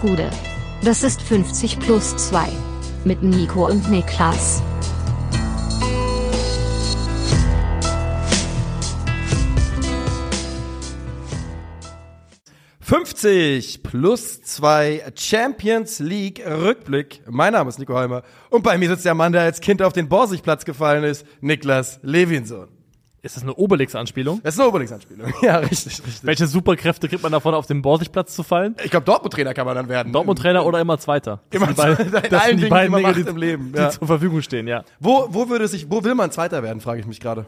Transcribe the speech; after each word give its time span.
Gude. 0.00 0.30
Das 0.82 1.02
ist 1.02 1.20
50 1.20 1.78
plus 1.78 2.16
2. 2.16 2.48
Mit 3.04 3.22
Nico 3.22 3.66
und 3.66 3.90
Niklas. 3.90 4.62
»50 12.82 13.82
plus 13.82 14.42
2 14.42 15.12
Champions 15.14 15.98
League 15.98 16.42
Rückblick«. 16.44 17.22
Mein 17.28 17.52
Name 17.52 17.68
ist 17.68 17.78
Nico 17.78 17.94
Heimer 17.94 18.22
und 18.48 18.62
bei 18.62 18.78
mir 18.78 18.88
sitzt 18.88 19.04
der 19.04 19.14
Mann, 19.14 19.32
der 19.32 19.42
als 19.42 19.60
Kind 19.60 19.82
auf 19.82 19.92
den 19.92 20.08
Borsigplatz 20.08 20.64
gefallen 20.64 21.04
ist, 21.04 21.26
Niklas 21.40 22.00
Levinson. 22.02 22.79
Ist 23.22 23.36
das 23.36 23.42
eine 23.42 23.54
Obelix-Anspielung? 23.54 24.40
Das 24.42 24.54
ist 24.54 24.60
eine 24.60 24.68
Obelix-Anspielung. 24.70 25.32
Ja, 25.42 25.58
richtig, 25.58 25.86
richtig. 25.98 26.20
Welche 26.24 26.46
Superkräfte 26.46 27.06
kriegt 27.08 27.22
man 27.22 27.32
davon, 27.32 27.52
auf 27.54 27.66
den 27.66 27.82
Borsigplatz 27.82 28.34
zu 28.34 28.42
fallen? 28.42 28.74
Ich 28.82 28.90
glaube, 28.90 29.04
Dortmund-Trainer 29.04 29.52
kann 29.52 29.66
man 29.66 29.76
dann 29.76 29.88
werden. 29.90 30.12
Dortmund-Trainer 30.12 30.64
oder 30.64 30.80
immer 30.80 30.96
Zweiter? 30.98 31.40
Immer 31.50 31.66
die 31.68 31.74
beiden- 31.74 31.96
Zweiter. 31.96 32.24
In 32.24 32.30
das 32.30 32.40
allen 32.42 32.48
sind 32.48 32.56
die 32.56 32.60
Dingen, 32.62 32.70
beiden 32.70 32.86
die 32.86 32.90
man 33.02 33.12
Dinge, 33.14 33.24
macht 33.24 33.30
im 33.30 33.36
Leben, 33.36 33.72
die 33.72 33.78
ja. 33.78 33.90
zur 33.90 34.06
Verfügung 34.06 34.40
stehen, 34.42 34.66
ja. 34.66 34.84
Wo, 35.00 35.26
wo 35.30 35.48
würde 35.50 35.68
sich, 35.68 35.90
wo 35.90 36.02
will 36.02 36.14
man 36.14 36.30
Zweiter 36.30 36.62
werden, 36.62 36.80
frage 36.80 37.00
ich 37.00 37.06
mich 37.06 37.20
gerade. 37.20 37.44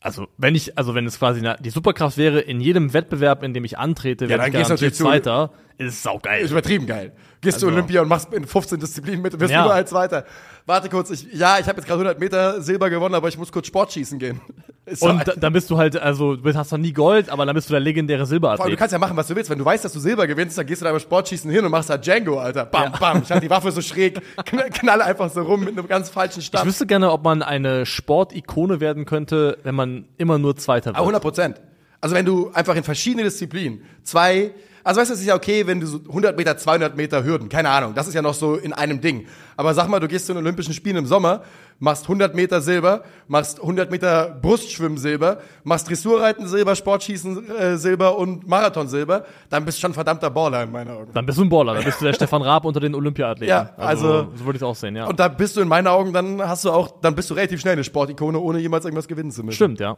Also, 0.00 0.28
wenn 0.36 0.54
ich, 0.54 0.76
also 0.78 0.94
wenn 0.94 1.06
es 1.06 1.18
quasi 1.18 1.40
eine, 1.40 1.56
die 1.58 1.70
Superkraft 1.70 2.16
wäre, 2.16 2.38
in 2.40 2.60
jedem 2.60 2.92
Wettbewerb, 2.92 3.42
in 3.42 3.54
dem 3.54 3.64
ich 3.64 3.78
antrete, 3.78 4.26
Ja, 4.26 4.36
dann 4.36 4.46
ich 4.48 4.52
gehst 4.52 4.70
du 4.70 4.74
garantiert 4.76 4.92
natürlich 4.92 4.94
zu- 4.94 5.02
Zweiter, 5.04 5.50
ist 5.78 6.02
saugeil. 6.02 6.44
Ist 6.44 6.50
übertrieben 6.52 6.86
geil. 6.86 7.12
Gehst 7.40 7.56
Also- 7.56 7.68
du 7.68 7.72
Olympia 7.72 8.02
und 8.02 8.08
machst 8.08 8.32
in 8.32 8.46
15 8.46 8.78
Disziplinen 8.78 9.22
mit 9.22 9.34
und 9.34 9.40
wirst 9.40 9.52
Ja. 9.52 9.64
überall 9.64 9.86
Zweiter. 9.86 10.24
Warte 10.66 10.88
kurz, 10.88 11.10
ich, 11.10 11.28
ja, 11.32 11.58
ich 11.60 11.66
habe 11.68 11.78
jetzt 11.78 11.86
gerade 11.86 12.00
100 12.00 12.18
Meter 12.18 12.60
Silber 12.60 12.90
gewonnen, 12.90 13.14
aber 13.14 13.28
ich 13.28 13.38
muss 13.38 13.52
kurz 13.52 13.68
Sportschießen 13.68 14.18
gehen. 14.18 14.40
Ist 14.84 15.02
Und 15.02 15.26
da- 15.26 15.32
dann 15.34 15.52
bist 15.52 15.68
du 15.70 15.78
halt, 15.78 15.96
also, 15.96 16.36
du 16.36 16.54
hast 16.54 16.70
noch 16.70 16.78
nie 16.78 16.92
Gold, 16.92 17.28
aber 17.28 17.44
dann 17.44 17.54
bist 17.56 17.68
du 17.68 17.72
der 17.72 17.80
legendäre 17.80 18.18
Vor 18.18 18.22
allem, 18.22 18.28
du 18.28 18.30
Silberathlet. 18.48 18.78
kannst 18.78 18.92
ja 18.92 18.98
machen, 19.00 19.16
was 19.16 19.26
du 19.26 19.34
willst. 19.34 19.50
Wenn 19.50 19.58
du 19.58 19.64
weißt, 19.64 19.84
dass 19.84 19.92
du 19.92 19.98
Silber 19.98 20.26
gewinnst, 20.28 20.56
dann 20.58 20.64
gehst 20.66 20.80
du 20.80 20.84
da 20.84 20.92
beim 20.92 21.00
Sportschießen 21.00 21.50
hin 21.50 21.64
und 21.64 21.72
machst 21.72 21.90
da 21.90 21.96
Django, 21.98 22.38
Alter. 22.38 22.66
Bam, 22.66 22.92
bam. 22.98 23.22
Ich 23.22 23.30
halte 23.30 23.44
die 23.46 23.50
Waffe 23.50 23.72
so 23.72 23.80
schräg, 23.80 24.20
kn- 24.38 24.70
knalle 24.70 25.04
einfach 25.04 25.28
so 25.30 25.42
rum 25.42 25.64
mit 25.64 25.76
einem 25.76 25.88
ganz 25.88 26.08
falschen 26.08 26.38
Ich 26.38 26.46
Stab. 26.46 26.64
wüsste 26.66 26.86
gerne, 26.86 27.10
ob 27.10 27.24
man 27.24 27.42
eine 27.42 27.84
Sportikone 27.84 28.78
werden 28.80 29.06
könnte, 29.06 29.58
wenn 29.64 29.74
man 29.74 30.04
immer 30.18 30.38
nur 30.38 30.56
Zweiter 30.56 30.90
Ah, 30.90 30.94
wird. 30.94 31.00
100 31.00 31.22
Prozent. 31.22 31.60
Also 32.00 32.14
wenn 32.14 32.24
du 32.26 32.50
einfach 32.52 32.76
in 32.76 32.84
verschiedene 32.84 33.24
Disziplinen 33.24 33.80
zwei, 34.04 34.52
also 34.86 35.00
weißt 35.00 35.10
du, 35.10 35.14
es 35.14 35.20
ist 35.20 35.26
ja 35.26 35.34
okay, 35.34 35.66
wenn 35.66 35.80
du 35.80 35.86
so 35.86 35.98
100 36.08 36.36
Meter, 36.36 36.56
200 36.56 36.96
Meter 36.96 37.24
Hürden, 37.24 37.48
keine 37.48 37.70
Ahnung, 37.70 37.94
das 37.94 38.06
ist 38.08 38.14
ja 38.14 38.22
noch 38.22 38.34
so 38.34 38.54
in 38.54 38.72
einem 38.72 39.00
Ding. 39.00 39.26
Aber 39.56 39.74
sag 39.74 39.88
mal, 39.88 40.00
du 40.00 40.06
gehst 40.08 40.26
zu 40.26 40.32
den 40.34 40.42
Olympischen 40.42 40.72
Spielen 40.74 40.96
im 40.96 41.06
Sommer, 41.06 41.42
machst 41.78 42.04
100 42.04 42.34
Meter 42.34 42.60
Silber, 42.60 43.02
machst 43.26 43.60
100 43.60 43.90
Meter 43.90 44.38
Brustschwimmen 44.40 44.96
Silber, 44.98 45.38
machst 45.64 45.88
Dressurreiten 45.88 46.46
Silber, 46.46 46.76
Sportschießen 46.76 47.50
äh, 47.50 47.76
Silber 47.78 48.16
und 48.16 48.46
Marathon 48.46 48.88
Silber, 48.88 49.24
dann 49.50 49.64
bist 49.64 49.78
du 49.78 49.80
schon 49.82 49.90
ein 49.90 49.94
verdammter 49.94 50.30
Baller 50.30 50.62
in 50.62 50.72
meinen 50.72 50.90
Augen. 50.90 51.10
Dann 51.12 51.26
bist 51.26 51.38
du 51.38 51.42
ein 51.44 51.48
Baller, 51.48 51.74
dann 51.74 51.84
bist 51.84 52.00
du 52.00 52.04
der 52.04 52.12
Stefan 52.14 52.42
Raab 52.42 52.64
unter 52.64 52.80
den 52.80 52.94
Olympiathleten. 52.94 53.48
Ja, 53.48 53.70
also- 53.76 54.28
so 54.36 54.44
würde 54.44 54.56
ich 54.56 54.62
es 54.62 54.62
auch 54.62 54.76
sehen, 54.76 54.94
ja. 54.96 55.06
Und 55.06 55.18
da 55.18 55.28
bist 55.28 55.56
du 55.56 55.60
in 55.60 55.68
meinen 55.68 55.86
Augen, 55.88 56.12
dann 56.12 56.40
hast 56.40 56.64
du 56.64 56.70
auch, 56.70 57.00
dann 57.00 57.14
bist 57.14 57.28
du 57.30 57.34
relativ 57.34 57.60
schnell 57.60 57.72
eine 57.72 57.84
Sportikone, 57.84 58.38
ohne 58.38 58.58
jemals 58.60 58.84
irgendwas 58.84 59.08
gewinnen 59.08 59.30
zu 59.30 59.42
müssen. 59.42 59.56
Stimmt, 59.56 59.80
ja. 59.80 59.96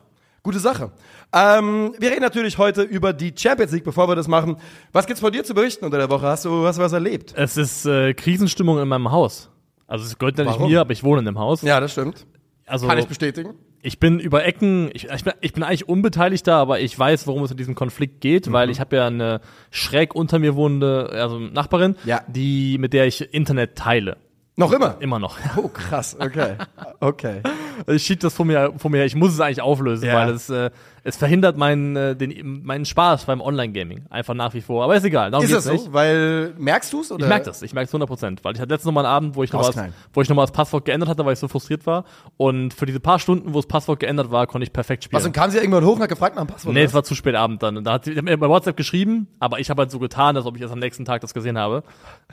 Gute 0.48 0.60
Sache. 0.60 0.92
Ähm, 1.30 1.92
wir 1.98 2.10
reden 2.10 2.22
natürlich 2.22 2.56
heute 2.56 2.80
über 2.80 3.12
die 3.12 3.34
Champions 3.36 3.70
League, 3.70 3.84
bevor 3.84 4.08
wir 4.08 4.16
das 4.16 4.28
machen. 4.28 4.56
Was 4.92 5.06
gibt's 5.06 5.20
von 5.20 5.30
dir 5.30 5.44
zu 5.44 5.52
berichten 5.52 5.84
unter 5.84 5.98
der 5.98 6.08
Woche? 6.08 6.26
Hast 6.26 6.46
du, 6.46 6.64
hast 6.66 6.78
du 6.78 6.82
was 6.82 6.94
erlebt? 6.94 7.34
Es 7.36 7.58
ist 7.58 7.84
äh, 7.84 8.14
Krisenstimmung 8.14 8.80
in 8.80 8.88
meinem 8.88 9.10
Haus. 9.12 9.50
Also 9.86 10.06
es 10.06 10.16
gehört 10.18 10.38
ja 10.38 10.44
nicht 10.44 10.54
Warum? 10.54 10.70
mir, 10.70 10.80
aber 10.80 10.92
ich 10.92 11.04
wohne 11.04 11.18
in 11.18 11.26
dem 11.26 11.38
Haus. 11.38 11.60
Ja, 11.60 11.80
das 11.80 11.92
stimmt. 11.92 12.24
also 12.64 12.86
Kann 12.86 12.96
ich 12.96 13.04
bestätigen. 13.06 13.56
ich 13.82 14.00
bin 14.00 14.20
über 14.20 14.42
Ecken, 14.46 14.88
ich, 14.94 15.10
ich, 15.10 15.22
bin, 15.22 15.34
ich 15.42 15.52
bin 15.52 15.62
eigentlich 15.64 15.86
unbeteiligter, 15.86 16.54
aber 16.54 16.80
ich 16.80 16.98
weiß, 16.98 17.26
worum 17.26 17.42
es 17.42 17.50
in 17.50 17.58
diesem 17.58 17.74
Konflikt 17.74 18.22
geht, 18.22 18.46
Mhm. 18.46 18.52
weil 18.54 18.70
ich 18.70 18.80
habe 18.80 18.96
ja 18.96 19.06
eine 19.06 19.42
schräg 19.70 20.14
unter 20.14 20.38
mir 20.38 20.54
wohnende, 20.56 21.10
also 21.12 21.38
Nachbarin, 21.38 21.94
Ja. 22.06 22.22
die 22.26 22.78
mit 22.78 22.94
der 22.94 23.06
ich 23.06 23.34
Internet 23.34 23.76
teile. 23.76 24.16
Noch 24.58 24.72
immer. 24.72 24.96
Immer 24.98 25.18
noch. 25.20 25.36
Oh, 25.56 25.68
krass. 25.68 26.16
Okay. 26.18 26.56
Okay. 27.00 27.42
Ich 27.86 28.02
schieb 28.02 28.18
das 28.18 28.34
vor 28.34 28.44
mir, 28.44 28.72
vor 28.76 28.90
mir 28.90 28.96
her. 28.98 29.06
Ich 29.06 29.14
muss 29.14 29.32
es 29.32 29.38
eigentlich 29.40 29.60
auflösen, 29.62 30.06
Ja. 30.08 30.14
weil 30.16 30.30
es, 30.30 30.50
äh, 30.50 30.70
es 31.08 31.16
verhindert 31.16 31.56
meinen, 31.56 31.96
äh, 31.96 32.14
den, 32.14 32.62
meinen 32.64 32.84
Spaß 32.84 33.24
beim 33.24 33.40
Online-Gaming. 33.40 34.04
Einfach 34.10 34.34
nach 34.34 34.52
wie 34.52 34.60
vor. 34.60 34.84
Aber 34.84 34.94
ist 34.94 35.04
egal. 35.04 35.30
Darum 35.30 35.42
Ist 35.42 35.54
das 35.54 35.64
so? 35.64 35.72
nicht. 35.72 35.90
Weil, 35.90 36.52
merkst 36.58 36.92
du's? 36.92 37.10
Oder? 37.10 37.24
Ich 37.24 37.28
merke 37.28 37.46
das, 37.46 37.62
ich 37.62 37.72
merke 37.72 37.88
es 37.88 37.94
100%, 37.94 38.38
weil 38.42 38.54
ich 38.54 38.60
hatte 38.60 38.68
letztens 38.74 38.84
noch 38.84 38.92
mal 38.92 39.06
einen 39.06 39.14
Abend, 39.14 39.34
wo 39.34 39.42
ich 39.42 39.50
noch 39.50 39.60
was, 39.60 39.68
Rausknallen. 39.68 39.94
wo 40.12 40.20
ich 40.20 40.28
noch 40.28 40.36
mal 40.36 40.42
das 40.42 40.52
Passwort 40.52 40.84
geändert 40.84 41.08
hatte, 41.08 41.24
weil 41.24 41.32
ich 41.32 41.38
so 41.38 41.48
frustriert 41.48 41.86
war 41.86 42.04
und 42.36 42.74
für 42.74 42.84
diese 42.84 43.00
paar 43.00 43.18
Stunden, 43.18 43.54
wo 43.54 43.58
das 43.58 43.66
Passwort 43.66 44.00
geändert 44.00 44.30
war, 44.30 44.46
konnte 44.46 44.64
ich 44.64 44.72
perfekt 44.72 45.04
spielen. 45.04 45.18
Was, 45.18 45.24
und 45.24 45.32
kam 45.32 45.50
sie 45.50 45.56
irgendwann 45.56 45.84
hoch 45.84 45.96
und 45.96 46.02
hat 46.02 46.10
gefragt 46.10 46.36
nach 46.36 46.44
dem 46.44 46.48
Passwort? 46.48 46.74
Nee, 46.74 46.82
es 46.82 46.92
war 46.92 47.04
zu 47.04 47.14
spät 47.14 47.34
Abend 47.34 47.62
dann. 47.62 47.78
Und 47.78 47.84
Da 47.84 47.94
hat 47.94 48.04
sie, 48.04 48.20
mir 48.20 48.36
bei 48.36 48.48
WhatsApp 48.48 48.76
geschrieben, 48.76 49.28
aber 49.40 49.60
ich 49.60 49.70
habe 49.70 49.80
halt 49.80 49.90
so 49.90 49.98
getan, 49.98 50.36
als 50.36 50.44
ob 50.44 50.56
ich 50.56 50.62
erst 50.62 50.74
am 50.74 50.78
nächsten 50.78 51.06
Tag 51.06 51.22
das 51.22 51.32
gesehen 51.32 51.56
habe. 51.56 51.84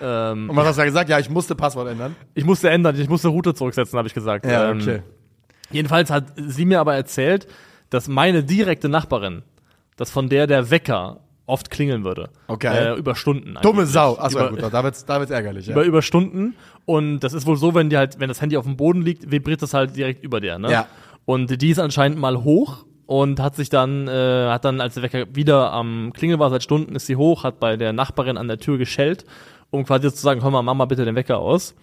Ähm, 0.01 0.49
und 0.49 0.55
was 0.57 0.67
hast 0.67 0.75
du 0.75 0.81
da 0.81 0.85
gesagt? 0.85 1.09
Ja, 1.09 1.17
ich 1.17 1.29
musste 1.29 1.55
Passwort 1.55 1.87
ändern. 1.87 2.13
ich 2.33 2.43
musste 2.43 2.69
ändern, 2.69 2.99
ich 2.99 3.07
musste 3.07 3.29
Route 3.29 3.53
zurücksetzen, 3.53 3.97
habe 3.97 4.09
ich 4.09 4.13
gesagt. 4.13 4.45
Ähm, 4.45 5.01
Jedenfalls 5.71 6.09
hat 6.09 6.25
sie 6.35 6.65
mir 6.65 6.79
aber 6.79 6.95
erzählt, 6.95 7.47
dass 7.89 8.07
meine 8.07 8.43
direkte 8.43 8.89
Nachbarin, 8.89 9.43
dass 9.97 10.11
von 10.11 10.29
der 10.29 10.47
der 10.47 10.69
Wecker 10.71 11.21
oft 11.45 11.69
klingeln 11.69 12.03
würde. 12.03 12.29
Okay. 12.47 12.93
Äh, 12.93 12.97
über 12.97 13.15
Stunden. 13.15 13.57
Dumme. 13.61 13.85
Sau. 13.85 14.17
Achso, 14.17 14.39
ja, 14.39 14.47
über, 14.47 14.61
gut, 14.61 14.73
da 14.73 14.83
wird's, 14.83 15.05
da 15.05 15.19
wird's 15.19 15.31
ärgerlich, 15.31 15.67
ja. 15.67 15.73
über, 15.73 15.83
über 15.83 16.01
Stunden. 16.01 16.55
Und 16.85 17.19
das 17.19 17.33
ist 17.33 17.45
wohl 17.45 17.57
so, 17.57 17.73
wenn 17.75 17.89
die 17.89 17.97
halt, 17.97 18.19
wenn 18.19 18.29
das 18.29 18.41
Handy 18.41 18.57
auf 18.57 18.65
dem 18.65 18.77
Boden 18.77 19.01
liegt, 19.01 19.31
vibriert 19.31 19.61
das 19.61 19.73
halt 19.73 19.95
direkt 19.95 20.23
über 20.23 20.39
der, 20.39 20.59
ne? 20.59 20.71
Ja. 20.71 20.87
Und 21.25 21.61
die 21.61 21.69
ist 21.69 21.79
anscheinend 21.79 22.19
mal 22.19 22.43
hoch 22.43 22.85
und 23.07 23.39
hat 23.39 23.55
sich 23.55 23.69
dann, 23.69 24.07
äh, 24.07 24.47
hat 24.49 24.65
dann, 24.65 24.81
als 24.81 24.95
der 24.95 25.03
Wecker 25.03 25.25
wieder 25.33 25.71
am 25.71 26.11
Klingeln 26.13 26.39
war 26.39 26.49
seit 26.49 26.63
Stunden, 26.63 26.95
ist 26.95 27.07
sie 27.07 27.15
hoch, 27.15 27.43
hat 27.43 27.59
bei 27.59 27.77
der 27.77 27.93
Nachbarin 27.93 28.37
an 28.37 28.47
der 28.47 28.59
Tür 28.59 28.77
geschellt, 28.77 29.25
um 29.71 29.85
quasi 29.85 30.11
zu 30.13 30.21
sagen, 30.21 30.43
hör 30.43 30.51
mal, 30.51 30.61
mach 30.61 30.75
mal 30.75 30.85
bitte 30.85 31.05
den 31.05 31.15
Wecker 31.15 31.39
aus. 31.39 31.75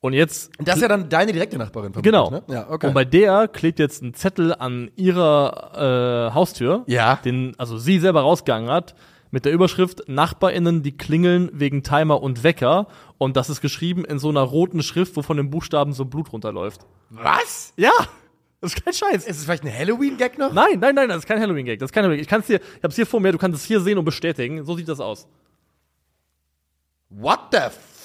Und 0.00 0.12
jetzt 0.12 0.52
Das 0.58 0.76
ist 0.76 0.82
ja 0.82 0.88
dann 0.88 1.08
deine 1.08 1.32
direkte 1.32 1.58
Nachbarin. 1.58 1.92
vermutlich, 1.92 2.12
Genau. 2.12 2.30
Ne? 2.30 2.42
Ja, 2.48 2.70
okay. 2.70 2.86
Und 2.86 2.94
bei 2.94 3.04
der 3.04 3.48
klebt 3.48 3.78
jetzt 3.80 4.00
ein 4.02 4.14
Zettel 4.14 4.54
an 4.54 4.90
ihrer 4.96 6.28
äh, 6.30 6.34
Haustür, 6.34 6.84
Ja. 6.86 7.16
den 7.16 7.54
also 7.58 7.78
sie 7.78 7.98
selber 7.98 8.20
rausgegangen 8.20 8.70
hat, 8.70 8.94
mit 9.30 9.44
der 9.44 9.52
Überschrift 9.52 10.08
NachbarInnen, 10.08 10.82
die 10.82 10.96
klingeln 10.96 11.50
wegen 11.52 11.82
Timer 11.82 12.22
und 12.22 12.44
Wecker. 12.44 12.86
Und 13.18 13.36
das 13.36 13.50
ist 13.50 13.60
geschrieben 13.60 14.04
in 14.04 14.18
so 14.20 14.28
einer 14.30 14.40
roten 14.42 14.82
Schrift, 14.82 15.16
wo 15.16 15.22
von 15.22 15.36
den 15.36 15.50
Buchstaben 15.50 15.92
so 15.92 16.04
Blut 16.04 16.32
runterläuft. 16.32 16.86
was? 17.10 17.72
Ja, 17.76 17.90
das 18.60 18.74
ist 18.74 18.84
kein 18.84 18.94
Scheiß. 18.94 19.26
Ist 19.26 19.36
es 19.38 19.44
vielleicht 19.44 19.64
ein 19.64 19.72
Halloween-Gag 19.76 20.38
noch? 20.38 20.52
Nein, 20.52 20.78
nein, 20.80 20.94
nein, 20.94 21.08
das 21.08 21.18
ist 21.18 21.26
kein 21.26 21.40
Halloween-Gag. 21.40 21.78
Das 21.80 21.88
ist 21.88 21.92
kein 21.92 22.04
Halloween. 22.04 22.20
Ich 22.22 22.28
kann 22.28 22.42
dir, 22.42 22.56
ich 22.60 22.82
hab's 22.84 22.94
hier 22.96 23.06
vor 23.06 23.20
mir, 23.20 23.32
du 23.32 23.38
kannst 23.38 23.58
es 23.60 23.64
hier 23.66 23.80
sehen 23.80 23.98
und 23.98 24.04
bestätigen. 24.04 24.64
So 24.64 24.76
sieht 24.76 24.88
das 24.88 25.00
aus. 25.00 25.26
What 27.10 27.40
the 27.52 27.58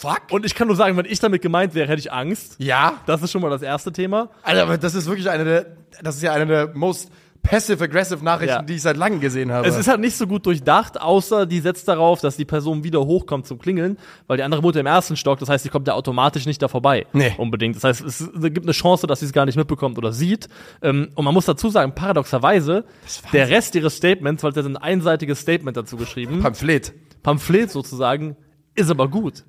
fuck? 0.04 0.22
Und 0.32 0.46
ich 0.46 0.54
kann 0.56 0.68
nur 0.68 0.76
sagen, 0.76 0.96
wenn 0.98 1.06
ich 1.06 1.20
damit 1.20 1.42
gemeint 1.42 1.74
wäre, 1.74 1.88
hätte 1.88 2.00
ich 2.00 2.12
Angst. 2.12 2.56
ja. 2.60 2.94
Das 3.06 3.22
ist 3.24 3.32
schon 3.32 3.42
mal 3.42 3.50
das 3.50 3.62
erste 3.62 3.92
Thema. 3.92 4.30
Alter, 4.44 4.64
aber 4.64 4.78
das 4.78 4.94
ist 4.96 5.08
wirklich 5.08 5.30
eine 5.30 5.44
der, 5.46 5.66
das 6.02 6.16
ist 6.18 6.22
ja 6.24 6.34
eine 6.34 6.46
der 6.46 6.72
most 6.76 7.10
passive-aggressive 7.44 8.24
Nachrichten, 8.24 8.56
Ja. 8.56 8.62
die 8.62 8.76
ich 8.76 8.82
seit 8.82 8.96
langem 8.96 9.20
gesehen 9.20 9.52
habe. 9.52 9.68
Es 9.68 9.76
ist 9.76 9.90
halt 9.90 10.00
nicht 10.00 10.16
so 10.16 10.28
gut 10.28 10.46
durchdacht, 10.46 11.02
außer 11.02 11.46
die 11.46 11.60
setzt 11.60 11.88
darauf, 11.90 12.22
dass 12.22 12.38
die 12.38 12.46
Person 12.46 12.86
wieder 12.86 13.02
hochkommt 13.06 13.46
zum 13.46 13.60
Klingeln, 13.60 13.98
weil 14.28 14.38
die 14.38 14.44
andere 14.44 14.62
ja 14.64 14.80
im 14.80 14.86
ersten 14.86 15.18
Stock, 15.18 15.40
das 15.40 15.50
heißt, 15.50 15.64
sie 15.64 15.70
kommt 15.70 15.86
ja 15.90 15.94
automatisch 15.94 16.46
nicht 16.46 16.62
da 16.62 16.70
vorbei. 16.70 17.06
Nee. 17.12 17.34
Unbedingt. 17.38 17.76
Das 17.76 17.84
heißt, 17.84 18.02
es 18.02 18.30
gibt 18.42 18.64
eine 18.64 18.72
Chance, 18.72 19.08
dass 19.08 19.20
sie 19.20 19.26
es 19.26 19.34
gar 19.34 19.46
nicht 19.46 19.58
mitbekommt 19.58 19.98
oder 19.98 20.14
sieht. 20.14 20.48
Ähm, 20.82 21.10
Und 21.16 21.26
man 21.26 21.34
muss 21.34 21.46
dazu 21.46 21.68
sagen, 21.70 21.94
paradoxerweise, 21.94 22.86
der 23.34 23.50
Rest 23.50 23.76
ihres 23.76 23.98
Statements, 23.98 24.42
weil 24.44 24.54
sie 24.54 24.60
hat 24.62 24.66
ein 24.66 24.78
einseitiges 24.78 25.40
Statement 25.42 25.76
dazu 25.76 25.98
geschrieben, 25.98 26.40
Pamphlet. 26.42 26.94
Pamphlet 27.24 27.70
sozusagen, 27.72 28.38
ist 28.76 28.90
aber 28.90 29.10
gut. 29.10 29.44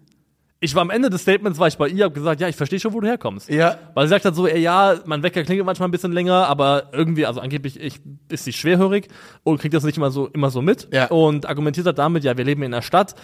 Ich 0.65 0.75
war 0.75 0.81
am 0.81 0.89
Ende 0.89 1.11
des 1.11 1.21
Statements, 1.21 1.59
war 1.59 1.69
ich 1.69 1.77
bei 1.77 1.89
ihr, 1.89 2.07
hab 2.07 2.15
gesagt, 2.15 2.41
ja, 2.41 2.49
ich 2.49 2.57
verstehe 2.57 2.81
schon, 2.81 2.95
wo 2.95 3.01
du 3.01 3.07
herkommst. 3.07 3.51
Ja. 3.51 3.77
Weil 3.93 4.07
sie 4.07 4.11
sagt 4.11 4.25
halt 4.25 4.35
so, 4.35 4.47
ey, 4.47 4.61
ja, 4.61 4.95
mein 5.05 5.23
Wecker 5.23 5.43
klingelt 5.43 5.67
manchmal 5.67 5.89
ein 5.89 5.93
bisschen 5.93 6.13
länger, 6.13 6.47
aber 6.47 6.85
irgendwie, 6.93 7.27
also 7.27 7.41
angeblich 7.41 7.79
ich, 7.79 8.01
ist 8.31 8.45
sie 8.45 8.53
schwerhörig 8.55 9.09
und 9.43 9.61
kriegt 9.61 9.75
das 9.75 9.85
nicht 9.85 9.99
immer 9.99 10.11
so, 10.11 10.29
immer 10.29 10.49
so 10.49 10.63
mit. 10.63 10.89
Ja. 10.91 11.09
Und 11.09 11.45
argumentiert 11.47 11.85
halt 11.87 11.99
damit, 11.99 12.25
ja, 12.25 12.39
wir 12.39 12.45
leben 12.47 12.63
in 12.63 12.71
der 12.71 12.81
Stadt. 12.81 13.15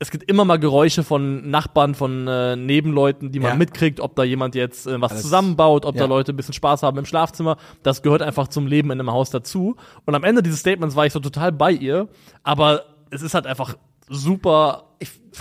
Es 0.00 0.10
gibt 0.10 0.28
immer 0.28 0.44
mal 0.44 0.58
Geräusche 0.58 1.04
von 1.04 1.48
Nachbarn, 1.48 1.94
von 1.94 2.26
äh, 2.26 2.56
Nebenleuten, 2.56 3.30
die 3.30 3.38
man 3.38 3.50
Ja. 3.52 3.56
mitkriegt, 3.56 4.00
ob 4.00 4.16
da 4.16 4.24
jemand 4.24 4.56
jetzt 4.56 4.88
äh, 4.88 5.00
was 5.00 5.12
Alles- 5.12 5.22
zusammenbaut, 5.22 5.84
ob 5.84 5.94
ja. 5.94 6.00
da 6.00 6.06
Leute 6.08 6.32
ein 6.32 6.36
bisschen 6.36 6.54
Spaß 6.54 6.82
haben 6.82 6.98
im 6.98 7.04
Schlafzimmer. 7.04 7.58
Das 7.84 8.02
gehört 8.02 8.22
einfach 8.22 8.48
zum 8.48 8.66
Leben 8.66 8.90
in 8.90 8.98
einem 8.98 9.12
Haus 9.12 9.30
dazu. 9.30 9.76
Und 10.04 10.16
am 10.16 10.24
Ende 10.24 10.42
dieses 10.42 10.58
Statements 10.58 10.96
war 10.96 11.06
ich 11.06 11.12
so 11.12 11.20
total 11.20 11.52
bei 11.52 11.70
ihr, 11.70 12.08
aber 12.42 12.82
es 13.10 13.22
ist 13.22 13.34
halt 13.34 13.46
einfach 13.46 13.76
super 14.12 14.88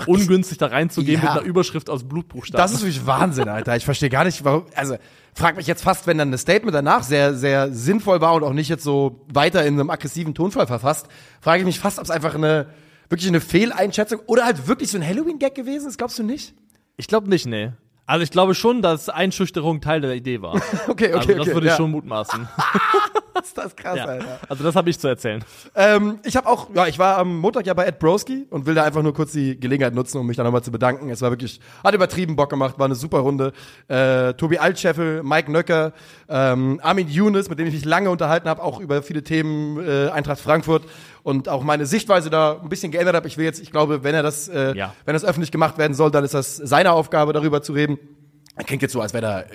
ungünstig 0.08 0.58
da 0.58 0.68
reinzugehen 0.68 1.22
Ja. 1.22 1.30
mit 1.34 1.40
einer 1.42 1.48
Überschrift 1.48 1.90
aus 1.90 2.04
Blutbuchstaben. 2.08 2.62
Das 2.64 2.72
ist 2.72 2.82
wirklich 2.82 3.06
Wahnsinn, 3.06 3.50
Alter. 3.50 3.76
Ich 3.76 3.86
verstehe 3.86 4.10
gar 4.10 4.24
nicht, 4.24 4.44
warum. 4.44 4.66
Also, 4.76 4.96
frag 5.34 5.58
mich 5.58 5.68
jetzt 5.68 5.84
fast, 5.84 6.08
wenn 6.08 6.18
dann 6.18 6.32
das 6.32 6.42
Statement 6.42 6.74
danach 6.74 7.04
sehr, 7.04 7.34
sehr 7.36 7.72
sinnvoll 7.74 8.22
war 8.22 8.34
und 8.34 8.44
auch 8.44 8.54
nicht 8.54 8.70
jetzt 8.70 8.84
so 8.84 9.26
weiter 9.32 9.66
in 9.66 9.74
einem 9.80 9.90
aggressiven 9.90 10.34
Tonfall 10.34 10.68
verfasst, 10.68 11.08
frage 11.42 11.60
ich 11.60 11.66
mich 11.66 11.80
fast, 11.80 12.00
ob 12.00 12.06
es 12.06 12.12
einfach 12.12 12.36
eine, 12.36 12.68
wirklich 13.10 13.28
eine 13.28 13.42
Fehleinschätzung 13.42 14.20
oder 14.28 14.46
halt 14.46 14.68
wirklich 14.68 14.90
so 14.90 14.98
ein 14.98 15.06
Halloween-Gag 15.06 15.54
gewesen 15.56 15.90
ist. 15.90 15.98
Glaubst 15.98 16.18
du 16.18 16.24
nicht? 16.24 16.54
Ich 16.98 17.08
glaube 17.08 17.30
nicht, 17.30 17.46
nee. 17.46 17.72
Also 18.06 18.24
ich 18.24 18.32
glaube 18.32 18.56
schon, 18.56 18.82
dass 18.82 19.10
Einschüchterung 19.10 19.80
Teil 19.80 20.02
der 20.02 20.16
Idee 20.16 20.42
war. 20.42 20.56
Okay, 20.88 21.14
okay, 21.14 21.14
also 21.14 21.28
das 21.34 21.40
okay, 21.42 21.54
würde 21.54 21.68
ich 21.68 21.72
ja. 21.72 21.78
schon 21.78 21.92
mutmaßen. 21.92 22.48
ist 23.44 23.58
das 23.58 23.76
krass, 23.76 23.98
ja. 23.98 24.06
Alter. 24.06 24.40
Also 24.50 24.64
das 24.64 24.76
habe 24.76 24.90
ich 24.90 25.00
zu 25.00 25.08
erzählen. 25.08 25.44
Ähm, 25.76 26.20
ich 26.24 26.36
habe 26.36 26.48
auch, 26.48 26.70
ja, 26.74 26.88
ich 26.88 27.00
war 27.00 27.18
am 27.18 27.38
Montag 27.38 27.66
ja 27.66 27.74
bei 27.74 27.86
Ed 27.86 28.00
Broski 28.00 28.46
und 28.50 28.66
will 28.66 28.76
da 28.76 28.84
einfach 28.84 29.02
nur 29.02 29.14
kurz 29.14 29.32
die 29.32 29.60
Gelegenheit 29.60 29.94
nutzen, 29.94 30.18
um 30.18 30.28
mich 30.28 30.38
da 30.38 30.44
nochmal 30.44 30.64
zu 30.64 30.72
bedanken. 30.72 31.10
Es 31.10 31.22
war 31.22 31.30
wirklich, 31.30 31.60
hat 31.84 31.94
übertrieben 31.94 32.36
Bock 32.36 32.50
gemacht, 32.50 32.78
war 32.80 32.86
eine 32.86 32.96
super 32.96 33.20
Runde. 33.20 33.54
Äh, 33.88 34.34
Tobi 34.34 34.58
Altscheffel, 34.58 35.24
Mike 35.24 35.52
Nöcker, 35.52 35.94
ähm, 36.30 36.80
Armin 36.84 37.08
Younes, 37.08 37.50
mit 37.50 37.60
dem 37.60 37.68
ich 37.68 37.74
mich 37.74 37.86
lange 37.86 38.10
unterhalten 38.10 38.50
habe, 38.50 38.62
auch 38.62 38.80
über 38.80 39.04
viele 39.04 39.24
Themen 39.24 39.80
äh, 39.80 40.10
Eintracht 40.10 40.40
Frankfurt 40.40 40.84
und 41.24 41.50
auch 41.50 41.64
meine 41.64 41.86
Sichtweise 41.86 42.30
da 42.30 42.60
ein 42.62 42.70
bisschen 42.70 42.92
geändert 42.92 43.16
habe. 43.16 43.28
Ich 43.28 43.38
will 43.38 43.46
jetzt, 43.46 43.60
ich 43.62 43.72
glaube, 43.72 44.04
wenn 44.04 44.16
er 44.16 44.24
das, 44.24 44.48
äh, 44.48 44.76
Ja. 44.76 44.94
wenn 45.06 45.14
das 45.14 45.24
öffentlich 45.26 45.52
gemacht 45.52 45.78
werden 45.78 45.94
soll, 45.94 46.12
dann 46.12 46.24
ist 46.24 46.34
das 46.34 46.56
seine 46.58 46.92
Aufgabe, 46.94 47.34
darüber 47.34 47.62
zu 47.62 47.74
reden. 47.74 47.98
Das 48.56 48.66
klingt 48.66 48.82
jetzt 48.82 48.92
so, 48.92 49.02
als 49.02 49.14
wäre 49.14 49.22
da, 49.22 49.40
äh, 49.42 49.46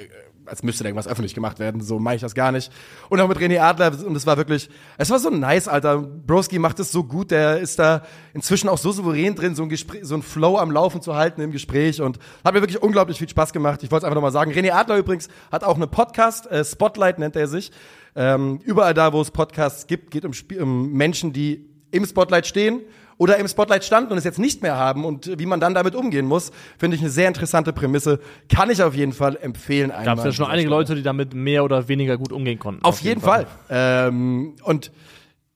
als 0.49 0.63
müsste 0.63 0.85
da 0.85 0.89
irgendwas 0.89 1.09
öffentlich 1.09 1.35
gemacht 1.35 1.59
werden. 1.59 1.81
So 1.81 1.99
mache 1.99 2.15
ich 2.15 2.21
das 2.21 2.35
gar 2.37 2.53
nicht. 2.53 2.71
Und 3.09 3.21
auch 3.21 3.27
mit 3.27 3.39
René 3.39 3.59
Adler, 3.61 3.93
und 4.07 4.15
es 4.15 4.27
war 4.27 4.37
wirklich, 4.37 4.71
es 4.97 5.11
war 5.11 5.19
so 5.19 5.29
nice, 5.29 5.67
Alter. 5.67 5.99
Broski 5.99 6.61
macht 6.61 6.79
es 6.79 6.93
so 6.93 7.03
gut, 7.03 7.33
der 7.33 7.59
ist 7.59 7.81
da 7.81 8.03
inzwischen 8.33 8.69
auch 8.69 8.79
so 8.79 8.93
souverän 8.93 9.35
drin, 9.35 9.57
so 9.57 9.65
ein 9.65 9.69
Gespräch, 9.69 10.03
so 10.05 10.15
ein 10.15 10.23
Flow 10.23 10.57
am 10.57 10.71
Laufen 10.71 11.03
zu 11.03 11.17
halten 11.17 11.41
im 11.41 11.51
Gespräch 11.51 12.01
und 12.01 12.21
hat 12.45 12.55
mir 12.55 12.61
wirklich 12.63 12.81
unglaublich 12.81 13.19
viel 13.19 13.29
Spaß 13.29 13.53
gemacht. 13.53 13.83
Ich 13.83 13.91
wollte 13.91 14.03
es 14.03 14.05
einfach 14.05 14.15
nochmal 14.15 14.31
sagen. 14.31 14.53
René 14.53 14.71
Adler 14.71 14.99
übrigens 14.99 15.29
hat 15.51 15.65
auch 15.65 15.75
eine 15.75 15.89
Podcast, 15.89 16.47
äh, 16.49 16.65
Spotlight 16.65 17.19
nennt 17.19 17.35
er 17.35 17.49
sich. 17.49 17.73
Ähm, 18.17 18.61
überall 18.65 18.95
da, 18.95 19.13
wo 19.13 19.21
es 19.21 19.31
Podcasts 19.31 19.87
gibt, 19.87 20.11
geht 20.11 20.25
um, 20.25 20.33
Spiel, 20.33 20.63
um 20.63 20.93
Menschen, 20.93 21.33
die 21.33 21.69
im 21.91 22.05
Spotlight 22.07 22.47
stehen 22.47 22.81
oder 23.19 23.37
im 23.39 23.47
Spotlight 23.49 23.85
standen 23.85 24.13
und 24.13 24.19
es 24.19 24.25
jetzt 24.25 24.39
nicht 24.39 24.63
mehr 24.63 24.77
haben 24.77 25.05
und 25.05 25.39
wie 25.39 25.47
man 25.47 25.61
dann 25.61 25.75
damit 25.75 25.95
umgehen 25.95 26.27
muss, 26.27 26.51
finde 26.79 26.97
ich 26.97 27.03
eine 27.03 27.11
sehr 27.11 27.29
interessante 27.29 27.73
Prämisse. 27.73 28.21
Kann 28.49 28.71
ich 28.71 28.83
auf 28.83 28.95
jeden 28.95 29.13
Fall 29.13 29.39
empfehlen. 29.41 29.93
Gab 30.05 30.19
es 30.19 30.25
ja 30.25 30.33
schon 30.33 30.47
einige 30.47 30.69
Leute, 30.69 30.95
die 30.95 31.03
damit 31.03 31.35
mehr 31.35 31.65
oder 31.65 31.89
weniger 31.89 32.17
gut 32.19 32.33
umgehen 32.33 32.59
konnten. 32.59 32.85
Auf, 32.85 33.01
jeden 33.01 33.21
Fall. 33.21 33.47
Ähm, 33.71 34.55
und 34.63 34.91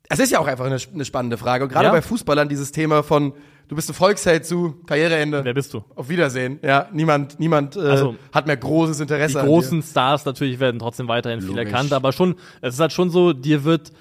es 0.08 0.18
ist 0.18 0.30
ja 0.30 0.38
auch 0.38 0.46
einfach 0.46 0.66
eine, 0.66 0.78
eine 0.92 1.04
spannende 1.04 1.38
Frage. 1.38 1.64
Und 1.64 1.70
gerade 1.72 1.86
Ja. 1.86 1.92
bei 1.92 2.02
Fußballern 2.02 2.48
dieses 2.48 2.72
Thema 2.72 3.02
von 3.02 3.32
du 3.70 3.76
bist 3.76 3.88
ein 3.88 3.94
Volksheld 3.94 4.44
zu 4.44 4.74
Karriereende. 4.84 5.42
Wer 5.44 5.54
bist 5.54 5.72
du? 5.72 5.82
Auf 5.94 6.08
Wiedersehen. 6.08 6.58
Ja, 6.60 6.88
niemand, 6.92 7.38
niemand 7.40 7.76
äh, 7.76 7.80
Also, 7.80 8.16
hat 8.32 8.46
mehr 8.46 8.56
großes 8.56 9.00
Interesse. 9.00 9.38
Die 9.40 9.46
großen 9.46 9.82
Stars 9.82 10.24
natürlich 10.24 10.58
werden 10.60 10.80
trotzdem 10.80 11.08
weiterhin 11.08 11.40
viel 11.40 11.50
Logisch. 11.50 11.66
erkannt, 11.66 11.92
aber 11.92 12.12
schon, 12.12 12.34
es 12.60 12.74
ist 12.74 12.80
halt 12.80 12.92
schon 12.92 13.10
so, 13.10 13.32
dir 13.32 13.64
wird 13.64 13.92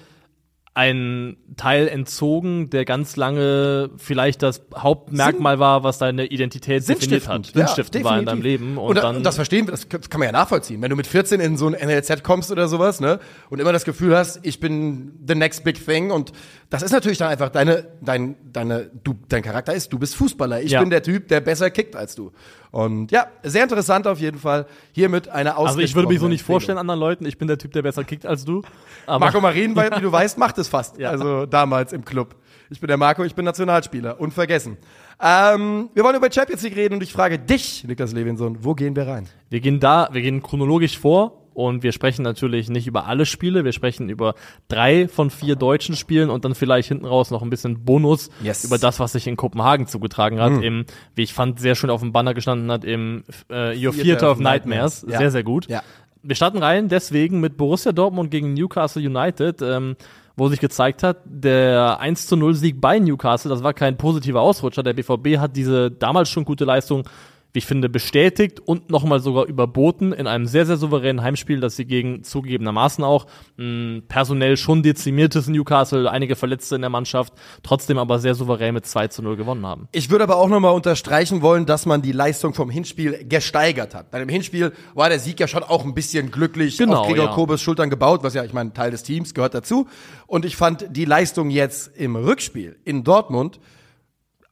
ein 0.72 1.36
Teil 1.56 1.88
entzogen, 1.88 2.70
der 2.70 2.84
ganz 2.84 3.16
lange 3.16 3.90
vielleicht 3.96 4.40
das 4.42 4.62
Hauptmerkmal 4.76 5.58
war, 5.58 5.82
was 5.82 5.98
deine 5.98 6.26
Identität 6.26 6.88
definiert 6.88 7.26
hat. 7.26 7.46
Sinnstiftend 7.46 8.04
war 8.04 8.18
in 8.18 8.24
deinem. 8.24 8.40
Leben. 8.40 8.78
Und, 8.78 8.90
Und, 8.90 8.96
dann, 8.96 9.22
das 9.24 9.34
verstehen 9.34 9.66
wir, 9.66 9.72
das 9.72 9.88
kann 9.88 10.20
man 10.20 10.26
ja 10.26 10.32
nachvollziehen. 10.32 10.80
Wenn 10.80 10.90
du 10.90 10.96
mit 10.96 11.08
14 11.08 11.40
in 11.40 11.56
so 11.56 11.66
ein 11.66 11.72
NLZ 11.72 12.22
kommst 12.22 12.52
oder 12.52 12.68
sowas, 12.68 13.00
ne, 13.00 13.18
und 13.50 13.58
immer 13.60 13.72
das 13.72 13.84
Gefühl 13.84 14.16
hast, 14.16 14.40
ich 14.46 14.60
bin 14.60 15.18
the 15.26 15.34
next 15.34 15.64
big 15.64 15.84
thing 15.84 16.12
und 16.12 16.32
das 16.70 16.82
ist 16.82 16.92
natürlich 16.92 17.18
dann 17.18 17.28
einfach 17.30 17.48
deine, 17.48 17.88
dein, 18.00 18.36
deine, 18.52 18.90
du, 19.02 19.16
dein 19.28 19.42
Charakter 19.42 19.74
ist, 19.74 19.92
du 19.92 19.98
bist 19.98 20.14
Fußballer. 20.14 20.62
Ich 20.62 20.70
Ja. 20.70 20.80
bin 20.80 20.90
der 20.90 21.02
Typ, 21.02 21.26
der 21.28 21.40
besser 21.40 21.70
kickt 21.70 21.96
als 21.96 22.14
du. 22.14 22.30
Und 22.70 23.10
ja, 23.10 23.26
sehr 23.42 23.64
interessant 23.64 24.06
auf 24.06 24.20
jeden 24.20 24.38
Fall. 24.38 24.66
Hiermit 24.92 25.28
eine 25.28 25.56
also 25.56 25.80
ich 25.80 25.94
würde 25.94 26.08
mich 26.08 26.20
so 26.20 26.28
nicht 26.28 26.44
vorstellen 26.44 26.78
anderen 26.78 27.00
Leuten, 27.00 27.26
ich 27.26 27.36
bin 27.36 27.48
der 27.48 27.58
Typ, 27.58 27.72
der 27.72 27.82
besser 27.82 28.04
kickt 28.04 28.26
als 28.26 28.44
du. 28.44 28.62
Marco 29.06 29.40
Marin, 29.40 29.74
weil, 29.74 29.90
wie 29.96 30.00
du 30.00 30.12
weißt, 30.12 30.38
macht 30.38 30.58
es 30.58 30.68
fast. 30.68 30.90
Ja. 31.00 31.10
Also 31.10 31.46
damals 31.46 31.94
im 31.94 32.04
Club. 32.04 32.34
Ich 32.68 32.78
bin 32.78 32.88
der 32.88 32.98
Marco, 32.98 33.24
ich 33.24 33.34
bin 33.34 33.44
Nationalspieler. 33.46 34.20
Unvergessen. 34.20 34.76
Ähm, 35.22 35.88
wir 35.94 36.04
wollen 36.04 36.16
über 36.16 36.30
Champions 36.30 36.62
League 36.62 36.76
reden 36.76 36.94
und 36.94 37.02
ich 37.02 37.12
frage 37.12 37.38
dich, 37.38 37.84
Niklas 37.84 38.12
Levinson, 38.12 38.58
wo 38.62 38.74
gehen 38.74 38.94
wir 38.94 39.06
rein? 39.06 39.26
Wir 39.48 39.60
gehen 39.60 39.80
da, 39.80 40.10
wir 40.12 40.20
gehen 40.20 40.42
chronologisch 40.42 40.98
vor 40.98 41.39
und 41.54 41.82
wir 41.82 41.92
sprechen 41.92 42.22
natürlich 42.22 42.68
nicht 42.70 42.86
über 42.86 43.06
alle 43.06 43.26
Spiele, 43.26 43.64
wir 43.64 43.72
sprechen 43.72 44.08
über 44.08 44.34
drei 44.68 45.08
von 45.08 45.30
vier 45.30 45.56
deutschen 45.56 45.96
Spielen 45.96 46.30
und 46.30 46.44
dann 46.44 46.54
vielleicht 46.54 46.88
hinten 46.88 47.06
raus 47.06 47.30
noch 47.30 47.42
ein 47.42 47.50
bisschen 47.50 47.84
Bonus 47.84 48.30
Yes. 48.42 48.64
über 48.64 48.78
das, 48.78 49.00
was 49.00 49.12
sich 49.12 49.26
in 49.26 49.36
Kopenhagen 49.36 49.86
zugetragen 49.86 50.40
hat, 50.40 50.62
im, 50.62 50.84
wie 51.14 51.22
ich 51.22 51.34
fand, 51.34 51.60
sehr 51.60 51.74
schön 51.74 51.90
auf 51.90 52.00
dem 52.00 52.12
Banner 52.12 52.34
gestanden 52.34 52.70
hat, 52.70 52.84
im 52.84 53.24
äh, 53.50 53.70
Your 53.74 53.92
Theater 53.92 54.02
Theater 54.02 54.30
of 54.30 54.36
of 54.38 54.42
Nightmares. 54.42 55.02
Nightmares. 55.02 55.04
Ja. 55.08 55.18
Sehr, 55.18 55.30
sehr 55.30 55.42
gut. 55.42 55.66
Ja. 55.68 55.82
Wir 56.22 56.36
starten 56.36 56.58
rein 56.58 56.88
deswegen 56.88 57.40
mit 57.40 57.56
Borussia 57.56 57.92
Dortmund 57.92 58.30
gegen 58.30 58.52
Newcastle 58.54 59.02
United, 59.02 59.62
ähm, 59.62 59.96
wo 60.36 60.48
sich 60.48 60.60
gezeigt 60.60 61.02
hat, 61.02 61.18
der 61.24 61.98
1 62.00 62.26
zu 62.26 62.36
0 62.36 62.54
Sieg 62.54 62.80
bei 62.80 62.98
Newcastle, 62.98 63.50
das 63.50 63.62
war 63.62 63.74
kein 63.74 63.96
positiver 63.96 64.40
Ausrutscher. 64.40 64.82
Der 64.82 64.92
BVB 64.92 65.38
hat 65.38 65.56
diese 65.56 65.90
damals 65.90 66.30
schon 66.30 66.44
gute 66.44 66.64
Leistung, 66.64 67.04
wie 67.52 67.58
ich 67.58 67.66
finde, 67.66 67.88
bestätigt 67.88 68.60
und 68.60 68.90
nochmal 68.90 69.20
sogar 69.20 69.46
überboten 69.46 70.12
in 70.12 70.26
einem 70.26 70.46
sehr, 70.46 70.66
sehr 70.66 70.76
souveränen 70.76 71.22
Heimspiel, 71.22 71.60
das 71.60 71.76
sie 71.76 71.84
gegen 71.84 72.22
zugegebenermaßen 72.22 73.02
auch 73.02 73.26
mh, 73.56 74.02
personell 74.08 74.56
schon 74.56 74.82
dezimiertes 74.82 75.48
Newcastle, 75.48 76.10
einige 76.10 76.36
Verletzte 76.36 76.76
in 76.76 76.82
der 76.82 76.90
Mannschaft, 76.90 77.32
trotzdem 77.62 77.98
aber 77.98 78.18
sehr 78.18 78.34
souverän 78.34 78.74
mit 78.74 78.86
2 78.86 79.08
zu 79.08 79.22
0 79.22 79.36
gewonnen 79.36 79.66
haben. 79.66 79.88
Ich 79.92 80.10
würde 80.10 80.24
aber 80.24 80.36
auch 80.36 80.48
nochmal 80.48 80.74
unterstreichen 80.74 81.42
wollen, 81.42 81.66
dass 81.66 81.86
man 81.86 82.02
die 82.02 82.12
Leistung 82.12 82.54
vom 82.54 82.70
Hinspiel 82.70 83.24
gesteigert 83.28 83.94
hat. 83.94 84.10
Bei 84.10 84.18
dem 84.18 84.28
Hinspiel 84.28 84.72
war 84.94 85.08
der 85.08 85.18
Sieg 85.18 85.40
ja 85.40 85.48
schon 85.48 85.62
auch 85.62 85.84
ein 85.84 85.94
bisschen 85.94 86.30
glücklich 86.30 86.78
Genau, 86.78 87.00
auf 87.00 87.08
Gregor 87.08 87.26
ja. 87.26 87.32
Kobes 87.32 87.60
Schultern 87.60 87.90
gebaut, 87.90 88.22
was 88.22 88.34
ja, 88.34 88.44
ich 88.44 88.52
meine, 88.52 88.72
Teil 88.72 88.90
des 88.90 89.02
Teams 89.02 89.34
gehört 89.34 89.54
dazu. 89.54 89.88
Und 90.26 90.44
ich 90.44 90.56
fand 90.56 90.86
die 90.90 91.04
Leistung 91.04 91.50
jetzt 91.50 91.96
im 91.96 92.16
Rückspiel 92.16 92.76
in 92.84 93.04
Dortmund 93.04 93.60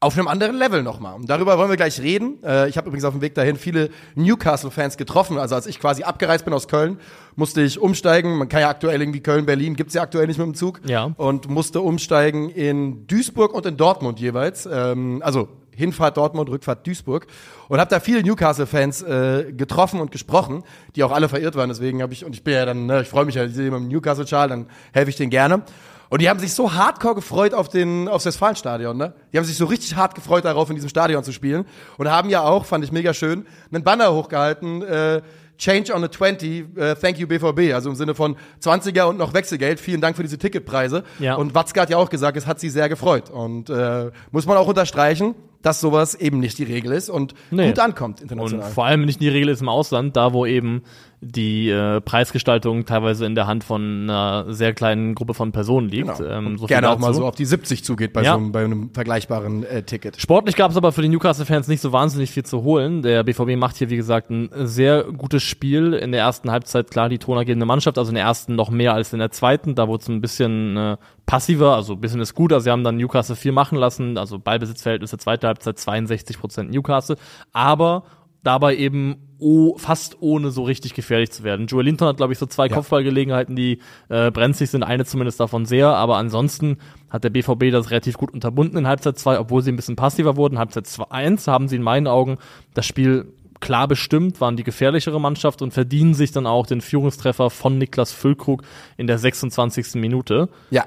auf 0.01 0.17
einem 0.17 0.29
anderen 0.29 0.57
Level 0.57 0.85
nochmal. 0.85 1.17
Und 1.17 1.29
darüber 1.29 1.59
wollen 1.59 1.71
wir 1.71 1.77
gleich 1.77 2.01
reden. 2.01 2.43
Äh, 2.45 2.69
ich 2.69 2.77
habe 2.77 2.87
übrigens 2.87 3.05
auf 3.05 3.15
dem 3.15 3.21
Weg 3.21 3.35
dahin 3.35 3.57
viele 3.57 3.91
Newcastle-Fans 4.15 4.97
getroffen. 4.97 5.39
Also 5.39 5.57
als 5.57 5.67
ich 5.67 5.81
quasi 5.81 6.05
abgereist 6.05 6.45
bin 6.45 6.55
aus 6.55 6.69
Köln, 6.69 7.01
musste 7.35 7.63
ich 7.63 7.81
umsteigen. 7.81 8.37
Man 8.37 8.49
kann 8.49 8.61
ja 8.61 8.69
aktuell 8.69 9.01
irgendwie 9.01 9.21
Köln-Berlin, 9.21 9.75
gibt's 9.75 9.95
ja 9.95 10.03
aktuell 10.03 10.29
nicht 10.29 10.39
mit 10.39 10.47
dem 10.47 10.55
Zug. 10.55 10.81
Ja. 10.85 11.13
Und 11.17 11.49
musste 11.49 11.81
umsteigen 11.81 12.49
in 12.49 13.09
Duisburg 13.09 13.53
und 13.53 13.67
in 13.67 13.77
Dortmund 13.77 14.21
jeweils. 14.21 14.69
Ähm, 14.71 15.21
also 15.25 15.49
Hinfahrt 15.75 16.17
Dortmund, 16.17 16.49
Rückfahrt 16.49 16.87
Duisburg. 16.87 17.27
Und 17.69 17.81
habe 17.81 17.91
da 17.91 17.99
viele 17.99 18.23
Newcastle-Fans 18.23 19.03
äh, 19.03 19.53
getroffen 19.53 20.01
und 20.01 20.13
gesprochen, 20.13 20.63
die 20.95 21.03
auch 21.03 21.13
alle 21.13 21.29
verirrt 21.29 21.57
waren. 21.57 21.71
Deswegen 21.71 22.03
habe 22.03 22.13
ich, 22.13 22.25
und 22.25 22.35
ich 22.35 22.45
bin 22.45 22.55
ja 22.55 22.67
dann, 22.67 22.87
ne, 22.87 23.03
ich 23.03 23.09
freue 23.09 23.25
mich 23.25 23.35
ja, 23.35 23.45
ich 23.45 23.55
sehe 23.55 23.67
im 23.69 23.89
Newcastle-Schal, 23.89 24.49
dann 24.49 24.67
helfe 24.93 25.11
ich 25.11 25.17
denen 25.17 25.31
gerne. 25.31 25.63
Und 26.11 26.23
die 26.23 26.29
haben 26.31 26.39
sich 26.39 26.55
so 26.55 26.73
hardcore 26.73 27.15
gefreut 27.17 27.53
auf 27.55 27.69
den, 27.69 28.09
aufs 28.09 28.25
Westfalenstadion, 28.27 28.97
ne? 28.97 29.13
Die 29.33 29.37
haben 29.39 29.45
sich 29.45 29.57
so 29.57 29.67
richtig 29.67 29.95
hart 29.97 30.15
gefreut 30.15 30.45
darauf, 30.45 30.69
in 30.71 30.75
diesem 30.77 30.89
Stadion 30.89 31.23
zu 31.23 31.33
spielen. 31.33 31.67
Und 31.99 32.09
haben 32.11 32.31
ja 32.31 32.43
auch, 32.43 32.65
fand 32.65 32.83
ich 32.85 32.93
mega 32.93 33.13
schön, 33.13 33.47
einen 33.73 33.85
Banner 33.85 34.13
hochgehalten, 34.15 34.83
äh, 34.83 35.21
Change 35.59 35.93
on 35.93 36.03
the 36.03 36.09
20, 36.09 36.77
äh, 36.79 36.95
thank 36.95 37.19
you 37.19 37.27
BVB, 37.27 37.75
also 37.75 37.91
im 37.91 37.97
Sinne 37.97 38.15
von 38.15 38.37
20er 38.63 39.03
und 39.05 39.19
noch 39.19 39.35
Wechselgeld, 39.35 39.81
vielen 39.81 40.01
Dank 40.01 40.15
für 40.17 40.23
diese 40.23 40.39
Ticketpreise. 40.39 41.03
Ja. 41.19 41.35
Und 41.35 41.53
Watzke 41.55 41.81
hat 41.81 41.91
ja 41.91 41.97
auch 41.97 42.11
gesagt, 42.11 42.37
es 42.37 42.47
hat 42.47 42.61
sie 42.61 42.71
sehr 42.71 42.89
gefreut. 42.89 43.29
Und 43.29 43.69
äh, 43.69 44.11
muss 44.31 44.47
man 44.47 44.57
auch 44.57 44.69
unterstreichen, 44.69 45.35
dass 45.61 45.81
sowas 45.81 46.15
eben 46.15 46.39
nicht 46.39 46.57
die 46.59 46.63
Regel 46.65 46.93
ist 46.93 47.11
und 47.11 47.35
Nee. 47.51 47.67
gut 47.71 47.81
ankommt 47.81 48.21
Und 48.21 48.31
international. 48.31 48.71
vor 48.71 48.87
allem 48.87 49.05
nicht 49.05 49.21
die 49.21 49.29
Regel 49.29 49.49
ist 49.49 49.61
im 49.61 49.69
Ausland, 49.69 50.17
da 50.17 50.33
wo 50.33 50.47
eben 50.47 50.85
die 51.21 51.69
äh, 51.69 52.01
Preisgestaltung 52.01 52.85
teilweise 52.85 53.27
in 53.27 53.35
der 53.35 53.47
Hand 53.49 53.65
von 53.65 54.03
einer 54.09 54.53
sehr 54.53 54.73
kleinen 54.73 55.17
Gruppe 55.17 55.35
von 55.35 55.51
Personen 55.51 55.89
liegt. 55.89 56.19
Genau. 56.19 56.31
Ähm, 56.31 56.59
so 56.59 56.67
gerne 56.67 56.91
auch 56.91 56.99
mal 56.99 57.13
so 57.13 57.27
auf 57.27 57.35
die 57.35 57.45
70 57.45 57.83
zugeht 57.85 58.13
bei, 58.13 58.23
Ja. 58.23 58.35
so 58.35 58.39
einem, 58.39 58.53
bei 58.53 58.65
einem 58.65 58.91
vergleichbaren 58.93 59.65
äh, 59.65 59.83
Ticket. 59.83 60.21
Sportlich 60.21 60.55
gab 60.55 60.71
es 60.71 60.77
aber 60.77 60.93
für 60.93 61.03
die 61.03 61.09
Newcastle-Fans 61.09 61.67
nicht 61.67 61.81
so 61.81 61.93
wahnsinnig 61.93 62.31
viel 62.31 62.45
zu 62.45 62.63
holen. 62.63 63.03
Der 63.03 63.25
BVB 63.25 63.57
macht 63.57 63.77
hier, 63.77 63.91
wie 63.91 63.97
gesagt, 63.97 64.31
ein 64.31 64.49
sehr 64.55 65.05
gutes 65.05 65.43
Spiel. 65.43 65.93
In 65.95 66.13
der 66.13 66.21
ersten 66.21 66.51
Halbzeit 66.53 66.91
klar 66.91 67.09
die 67.09 67.19
tonergebende 67.19 67.67
Mannschaft, 67.67 67.99
also 67.99 68.11
in 68.11 68.15
der 68.15 68.25
ersten 68.25 68.55
noch 68.55 68.71
mehr 68.71 68.95
als 68.95 69.13
in 69.13 69.19
der 69.19 69.33
zweiten. 69.33 69.75
Da 69.75 69.89
wurde 69.89 70.03
es 70.03 70.09
ein 70.09 70.21
bisschen 70.21 70.77
äh, 70.77 70.97
passiver, 71.27 71.75
also 71.75 71.95
ein 71.95 72.01
bisschen 72.01 72.21
ist 72.21 72.35
gut. 72.35 72.53
Also 72.53 72.65
sie 72.65 72.71
haben 72.71 72.85
dann 72.85 72.97
Newcastle 72.97 73.35
viel 73.37 73.53
machen 73.53 73.77
lassen, 73.77 74.19
also 74.19 74.39
Ballbesitzverhältnisse 74.39 75.19
zweite 75.19 75.49
Halbzeit 75.49 75.79
62 75.79 76.39
Prozent 76.39 76.71
Newcastle. 76.71 77.17
Aber 77.53 78.05
dabei 78.43 78.77
eben 78.77 79.17
oh, 79.39 79.77
fast 79.79 80.17
ohne 80.21 80.51
so 80.51 80.65
richtig 80.65 80.95
gefährlich 80.95 81.31
zu 81.31 81.45
werden. 81.45 81.67
Joel 81.67 81.85
Linton 81.85 82.09
hat, 82.09 82.17
glaube 82.17 82.33
ich, 82.33 82.39
so 82.39 82.47
zwei 82.47 82.69
Kopfballgelegenheiten, 82.69 83.55
die 83.55 83.79
äh, 84.09 84.31
brenzlig 84.31 84.71
sind, 84.71 84.83
eine 84.83 85.05
zumindest 85.05 85.39
davon 85.39 85.65
sehr, 85.65 85.89
aber 85.89 86.17
ansonsten 86.17 86.79
hat 87.09 87.25
der 87.25 87.31
BVB 87.31 87.71
das 87.71 87.91
relativ 87.91 88.17
gut 88.19 88.33
unterbunden 88.33 88.79
in 88.79 88.87
Halbzeit 88.89 89.19
2, 89.19 89.39
obwohl 89.39 89.63
sie 89.63 89.71
ein 89.71 89.77
bisschen 89.77 89.97
passiver 89.97 90.37
wurden. 90.37 90.59
Halbzeit 90.59 90.89
1 91.09 91.47
haben 91.47 91.69
sie 91.69 91.77
in 91.77 91.83
meinen 91.83 92.07
Augen 92.07 92.39
das 92.75 92.87
Spiel 92.87 93.33
klar 93.61 93.89
bestimmt, 93.89 94.41
waren 94.41 94.57
die 94.57 94.65
gefährlichere 94.65 95.21
Mannschaft 95.21 95.63
und 95.63 95.73
verdienen 95.73 96.15
sich 96.15 96.33
dann 96.33 96.47
auch 96.47 96.67
den 96.67 96.81
Führungstreffer 96.81 97.51
von 97.51 97.79
Niklas 97.79 98.13
Füllkrug 98.13 98.63
in 98.97 99.07
der 99.07 99.19
26. 99.19 99.95
Minute. 99.95 100.49
Ja, 100.71 100.85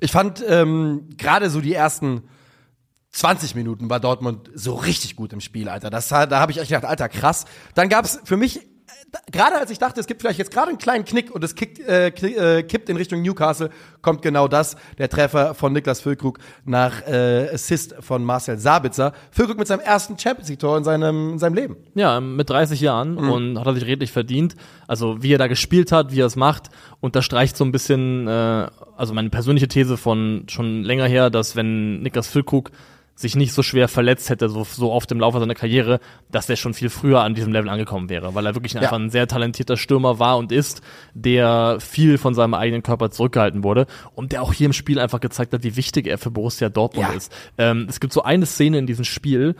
ich 0.00 0.12
fand 0.12 0.44
ähm, 0.48 1.08
gerade 1.16 1.50
so 1.50 1.60
die 1.60 1.74
ersten 1.74 2.22
20 3.14 3.54
Minuten 3.54 3.88
war 3.88 4.00
Dortmund 4.00 4.50
so 4.54 4.74
richtig 4.74 5.14
gut 5.14 5.32
im 5.32 5.40
Spiel, 5.40 5.68
Alter. 5.68 5.88
Das, 5.88 6.08
da 6.08 6.28
habe 6.30 6.50
ich 6.50 6.58
echt 6.58 6.68
gedacht, 6.68 6.84
Alter, 6.84 7.08
krass. 7.08 7.44
Dann 7.74 7.88
gab's 7.88 8.18
für 8.24 8.36
mich 8.36 8.60
gerade 9.30 9.56
als 9.56 9.70
ich 9.70 9.78
dachte, 9.78 10.00
es 10.00 10.06
gibt 10.08 10.22
vielleicht 10.22 10.38
jetzt 10.40 10.50
gerade 10.50 10.70
einen 10.70 10.78
kleinen 10.78 11.04
Knick 11.04 11.30
und 11.32 11.44
es 11.44 11.54
kickt, 11.54 11.78
äh, 11.78 12.10
knick, 12.10 12.36
äh, 12.36 12.62
kippt 12.64 12.88
in 12.88 12.96
Richtung 12.96 13.22
Newcastle, 13.22 13.70
kommt 14.02 14.22
genau 14.22 14.48
das, 14.48 14.76
der 14.98 15.08
Treffer 15.08 15.54
von 15.54 15.72
Niklas 15.72 16.00
Füllkrug 16.00 16.38
nach 16.64 17.06
äh, 17.06 17.48
Assist 17.52 17.94
von 18.00 18.24
Marcel 18.24 18.58
Sabitzer. 18.58 19.12
Füllkrug 19.30 19.58
mit 19.58 19.68
seinem 19.68 19.80
ersten 19.80 20.18
Champions 20.18 20.48
League 20.48 20.58
Tor 20.58 20.76
in 20.76 20.82
seinem, 20.84 21.30
in 21.34 21.38
seinem 21.38 21.54
Leben. 21.54 21.76
Ja, 21.94 22.20
mit 22.20 22.50
30 22.50 22.80
Jahren 22.80 23.14
Mhm. 23.14 23.30
und 23.30 23.58
hat 23.60 23.66
er 23.66 23.74
sich 23.74 23.86
redlich 23.86 24.10
verdient. 24.10 24.56
Also 24.88 25.22
wie 25.22 25.32
er 25.32 25.38
da 25.38 25.46
gespielt 25.46 25.92
hat, 25.92 26.12
wie 26.12 26.20
er 26.20 26.26
es 26.26 26.36
macht, 26.36 26.70
unterstreicht 27.00 27.56
so 27.56 27.64
ein 27.64 27.70
bisschen, 27.72 28.26
äh, 28.26 28.66
also 28.96 29.14
meine 29.14 29.30
persönliche 29.30 29.68
These 29.68 29.96
von 29.96 30.46
schon 30.48 30.82
länger 30.82 31.06
her, 31.06 31.30
dass 31.30 31.54
wenn 31.56 32.02
Niklas 32.02 32.26
Füllkrug 32.26 32.70
sich 33.16 33.36
nicht 33.36 33.52
so 33.52 33.62
schwer 33.62 33.86
verletzt 33.86 34.28
hätte, 34.28 34.48
so, 34.48 34.64
so 34.64 34.90
oft 34.92 35.10
im 35.12 35.20
Laufe 35.20 35.38
seiner 35.38 35.54
Karriere, 35.54 36.00
dass 36.30 36.46
der 36.46 36.56
schon 36.56 36.74
viel 36.74 36.90
früher 36.90 37.22
an 37.22 37.34
diesem 37.34 37.52
Level 37.52 37.68
angekommen 37.70 38.08
wäre, 38.10 38.34
weil 38.34 38.44
er 38.44 38.54
wirklich 38.56 38.76
einfach 38.76 38.98
ein 38.98 39.08
sehr 39.10 39.28
talentierter 39.28 39.76
Stürmer 39.76 40.18
war 40.18 40.36
und 40.36 40.50
ist, 40.50 40.82
der 41.14 41.78
viel 41.78 42.18
von 42.18 42.34
seinem 42.34 42.54
eigenen 42.54 42.82
Körper 42.82 43.10
zurückgehalten 43.10 43.62
wurde 43.62 43.86
und 44.14 44.32
der 44.32 44.42
auch 44.42 44.52
hier 44.52 44.66
im 44.66 44.72
Spiel 44.72 44.98
einfach 44.98 45.20
gezeigt 45.20 45.52
hat, 45.52 45.62
wie 45.62 45.76
wichtig 45.76 46.08
er 46.08 46.18
für 46.18 46.32
Borussia 46.32 46.68
Dortmund 46.68 47.06
Ja. 47.08 47.14
ist. 47.14 47.32
Ähm, 47.56 47.86
es 47.88 48.00
gibt 48.00 48.12
so 48.12 48.22
eine 48.22 48.46
Szene 48.46 48.78
in 48.78 48.86
diesem 48.86 49.04
Spiel, 49.04 49.54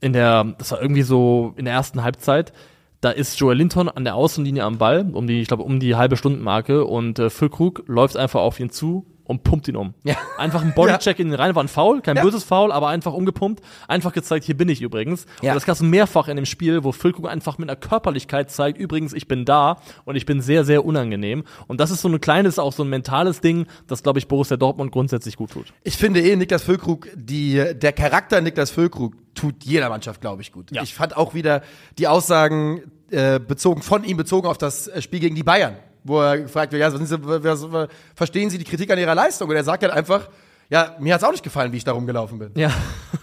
in 0.00 0.12
der, 0.12 0.44
das 0.58 0.70
war 0.70 0.80
irgendwie 0.80 1.02
so 1.02 1.54
in 1.56 1.64
der 1.64 1.74
ersten 1.74 2.02
Halbzeit, 2.04 2.52
da 3.00 3.10
ist 3.10 3.38
Joel 3.40 3.56
Linton 3.56 3.88
an 3.88 4.04
der 4.04 4.14
Außenlinie 4.14 4.62
am 4.62 4.78
Ball, 4.78 5.10
um 5.12 5.26
die, 5.26 5.40
ich 5.40 5.48
glaube, 5.48 5.64
um 5.64 5.80
die 5.80 5.96
halbe 5.96 6.16
Stundenmarke 6.16 6.84
und 6.84 7.18
äh, 7.18 7.30
Füllkrug 7.30 7.82
läuft 7.88 8.16
einfach 8.16 8.40
auf 8.40 8.60
ihn 8.60 8.70
zu 8.70 9.06
und 9.24 9.44
pumpt 9.44 9.68
ihn 9.68 9.76
um. 9.76 9.94
Ja. 10.04 10.16
Einfach 10.38 10.62
ein 10.62 10.74
Bodycheck 10.74 11.18
in 11.20 11.28
den 11.30 11.38
rein, 11.38 11.54
war 11.54 11.62
ein 11.62 11.68
Foul, 11.68 12.00
kein 12.02 12.16
Ja. 12.16 12.22
böses 12.22 12.44
Foul, 12.44 12.72
aber 12.72 12.88
einfach 12.88 13.12
umgepumpt, 13.12 13.62
einfach 13.88 14.12
gezeigt, 14.12 14.44
hier 14.44 14.56
bin 14.56 14.68
ich 14.68 14.82
übrigens. 14.82 15.26
Ja. 15.42 15.52
Und 15.52 15.56
das 15.56 15.64
kannst 15.64 15.80
du 15.80 15.84
mehrfach 15.84 16.28
in 16.28 16.36
dem 16.36 16.46
Spiel, 16.46 16.84
wo 16.84 16.92
Füllkrug 16.92 17.28
einfach 17.28 17.58
mit 17.58 17.68
einer 17.68 17.76
Körperlichkeit 17.76 18.50
zeigt, 18.50 18.78
übrigens, 18.78 19.12
ich 19.12 19.28
bin 19.28 19.44
da 19.44 19.78
und 20.04 20.16
ich 20.16 20.26
bin 20.26 20.40
sehr, 20.40 20.64
sehr 20.64 20.84
unangenehm. 20.84 21.44
Und 21.68 21.80
das 21.80 21.90
ist 21.90 22.02
so 22.02 22.08
ein 22.08 22.20
kleines, 22.20 22.58
auch 22.58 22.72
so 22.72 22.82
ein 22.82 22.88
mentales 22.88 23.40
Ding, 23.40 23.66
das, 23.86 24.02
glaube 24.02 24.18
ich, 24.18 24.28
Borussia 24.28 24.56
Dortmund 24.56 24.92
grundsätzlich 24.92 25.36
gut 25.36 25.50
tut. 25.52 25.72
Ich 25.84 25.96
finde 25.96 26.20
eh, 26.20 26.36
Niklas 26.36 26.62
Füllkrug, 26.62 27.08
die, 27.14 27.62
der 27.74 27.92
Charakter 27.92 28.40
Niklas 28.40 28.70
Füllkrug 28.70 29.14
tut 29.34 29.64
jeder 29.64 29.88
Mannschaft, 29.88 30.20
glaube 30.20 30.42
ich, 30.42 30.52
gut. 30.52 30.70
Ja. 30.72 30.82
Ich 30.82 30.94
fand 30.94 31.16
auch 31.16 31.34
wieder 31.34 31.62
die 31.98 32.06
Aussagen 32.08 32.82
äh, 33.10 33.38
bezogen, 33.40 33.82
von 33.82 34.04
ihm 34.04 34.16
bezogen 34.16 34.46
auf 34.48 34.58
das 34.58 34.88
äh, 34.88 35.00
Spiel 35.02 35.20
gegen 35.20 35.34
die 35.34 35.42
Bayern, 35.42 35.76
wo 36.04 36.20
er 36.20 36.40
gefragt 36.40 36.72
wird, 36.72 36.80
ja, 36.80 36.92
was 36.92 37.10
was, 37.10 37.72
was, 37.72 37.88
verstehen 38.14 38.50
Sie 38.50 38.58
die 38.58 38.64
Kritik 38.64 38.90
an 38.90 38.98
Ihrer 38.98 39.14
Leistung? 39.14 39.48
Und 39.48 39.56
er 39.56 39.64
sagt 39.64 39.82
halt 39.82 39.92
einfach, 39.92 40.28
ja, 40.70 40.96
mir 40.98 41.14
hat's 41.14 41.24
auch 41.24 41.32
nicht 41.32 41.44
gefallen, 41.44 41.72
wie 41.72 41.76
ich 41.76 41.84
da 41.84 41.92
rumgelaufen 41.92 42.38
bin. 42.38 42.50
Ja. 42.54 42.70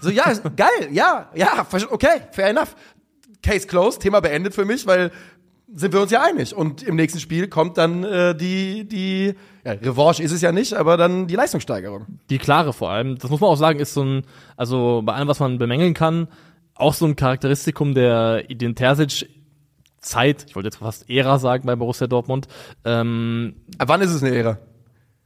So, 0.00 0.08
ja, 0.08 0.32
geil, 0.56 0.88
ja, 0.92 1.28
ja, 1.34 1.66
okay, 1.90 2.22
fair 2.30 2.48
enough. 2.48 2.74
Case 3.42 3.66
closed, 3.66 4.00
Thema 4.00 4.20
beendet 4.20 4.54
für 4.54 4.64
mich, 4.64 4.86
weil 4.86 5.10
sind 5.74 5.92
wir 5.92 6.00
uns 6.00 6.10
ja 6.10 6.22
einig. 6.22 6.54
Und 6.54 6.82
im 6.82 6.96
nächsten 6.96 7.20
Spiel 7.20 7.48
kommt 7.48 7.78
dann 7.78 8.04
äh, 8.04 8.34
die, 8.34 8.86
die, 8.86 9.34
ja, 9.64 9.72
Revanche 9.72 10.22
ist 10.22 10.32
es 10.32 10.40
ja 10.40 10.52
nicht, 10.52 10.74
aber 10.74 10.96
dann 10.96 11.26
die 11.26 11.36
Leistungssteigerung. 11.36 12.06
Die 12.28 12.38
klare 12.38 12.72
vor 12.72 12.90
allem. 12.90 13.18
Das 13.18 13.30
muss 13.30 13.40
man 13.40 13.50
auch 13.50 13.56
sagen, 13.56 13.78
ist 13.78 13.94
so 13.94 14.02
ein, 14.02 14.22
also 14.56 15.02
bei 15.04 15.14
allem, 15.14 15.28
was 15.28 15.40
man 15.40 15.58
bemängeln 15.58 15.94
kann, 15.94 16.28
auch 16.74 16.94
so 16.94 17.06
ein 17.06 17.16
Charakteristikum 17.16 17.94
der 17.94 18.44
Edin 18.48 18.74
Terzic 18.74 19.28
Zeit, 20.00 20.46
ich 20.48 20.56
wollte 20.56 20.68
jetzt 20.68 20.76
fast 20.78 21.08
Ära 21.10 21.38
sagen 21.38 21.66
bei 21.66 21.76
Borussia 21.76 22.06
Dortmund, 22.06 22.48
ähm, 22.84 23.54
wann 23.78 24.00
ist 24.00 24.10
es 24.12 24.22
eine 24.22 24.34
Ära? 24.34 24.58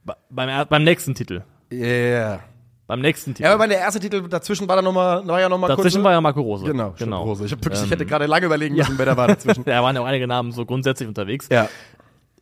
be- 0.03 0.15
beim, 0.29 0.67
beim 0.67 0.83
nächsten 0.83 1.15
Titel. 1.15 1.43
Yeah. 1.71 2.41
Beim 2.87 3.01
nächsten 3.01 3.33
Titel. 3.33 3.47
Ja, 3.47 3.53
aber 3.55 3.67
der 3.67 3.79
erste 3.79 3.99
Titel 3.99 4.27
dazwischen 4.27 4.67
war 4.67 4.75
dann 4.75 4.85
noch 4.85 4.93
mal, 4.93 5.25
war 5.27 5.39
ja 5.41 5.49
noch 5.49 5.57
mal 5.57 5.67
Dazwischen 5.69 5.97
kurz. 5.97 6.03
war 6.05 6.11
ja 6.11 6.21
Marco 6.21 6.41
Rose. 6.41 6.65
genau, 6.65 6.93
genau. 6.97 7.23
Rose. 7.23 7.43
Ich, 7.45 7.51
hab 7.51 7.63
wirklich, 7.63 7.79
ich 7.81 7.85
Ähm, 7.87 7.91
hätte 7.91 8.05
gerade 8.05 8.27
lange 8.27 8.45
überlegen 8.45 8.75
müssen, 8.77 8.97
wer 8.99 9.05
da 9.07 9.17
war 9.17 9.27
dazwischen. 9.27 9.63
Da 9.65 9.81
waren 9.81 9.95
ja 9.95 10.01
auch 10.03 10.05
einige 10.05 10.27
Namen 10.27 10.51
so 10.51 10.65
grundsätzlich 10.65 11.07
unterwegs. 11.07 11.47
ja. 11.49 11.67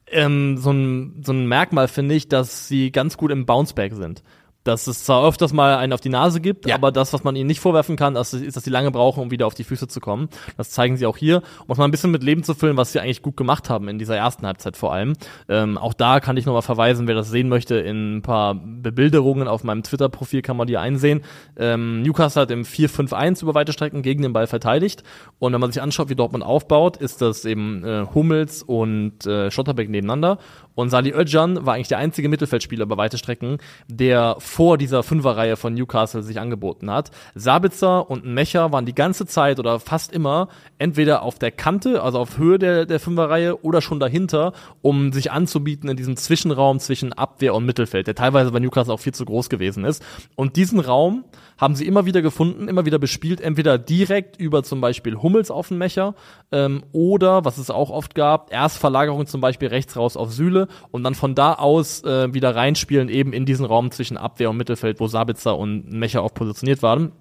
ähm, 0.07 0.57
so, 0.57 0.71
ein, 0.71 1.21
so 1.25 1.31
ein 1.31 1.47
Merkmal 1.47 1.87
finde 1.87 2.15
ich, 2.15 2.27
dass 2.27 2.67
sie 2.67 2.91
ganz 2.91 3.15
gut 3.15 3.31
im 3.31 3.45
Bounceback 3.45 3.93
sind. 3.93 4.21
Dass 4.63 4.87
es 4.87 5.03
zwar 5.03 5.27
öfters 5.27 5.51
mal 5.51 5.75
einen 5.77 5.91
auf 5.91 5.99
die 6.01 6.09
Nase 6.09 6.39
gibt, 6.39 6.67
Ja. 6.67 6.75
aber 6.75 6.91
das, 6.91 7.11
was 7.11 7.23
man 7.23 7.35
ihnen 7.35 7.47
nicht 7.47 7.59
vorwerfen 7.59 7.95
kann, 7.97 8.15
ist, 8.15 8.33
dass 8.33 8.63
sie 8.63 8.69
lange 8.69 8.91
brauchen, 8.91 9.21
um 9.21 9.31
wieder 9.31 9.45
auf 9.45 9.53
die 9.55 9.63
Füße 9.65 9.87
zu 9.87 9.99
kommen. 9.99 10.29
Das 10.57 10.69
zeigen 10.69 10.95
sie 10.97 11.05
auch 11.05 11.17
hier. 11.17 11.41
Um 11.67 11.71
es 11.73 11.77
mal 11.77 11.85
ein 11.85 11.91
bisschen 11.91 12.11
mit 12.11 12.23
Leben 12.23 12.43
zu 12.43 12.53
füllen, 12.53 12.77
was 12.77 12.93
sie 12.93 12.99
eigentlich 12.99 13.21
gut 13.21 13.35
gemacht 13.35 13.69
haben 13.69 13.87
in 13.89 13.99
dieser 13.99 14.15
ersten 14.15 14.45
Halbzeit 14.45 14.77
vor 14.77 14.93
allem. 14.93 15.13
Ähm, 15.49 15.77
auch 15.77 15.93
da 15.93 16.19
kann 16.19 16.37
ich 16.37 16.45
nochmal 16.45 16.61
verweisen, 16.61 17.07
wer 17.07 17.15
das 17.15 17.29
sehen 17.29 17.49
möchte, 17.49 17.75
in 17.75 18.17
ein 18.17 18.21
paar 18.21 18.55
Bebilderungen 18.55 19.47
auf 19.47 19.63
meinem 19.63 19.83
Twitter-Profil 19.83 20.41
kann 20.41 20.55
man 20.57 20.67
die 20.67 20.77
einsehen. 20.77 21.21
Ähm, 21.57 22.01
Newcastle 22.01 22.43
hat 22.43 22.51
im 22.51 22.63
4-5-1 22.63 23.41
über 23.43 23.53
weite 23.55 23.73
Strecken 23.73 24.01
gegen 24.01 24.21
den 24.21 24.33
Ball 24.33 24.47
verteidigt. 24.47 25.03
Und 25.39 25.51
wenn 25.53 25.59
man 25.61 25.71
sich 25.71 25.81
anschaut, 25.81 26.09
wie 26.09 26.15
Dortmund 26.15 26.43
aufbaut, 26.43 26.97
ist 26.97 27.21
das 27.21 27.43
eben 27.45 27.83
äh, 27.83 28.05
Hummels 28.13 28.63
und 28.63 29.25
äh, 29.27 29.51
Schotterbeck 29.51 29.89
nebeneinander. 29.89 30.37
Und 30.75 30.89
Salih 30.89 31.13
Özcan 31.13 31.65
war 31.65 31.75
eigentlich 31.75 31.89
der 31.89 31.99
einzige 31.99 32.29
Mittelfeldspieler 32.29 32.83
über 32.85 32.97
weite 32.97 33.17
Strecken, 33.17 33.57
der 33.87 34.37
vor 34.53 34.77
dieser 34.77 35.01
Fünferreihe 35.01 35.57
von 35.57 35.73
Newcastle 35.73 36.21
sich 36.21 36.39
angeboten 36.39 36.91
hat. 36.91 37.09
Sabitzer 37.33 38.07
und 38.07 38.23
Mecher 38.23 38.71
waren 38.71 38.85
die 38.85 38.93
ganze 38.93 39.25
Zeit 39.25 39.59
oder 39.59 39.79
fast 39.79 40.13
immer 40.13 40.47
entweder 40.77 41.23
auf 41.23 41.39
der 41.39 41.49
Kante, 41.49 42.03
also 42.03 42.19
auf 42.19 42.37
Höhe 42.37 42.59
der, 42.59 42.85
der 42.85 42.99
Fünferreihe 42.99 43.63
oder 43.63 43.81
schon 43.81 43.99
dahinter, 43.99 44.53
um 44.83 45.11
sich 45.11 45.31
anzubieten 45.31 45.89
in 45.89 45.97
diesem 45.97 46.17
Zwischenraum 46.17 46.79
zwischen 46.79 47.13
Abwehr 47.13 47.55
und 47.55 47.65
Mittelfeld, 47.65 48.05
der 48.05 48.13
teilweise 48.13 48.51
bei 48.51 48.59
Newcastle 48.59 48.93
auch 48.93 48.99
viel 48.99 49.15
zu 49.15 49.25
groß 49.25 49.49
gewesen 49.49 49.85
ist. 49.85 50.05
Und 50.35 50.55
diesen 50.55 50.79
Raum 50.79 51.23
haben 51.57 51.75
sie 51.75 51.85
immer 51.85 52.05
wieder 52.05 52.21
gefunden, 52.21 52.67
immer 52.67 52.85
wieder 52.85 52.99
bespielt, 52.99 53.41
entweder 53.41 53.77
direkt 53.77 54.37
über 54.37 54.63
zum 54.63 54.81
Beispiel 54.81 55.17
Hummels 55.17 55.51
auf 55.51 55.69
den 55.69 55.77
Mecher 55.77 56.15
ähm, 56.51 56.83
oder, 56.91 57.45
was 57.45 57.57
es 57.57 57.69
auch 57.69 57.89
oft 57.89 58.15
gab, 58.15 58.51
erst 58.51 58.77
Verlagerung 58.77 59.25
zum 59.25 59.41
Beispiel 59.41 59.69
rechts 59.69 59.95
raus 59.95 60.17
auf 60.17 60.33
Süle 60.33 60.67
und 60.91 61.03
dann 61.03 61.15
von 61.15 61.35
da 61.35 61.53
aus 61.53 62.03
äh, 62.03 62.33
wieder 62.33 62.55
reinspielen 62.55 63.09
eben 63.09 63.33
in 63.33 63.45
diesen 63.45 63.65
Raum 63.65 63.91
zwischen 63.91 64.17
Abwehr 64.17 64.49
und 64.49 64.57
Mittelfeld, 64.57 64.99
wo 64.99 65.07
Sabitzer 65.07 65.57
und 65.57 65.91
Mecher 65.91 66.21
auch 66.21 66.33
positioniert 66.33 66.81
waren. 66.81 67.11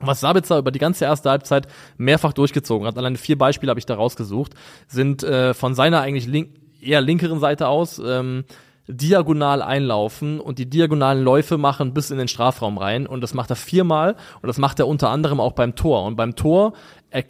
Was 0.00 0.20
Sabitzer 0.20 0.58
über 0.58 0.70
die 0.70 0.78
ganze 0.78 1.04
erste 1.04 1.28
Halbzeit 1.28 1.68
mehrfach 1.98 2.32
durchgezogen 2.32 2.86
hat, 2.86 2.96
allein 2.96 3.16
vier 3.16 3.36
Beispiele 3.36 3.68
habe 3.70 3.80
ich 3.80 3.86
da 3.86 3.94
rausgesucht, 3.94 4.54
sind 4.88 5.22
äh, 5.22 5.52
von 5.52 5.74
seiner 5.74 6.00
eigentlich 6.00 6.26
link 6.26 6.50
eher 6.80 7.02
linkeren 7.02 7.40
Seite 7.40 7.68
aus 7.68 8.00
ähm, 8.02 8.44
diagonal 8.92 9.62
einlaufen 9.62 10.40
und 10.40 10.58
die 10.58 10.68
diagonalen 10.68 11.22
Läufe 11.22 11.58
machen 11.58 11.94
bis 11.94 12.10
in 12.10 12.18
den 12.18 12.28
Strafraum 12.28 12.78
rein. 12.78 13.06
Und 13.06 13.20
das 13.20 13.34
macht 13.34 13.50
er 13.50 13.56
viermal. 13.56 14.16
Und 14.42 14.46
das 14.46 14.58
macht 14.58 14.78
er 14.78 14.88
unter 14.88 15.10
anderem 15.10 15.40
auch 15.40 15.52
beim 15.52 15.74
Tor. 15.74 16.04
Und 16.04 16.16
beim 16.16 16.36
Tor 16.36 16.72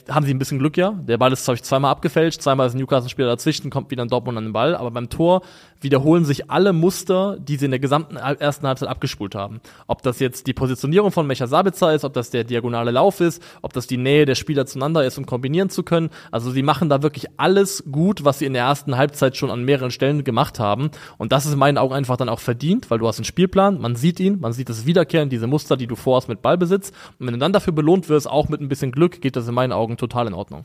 haben 0.08 0.26
sie 0.26 0.34
ein 0.34 0.38
bisschen 0.38 0.58
Glück 0.58 0.76
ja, 0.76 0.90
der 0.90 1.18
Ball 1.18 1.32
ist 1.32 1.44
glaube 1.44 1.56
ich 1.56 1.62
zweimal 1.62 1.90
abgefälscht, 1.90 2.42
zweimal 2.42 2.66
ist 2.66 2.74
ein 2.74 2.78
Newcastle-Spieler 2.78 3.28
dazwischen, 3.28 3.70
kommt 3.70 3.90
wieder 3.90 4.04
ein 4.04 4.08
Dortmund 4.08 4.36
an 4.36 4.44
den 4.44 4.52
Ball, 4.52 4.74
aber 4.74 4.90
beim 4.90 5.08
Tor 5.08 5.42
wiederholen 5.80 6.24
sich 6.24 6.50
alle 6.50 6.72
Muster, 6.72 7.38
die 7.38 7.56
sie 7.56 7.64
in 7.66 7.70
der 7.70 7.80
gesamten 7.80 8.16
ersten 8.16 8.66
Halbzeit 8.66 8.88
abgespult 8.88 9.34
haben. 9.34 9.60
Ob 9.86 10.02
das 10.02 10.18
jetzt 10.18 10.46
die 10.46 10.52
Positionierung 10.52 11.10
von 11.12 11.26
Mecha 11.26 11.46
Sabitzer 11.46 11.94
ist, 11.94 12.04
ob 12.04 12.12
das 12.12 12.30
der 12.30 12.44
diagonale 12.44 12.90
Lauf 12.90 13.20
ist, 13.20 13.42
ob 13.62 13.72
das 13.72 13.86
die 13.86 13.96
Nähe 13.96 14.26
der 14.26 14.34
Spieler 14.34 14.66
zueinander 14.66 15.04
ist, 15.04 15.18
um 15.18 15.26
kombinieren 15.26 15.70
zu 15.70 15.82
können. 15.82 16.10
Also 16.30 16.50
sie 16.50 16.62
machen 16.62 16.88
da 16.88 17.02
wirklich 17.02 17.26
alles 17.36 17.84
gut, 17.90 18.24
was 18.24 18.38
sie 18.38 18.46
in 18.46 18.52
der 18.52 18.64
ersten 18.64 18.96
Halbzeit 18.96 19.36
schon 19.36 19.50
an 19.50 19.64
mehreren 19.64 19.90
Stellen 19.90 20.24
gemacht 20.24 20.58
haben. 20.58 20.90
Und 21.18 21.32
das 21.32 21.46
ist 21.46 21.52
in 21.52 21.58
meinen 21.58 21.78
Augen 21.78 21.94
einfach 21.94 22.16
dann 22.16 22.28
auch 22.28 22.40
verdient, 22.40 22.90
weil 22.90 22.98
du 22.98 23.08
hast 23.08 23.18
einen 23.18 23.24
Spielplan, 23.24 23.80
man 23.80 23.96
sieht 23.96 24.20
ihn, 24.20 24.40
man 24.40 24.52
sieht 24.52 24.68
das 24.68 24.86
Wiederkehren, 24.86 25.30
diese 25.30 25.46
Muster, 25.46 25.76
die 25.76 25.86
du 25.86 25.96
vorhast 25.96 26.28
mit 26.28 26.42
Ballbesitz. 26.42 26.90
Und 27.18 27.26
wenn 27.26 27.34
du 27.34 27.38
dann 27.38 27.52
dafür 27.52 27.72
belohnt 27.72 28.08
wirst, 28.08 28.28
auch 28.28 28.48
mit 28.48 28.60
ein 28.60 28.68
bisschen 28.68 28.92
Glück, 28.92 29.20
geht 29.20 29.36
das 29.36 29.48
in 29.48 29.54
meinen 29.54 29.69
Augen 29.72 29.96
total 29.96 30.26
in 30.26 30.34
Ordnung. 30.34 30.64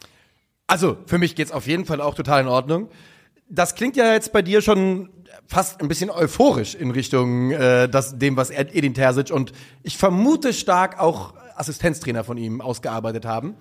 Also, 0.68 0.98
für 1.06 1.18
mich 1.18 1.36
geht's 1.36 1.52
auf 1.52 1.68
jeden 1.68 1.86
Fall 1.86 2.02
auch 2.02 2.16
total 2.16 2.42
in 2.42 2.48
Ordnung. 2.48 2.90
Das 3.50 3.76
klingt 3.76 3.96
ja 3.96 4.14
jetzt 4.14 4.34
bei 4.34 4.42
dir 4.42 4.62
schon 4.62 5.10
fast 5.48 5.82
ein 5.82 5.88
bisschen 5.88 6.10
euphorisch 6.10 6.74
in 6.76 6.92
Richtung 6.92 7.52
äh, 7.52 7.88
das, 7.88 8.18
dem, 8.18 8.36
was 8.38 8.50
Ed- 8.50 8.74
Edin 8.74 8.94
Terzic 8.94 9.32
und 9.32 9.52
ich 9.84 9.98
vermute 9.98 10.54
stark 10.54 11.00
auch 11.00 11.34
Assistenztrainer 11.56 12.24
von 12.24 12.38
ihm 12.38 12.62
ausgearbeitet 12.62 13.26
haben. 13.26 13.56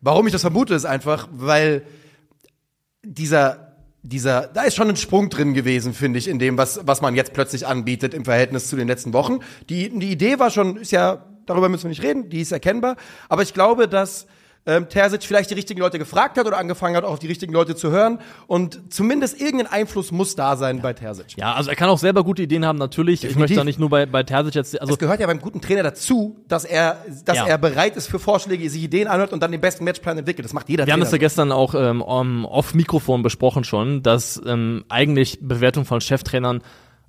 Warum 0.00 0.26
ich 0.26 0.32
das 0.32 0.42
vermute, 0.42 0.74
ist 0.74 0.84
einfach, 0.84 1.28
weil 1.30 1.82
dieser, 3.04 3.74
dieser, 4.02 4.48
da 4.48 4.62
ist 4.62 4.74
schon 4.74 4.88
ein 4.88 4.96
Sprung 4.96 5.30
drin 5.30 5.54
gewesen, 5.54 5.94
finde 5.94 6.18
ich, 6.18 6.28
in 6.28 6.38
dem, 6.38 6.58
was, 6.58 6.80
was 6.86 7.00
man 7.00 7.14
jetzt 7.14 7.32
plötzlich 7.32 7.66
anbietet 7.66 8.14
im 8.14 8.24
Verhältnis 8.24 8.68
zu 8.68 8.76
den 8.76 8.88
letzten 8.88 9.12
Wochen. 9.12 9.38
Die, 9.68 9.96
die 9.96 10.10
Idee 10.10 10.38
war 10.38 10.50
schon, 10.50 10.76
ist 10.76 10.92
ja, 10.92 11.24
darüber 11.46 11.68
müssen 11.68 11.84
wir 11.84 11.90
nicht 11.90 12.02
reden, 12.02 12.28
die 12.30 12.40
ist 12.40 12.52
erkennbar, 12.52 12.96
aber 13.28 13.42
ich 13.42 13.54
glaube, 13.54 13.88
dass 13.88 14.26
ähm, 14.68 14.88
Terzic 14.88 15.24
vielleicht 15.24 15.50
die 15.50 15.54
richtigen 15.54 15.80
Leute 15.80 15.98
gefragt 15.98 16.38
hat 16.38 16.46
oder 16.46 16.58
angefangen 16.58 16.94
hat, 16.94 17.02
auch 17.02 17.12
auf 17.12 17.18
die 17.18 17.26
richtigen 17.26 17.52
Leute 17.52 17.74
zu 17.74 17.90
hören. 17.90 18.20
Und 18.46 18.80
zumindest 18.92 19.40
irgendein 19.40 19.66
Einfluss 19.66 20.12
muss 20.12 20.36
da 20.36 20.56
sein 20.56 20.80
bei 20.80 20.92
Terzic. 20.92 21.36
Ja, 21.36 21.54
also 21.54 21.70
er 21.70 21.76
kann 21.76 21.88
auch 21.88 21.98
selber 21.98 22.22
gute 22.22 22.42
Ideen 22.42 22.64
haben, 22.64 22.78
natürlich. 22.78 23.14
Ich 23.14 23.20
Definitiv. 23.30 23.40
möchte 23.40 23.56
da 23.56 23.64
nicht 23.64 23.80
nur 23.80 23.88
bei, 23.90 24.06
bei 24.06 24.22
Terzic 24.22 24.54
jetzt, 24.54 24.80
also 24.80 24.92
Es 24.92 24.98
gehört 24.98 25.18
ja 25.20 25.26
beim 25.26 25.40
guten 25.40 25.60
Trainer 25.60 25.82
dazu, 25.82 26.36
dass 26.46 26.64
er, 26.64 26.98
dass 27.24 27.36
Ja. 27.38 27.46
er 27.46 27.58
bereit 27.58 27.96
ist 27.96 28.06
für 28.08 28.18
Vorschläge, 28.18 28.68
sich 28.70 28.82
Ideen 28.84 29.08
anhört 29.08 29.32
und 29.32 29.42
dann 29.42 29.50
den 29.50 29.60
besten 29.60 29.84
Matchplan 29.84 30.18
entwickelt. 30.18 30.44
Das 30.44 30.52
macht 30.52 30.68
jeder 30.68 30.86
Wir 30.86 30.92
haben 30.92 31.00
Trainer. 31.00 31.06
das 31.06 31.12
ja 31.12 31.18
gestern 31.18 31.50
auch 31.50 31.74
ähm, 31.74 32.02
off 32.02 32.74
Mikrofon 32.74 33.22
besprochen 33.22 33.64
schon, 33.64 34.02
dass 34.02 34.40
ähm, 34.46 34.84
eigentlich 34.88 35.38
Bewertung 35.40 35.86
von 35.86 36.00
Cheftrainern 36.00 36.62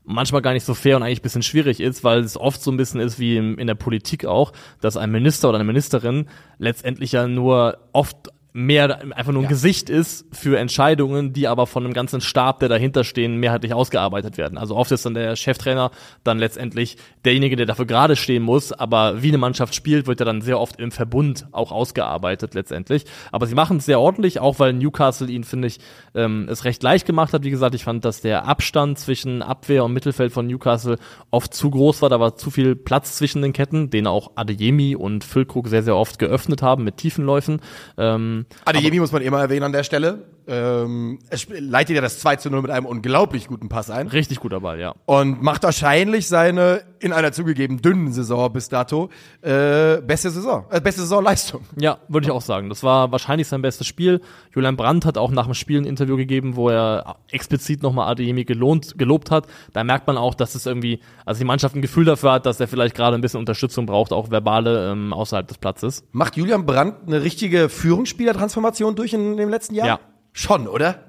manchmal 0.10 0.42
gar 0.42 0.54
nicht 0.54 0.66
so 0.66 0.74
fair 0.74 0.98
und 0.98 1.04
eigentlich 1.04 1.22
bisschen 1.22 1.44
schwierig 1.44 1.80
ist, 1.80 2.04
weil 2.04 2.22
es 2.22 2.36
oft 2.36 2.62
so 2.62 2.72
ein 2.72 2.78
bisschen 2.78 3.00
ist 3.00 3.20
wie 3.20 3.38
in 3.38 3.68
der 3.68 3.76
Politik 3.76 4.26
auch, 4.26 4.52
dass 4.82 4.98
ein 4.98 5.12
Minister 5.12 5.50
oder 5.50 5.60
eine 5.60 5.66
Ministerin 5.66 6.28
letztendlich 6.58 7.12
ja 7.12 7.28
nur 7.28 7.78
oft 7.94 8.30
mehr 8.52 9.02
einfach 9.16 9.32
nur 9.32 9.42
ein 9.42 9.44
Ja. 9.44 9.50
Gesicht 9.50 9.90
ist 9.90 10.26
für 10.32 10.58
Entscheidungen, 10.58 11.34
die 11.34 11.48
aber 11.48 11.68
von 11.68 11.86
einem 11.86 11.94
ganzen 11.94 12.20
Stab, 12.20 12.60
der 12.60 12.70
dahinter 12.70 13.04
stehen, 13.04 13.38
mehrheitlich 13.38 13.74
ausgearbeitet 13.74 14.38
werden. 14.38 14.58
Also 14.58 14.76
oft 14.76 14.92
ist 14.92 15.06
dann 15.06 15.14
der 15.14 15.36
Cheftrainer 15.36 15.92
dann 16.24 16.40
letztendlich 16.40 16.98
derjenige, 17.26 17.56
der 17.56 17.68
dafür 17.68 17.86
gerade 17.86 18.16
stehen 18.16 18.42
muss, 18.42 18.72
aber 18.72 19.22
wie 19.22 19.28
eine 19.28 19.38
Mannschaft 19.38 19.76
spielt, 19.76 20.08
wird 20.08 20.20
ja 20.20 20.26
dann 20.26 20.42
sehr 20.42 20.60
oft 20.60 20.80
im 20.80 20.92
Verbund 20.92 21.48
auch 21.52 21.72
ausgearbeitet 21.72 22.56
letztendlich. 22.56 23.06
Aber 23.32 23.46
sie 23.46 23.54
machen 23.56 23.78
es 23.78 23.86
sehr 23.86 24.00
ordentlich, 24.00 24.40
auch 24.40 24.58
weil 24.58 24.74
Newcastle 24.74 25.28
ihn, 25.30 25.44
finde 25.44 25.68
ich, 25.68 25.80
ähm, 26.16 26.48
es 26.50 26.66
recht 26.66 26.82
leicht 26.82 27.06
gemacht 27.06 27.34
hat. 27.34 27.44
Wie 27.44 27.52
gesagt, 27.52 27.76
ich 27.76 27.84
fand, 27.84 28.04
dass 28.04 28.22
der 28.22 28.46
Abstand 28.46 28.98
zwischen 28.98 29.44
Abwehr 29.44 29.84
und 29.86 29.94
Mittelfeld 29.94 30.34
von 30.34 30.48
Newcastle 30.48 30.98
oft 31.30 31.54
zu 31.54 31.70
groß 31.70 32.02
war. 32.02 32.10
Da 32.10 32.20
war 32.20 32.36
zu 32.36 32.50
viel 32.50 32.76
Platz 32.76 33.16
zwischen 33.18 33.44
den 33.44 33.54
Ketten, 33.54 33.92
den 33.92 34.08
auch 34.08 34.32
Adeyemi 34.36 34.96
und 34.96 35.24
Füllkrug 35.24 35.68
sehr, 35.68 35.84
sehr 35.84 35.96
oft 35.96 36.18
geöffnet 36.18 36.64
haben 36.64 36.84
mit 36.84 36.98
Tiefenläufen. 36.98 37.62
Ähm, 37.98 38.39
Adeyemi 38.66 39.00
muss 39.00 39.12
man 39.12 39.22
immer 39.22 39.40
erwähnen 39.40 39.64
an 39.64 39.72
der 39.72 39.84
Stelle. 39.84 40.24
Ähm, 40.48 41.20
er 41.30 41.36
sp- 41.38 41.60
leitet 41.60 41.96
ja 41.96 42.02
das 42.02 42.20
2 42.20 42.38
zu 42.38 42.50
0 42.50 42.62
mit 42.64 42.72
einem 42.72 42.86
unglaublich 42.86 43.48
guten 43.48 43.70
Pass 43.70 43.90
ein. 43.90 44.08
richtig 44.08 44.40
guter 44.40 44.60
Ball, 44.62 44.80
ja. 44.80 44.94
Und 45.06 45.42
macht 45.42 45.64
wahrscheinlich 45.64 46.28
seine, 46.28 46.82
in 47.00 47.14
einer 47.14 47.32
zugegeben 47.32 47.82
dünnen 47.82 48.12
Saison 48.12 48.52
bis 48.52 48.70
dato, 48.70 49.10
äh, 49.42 50.02
beste 50.02 50.30
Saison, 50.32 50.66
äh, 50.72 50.82
beste 50.82 51.02
Saisonleistung. 51.02 51.62
Ja, 51.78 52.00
würde 52.08 52.26
ich 52.28 52.32
auch 52.32 52.42
sagen. 52.42 52.70
Das 52.70 52.84
war 52.84 53.12
wahrscheinlich 53.12 53.48
sein 53.48 53.62
bestes 53.62 53.88
Spiel. 53.88 54.22
Julian 54.54 54.76
Brandt 54.76 55.06
hat 55.06 55.18
auch 55.18 55.32
nach 55.32 55.46
dem 55.46 55.54
Spiel 55.54 55.80
ein 55.82 55.86
Interview 55.86 56.18
gegeben, 56.18 56.56
wo 56.56 56.70
er 56.70 57.18
explizit 57.32 57.84
nochmal 57.84 58.10
Adeyemi 58.12 58.46
gelohnt, 58.46 58.98
gelobt 58.98 59.32
hat. 59.32 59.46
Da 59.74 59.84
merkt 59.84 60.08
man 60.08 60.18
auch, 60.18 60.34
dass 60.36 60.56
es 60.56 60.66
irgendwie, 60.66 61.00
also 61.26 61.40
die 61.40 61.46
Mannschaft 61.46 61.76
ein 61.76 61.82
Gefühl 61.82 62.06
dafür 62.06 62.34
hat, 62.34 62.46
dass 62.46 62.60
er 62.60 62.68
vielleicht 62.68 62.96
gerade 62.96 63.16
ein 63.16 63.22
bisschen 63.22 63.40
Unterstützung 63.40 63.86
braucht, 63.86 64.12
auch 64.14 64.32
verbale 64.32 64.92
ähm, 64.92 65.14
außerhalb 65.14 65.48
des 65.48 65.58
Platzes. 65.58 66.04
Macht 66.12 66.38
Julian 66.38 66.66
Brandt 66.66 66.96
eine 67.08 67.22
richtige 67.24 67.70
Führungsspielertransformation 67.70 68.96
durch 68.96 69.14
in, 69.14 69.38
dem 69.38 69.50
letzten 69.50 69.76
Jahr? 69.76 69.88
Ja. 69.88 70.00
Schon, 70.34 70.68
oder? 70.68 71.04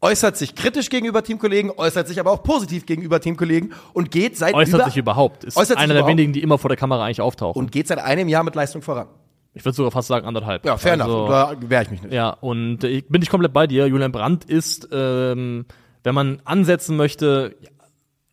Äußert 0.00 0.36
sich 0.36 0.54
kritisch 0.54 0.90
gegenüber 0.90 1.24
Teamkollegen, 1.24 1.72
äußert 1.76 2.06
sich 2.06 2.20
aber 2.20 2.30
auch 2.30 2.44
positiv 2.44 2.86
gegenüber 2.86 3.20
Teamkollegen 3.20 3.72
und 3.92 4.12
geht 4.12 4.36
seit 4.36 4.54
Äußert 4.54 4.74
über, 4.74 4.84
sich 4.84 4.96
überhaupt. 4.96 5.42
Ist 5.42 5.56
einer 5.56 5.88
der 5.88 5.96
überhaupt. 5.96 6.10
wenigen, 6.10 6.32
die 6.32 6.42
immer 6.42 6.56
vor 6.58 6.68
der 6.68 6.76
Kamera 6.76 7.04
eigentlich 7.04 7.20
auftauchen. 7.20 7.58
und 7.58 7.72
geht 7.72 7.88
seit 7.88 7.98
einem 7.98 8.28
Jahr 8.28 8.44
mit 8.44 8.54
Leistung 8.54 8.80
voran. 8.80 9.08
ich 9.54 9.64
würde 9.64 9.74
sogar 9.74 9.90
fast 9.90 10.06
sagen 10.06 10.24
anderthalb. 10.24 10.64
Ja, 10.64 10.76
fair 10.76 10.92
also, 10.92 11.26
enough. 11.26 11.28
Da 11.28 11.56
wehre 11.68 11.82
ich 11.82 11.90
mich 11.90 12.02
nicht. 12.02 12.14
Ja, 12.14 12.30
und 12.30 12.84
äh, 12.84 12.88
ich 12.88 13.08
bin 13.08 13.18
nicht 13.18 13.30
komplett 13.30 13.52
bei 13.52 13.66
dir. 13.66 13.88
Julian 13.88 14.12
Brandt 14.12 14.44
ist, 14.44 14.88
ähm, 14.92 15.66
wenn 16.04 16.14
man 16.14 16.40
ansetzen 16.44 16.96
möchte, 16.96 17.56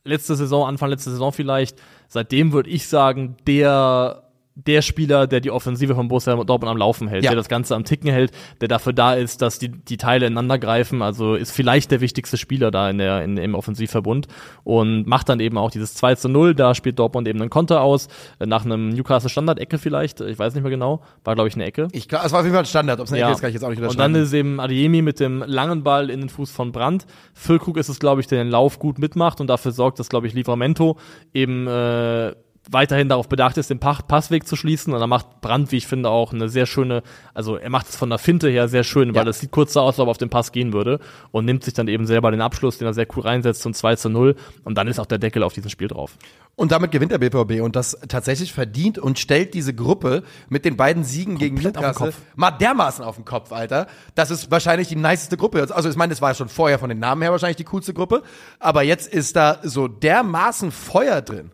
letzte 0.04 0.36
Saison, 0.36 0.68
Anfang 0.68 0.92
letzte 0.92 1.10
Saison 1.10 1.32
vielleicht, 1.32 1.80
seitdem 2.08 2.54
würde 2.54 2.70
ich 2.70 2.88
sagen, 2.88 3.38
der 3.48 4.25
der 4.56 4.82
Spieler, 4.82 5.28
der 5.28 5.42
die 5.42 5.52
Offensive 5.52 5.96
von 5.96 6.08
Borussia 6.08 6.34
Dortmund 6.34 6.72
am 6.72 6.78
Laufen 6.78 7.10
hält, 7.10 7.26
Ja. 7.26 7.32
der 7.32 7.38
das 7.38 7.50
Ganze 7.50 7.76
am 7.76 7.84
Ticken 7.84 8.10
hält, 8.10 8.32
der 8.62 8.70
dafür 8.70 8.94
da 8.94 9.14
ist, 9.14 9.42
dass 9.42 9.60
die, 9.60 9.68
die 9.70 9.98
Teile 9.98 10.28
ineinander 10.28 10.58
greifen, 10.58 11.02
also 11.02 11.36
ist 11.36 11.52
vielleicht 11.52 11.92
der 11.92 12.00
wichtigste 12.00 12.38
Spieler 12.38 12.72
da 12.72 12.90
in 12.90 12.98
der, 12.98 13.22
in, 13.24 13.36
im 13.36 13.54
Offensivverbund 13.54 14.28
und 14.64 15.08
macht 15.08 15.28
dann 15.28 15.42
eben 15.42 15.58
auch 15.58 15.72
dieses 15.72 15.94
2 15.96 16.16
zu 16.16 16.30
0, 16.30 16.56
da 16.56 16.74
spielt 16.74 16.98
Dortmund 17.00 17.28
eben 17.28 17.42
einen 17.42 17.50
Konter 17.50 17.82
aus, 17.82 18.08
äh, 18.40 18.46
nach 18.46 18.64
einem 18.64 18.90
Newcastle 18.90 19.30
Standard-Ecke 19.30 19.78
vielleicht, 19.78 20.22
ich 20.22 20.40
weiß 20.40 20.54
nicht 20.54 20.64
mehr 20.64 20.72
genau, 20.72 21.02
war 21.26 21.36
glaube 21.36 21.50
ich 21.50 21.56
eine 21.56 21.66
Ecke. 21.66 21.90
Ich, 21.92 22.08
glaub, 22.08 22.24
es 22.24 22.32
war 22.32 22.40
auf 22.40 22.46
jeden 22.46 22.56
Fall 22.56 22.64
ein 22.64 22.68
Standard. 22.68 23.00
Ob 23.02 23.08
es 23.08 23.12
eine 23.12 23.24
Ecke 23.24 23.32
ist, 23.34 23.42
kann 23.42 23.50
ich 23.50 23.56
jetzt 23.56 23.64
auch 23.64 23.70
nicht 23.70 23.82
Und 23.82 24.00
dann 24.00 24.16
ist 24.16 24.32
eben 24.32 24.62
Adeyemi 24.62 25.02
mit 25.02 25.20
dem 25.20 25.44
langen 25.46 25.84
Ball 25.84 26.10
in 26.10 26.22
den 26.22 26.30
Fuß 26.30 26.52
von 26.52 26.72
Brandt. 26.72 27.06
Füllkrug 27.34 27.76
ist 27.76 27.90
es, 27.90 28.00
glaube 28.00 28.22
ich, 28.22 28.28
der 28.28 28.42
den 28.42 28.50
Lauf 28.52 28.80
gut 28.80 29.00
mitmacht 29.00 29.42
und 29.42 29.48
dafür 29.48 29.74
sorgt, 29.74 30.00
dass, 30.00 30.08
glaube 30.08 30.28
ich, 30.28 30.34
Livramento 30.34 30.98
eben 31.34 31.68
äh, 31.68 32.34
weiterhin 32.72 33.10
darauf 33.10 33.30
bedacht 33.30 33.58
ist, 33.58 33.70
den 33.70 33.80
Pa- 33.80 34.02
Passweg 34.08 34.48
zu 34.48 34.56
schließen. 34.56 34.94
Und 34.94 35.00
dann 35.00 35.10
macht 35.10 35.42
Brandt, 35.42 35.72
wie 35.72 35.78
ich 35.78 35.88
finde, 35.88 36.10
auch 36.10 36.34
eine 36.34 36.50
sehr 36.50 36.66
schöne, 36.66 37.04
also 37.34 37.58
er 37.58 37.70
macht 37.70 37.88
es 37.90 37.96
von 37.96 38.10
der 38.10 38.18
Finte 38.20 38.50
her 38.50 38.68
sehr 38.68 38.84
schön, 38.84 39.14
weil 39.16 39.24
Ja. 39.26 39.30
es 39.30 39.40
sieht 39.40 39.52
kurz 39.52 39.74
so 39.74 39.82
aus, 39.82 39.96
als 39.96 40.00
ob 40.00 40.08
er 40.08 40.12
auf 40.12 40.18
den 40.18 40.30
Pass 40.30 40.52
gehen 40.52 40.74
würde 40.74 41.00
und 41.32 41.46
nimmt 41.46 41.64
sich 41.64 41.74
dann 41.74 41.88
eben 41.88 42.06
selber 42.08 42.32
den 42.32 42.42
Abschluss, 42.42 42.78
den 42.78 42.88
er 42.88 42.94
sehr 42.94 43.08
cool 43.16 43.24
reinsetzt 43.24 43.62
zum 43.62 43.74
2 43.74 43.96
zu 43.98 44.10
0. 44.10 44.36
Und 44.64 44.78
dann 44.78 44.88
ist 44.88 45.00
auch 45.00 45.06
der 45.06 45.18
Deckel 45.20 45.44
auf 45.44 45.54
diesem 45.54 45.70
Spiel 45.70 45.88
drauf. 45.88 46.18
Und 46.58 46.72
damit 46.72 46.92
gewinnt 46.92 47.12
der 47.12 47.18
BVB 47.18 47.62
und 47.62 47.76
das 47.76 47.98
tatsächlich 48.08 48.54
verdient 48.54 48.98
und 48.98 49.20
stellt 49.20 49.54
diese 49.54 49.74
Gruppe 49.74 50.24
mit 50.48 50.64
den 50.64 50.78
beiden 50.78 51.04
Siegen 51.04 51.38
gegen 51.38 51.56
Komplett 51.58 51.78
auf 51.78 51.84
den 51.84 51.90
Newcastle 51.92 52.12
Kopf. 52.14 52.22
mal 52.38 52.52
dermaßen 52.52 53.04
auf 53.04 53.16
den 53.18 53.26
Kopf, 53.26 53.52
Alter. 53.52 53.88
Das 54.16 54.32
ist 54.32 54.50
wahrscheinlich 54.52 54.88
die 54.88 54.96
niceste 54.96 55.36
Gruppe. 55.36 55.68
Also 55.70 55.90
ich 55.90 55.98
meine, 55.98 56.12
das 56.12 56.22
war 56.22 56.34
schon 56.34 56.48
vorher 56.48 56.80
von 56.80 56.88
den 56.88 57.00
Namen 57.00 57.22
her 57.24 57.32
wahrscheinlich 57.32 57.58
die 57.58 57.66
coolste 57.66 57.94
Gruppe, 57.94 58.24
aber 58.60 58.84
jetzt 58.84 59.14
ist 59.14 59.36
da 59.36 59.60
so 59.64 59.90
dermaßen 59.90 60.72
Feuer 60.72 61.22
drin. 61.22 61.52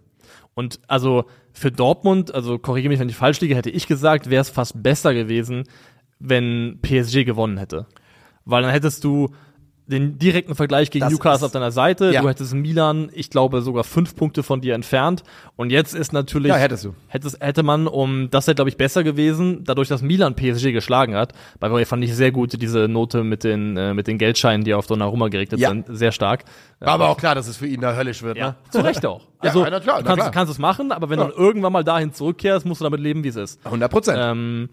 Und 0.54 0.80
also 0.88 1.26
für 1.54 1.72
Dortmund, 1.72 2.34
also 2.34 2.60
korrigiere 2.60 2.90
mich, 2.90 3.00
wenn 3.00 3.10
ich 3.10 3.16
falsch 3.16 3.42
liege, 3.42 3.56
hätte 3.56 3.70
ich 3.70 3.88
gesagt, 3.88 4.30
wäre 4.30 4.42
es 4.42 4.50
fast 4.50 4.82
besser 4.84 5.14
gewesen, 5.14 5.64
wenn 6.20 6.80
PSG 6.82 7.24
gewonnen 7.26 7.58
hätte. 7.58 7.88
Weil 8.46 8.64
dann 8.64 8.72
hättest 8.72 9.04
du 9.04 9.30
den 9.88 10.18
direkten 10.20 10.56
Vergleich 10.56 10.90
gegen 10.90 11.04
Das 11.04 11.12
Newcastle 11.12 11.38
ist- 11.38 11.44
auf 11.44 11.52
deiner 11.52 11.72
Seite. 11.72 12.12
Ja. 12.14 12.22
Du 12.22 12.30
hättest 12.30 12.54
Milan, 12.54 13.10
ich 13.14 13.30
glaube, 13.30 13.62
sogar 13.62 13.84
fünf 13.84 14.16
Punkte 14.16 14.42
von 14.44 14.62
dir 14.62 14.74
entfernt. 14.76 15.24
Und 15.58 15.70
jetzt 15.70 15.94
ist 15.94 16.14
natürlich. 16.14 16.50
Ja, 16.50 16.56
hättest 16.56 16.86
du. 16.86 16.94
Hättest, 17.08 17.42
hätte 17.42 17.64
man, 17.64 17.88
um, 17.88 18.30
das 18.30 18.48
wäre, 18.48 18.56
glaube 18.56 18.70
ich, 18.70 18.78
besser 18.78 19.04
gewesen, 19.04 19.64
dadurch, 19.66 19.90
dass 19.90 20.02
Milan 20.02 20.36
PSG 20.36 20.72
geschlagen 20.72 21.16
hat. 21.16 21.34
Bei 21.60 21.68
mir 21.68 21.86
fand 21.86 22.04
ich 22.04 22.16
sehr 22.16 22.32
gut 22.32 22.62
diese 22.62 22.88
Note 22.88 23.24
mit 23.24 23.44
den, 23.44 23.76
äh, 23.76 23.94
mit 23.94 24.08
den 24.08 24.18
Geldscheinen, 24.18 24.64
die 24.64 24.74
auf 24.74 24.88
Donnarumma 24.88 25.28
gerichtet 25.28 25.60
Ja. 25.60 25.70
sind. 25.70 25.86
Sehr 25.90 26.12
stark. 26.14 26.46
War 26.80 26.94
aber 26.94 27.10
auch 27.10 27.18
klar, 27.18 27.36
dass 27.36 27.48
es 27.48 27.58
für 27.58 27.68
ihn 27.68 27.82
da 27.82 27.96
höllisch 27.96 28.24
wird. 28.24 28.38
Ja, 28.38 28.48
Ne? 28.50 28.56
zu 28.70 28.80
Recht 28.82 29.06
auch. 29.06 29.22
Ja, 29.44 29.50
Also, 29.50 29.66
na 29.70 29.80
klar, 29.80 30.04
du 30.04 30.06
kannst, 30.08 30.32
kannst 30.32 30.52
es 30.54 30.60
machen, 30.60 30.92
aber 30.92 31.10
wenn 31.10 31.18
du 31.18 31.26
dann 31.26 31.34
irgendwann 31.34 31.74
mal 31.74 31.84
dahin 31.84 32.14
zurückkehrst, 32.14 32.64
musst 32.66 32.80
du 32.80 32.84
damit 32.86 33.00
leben, 33.00 33.24
wie 33.24 33.30
es 33.30 33.36
ist. 33.36 33.60
100 33.66 33.90
Prozent. 33.92 34.20
Ähm, 34.22 34.70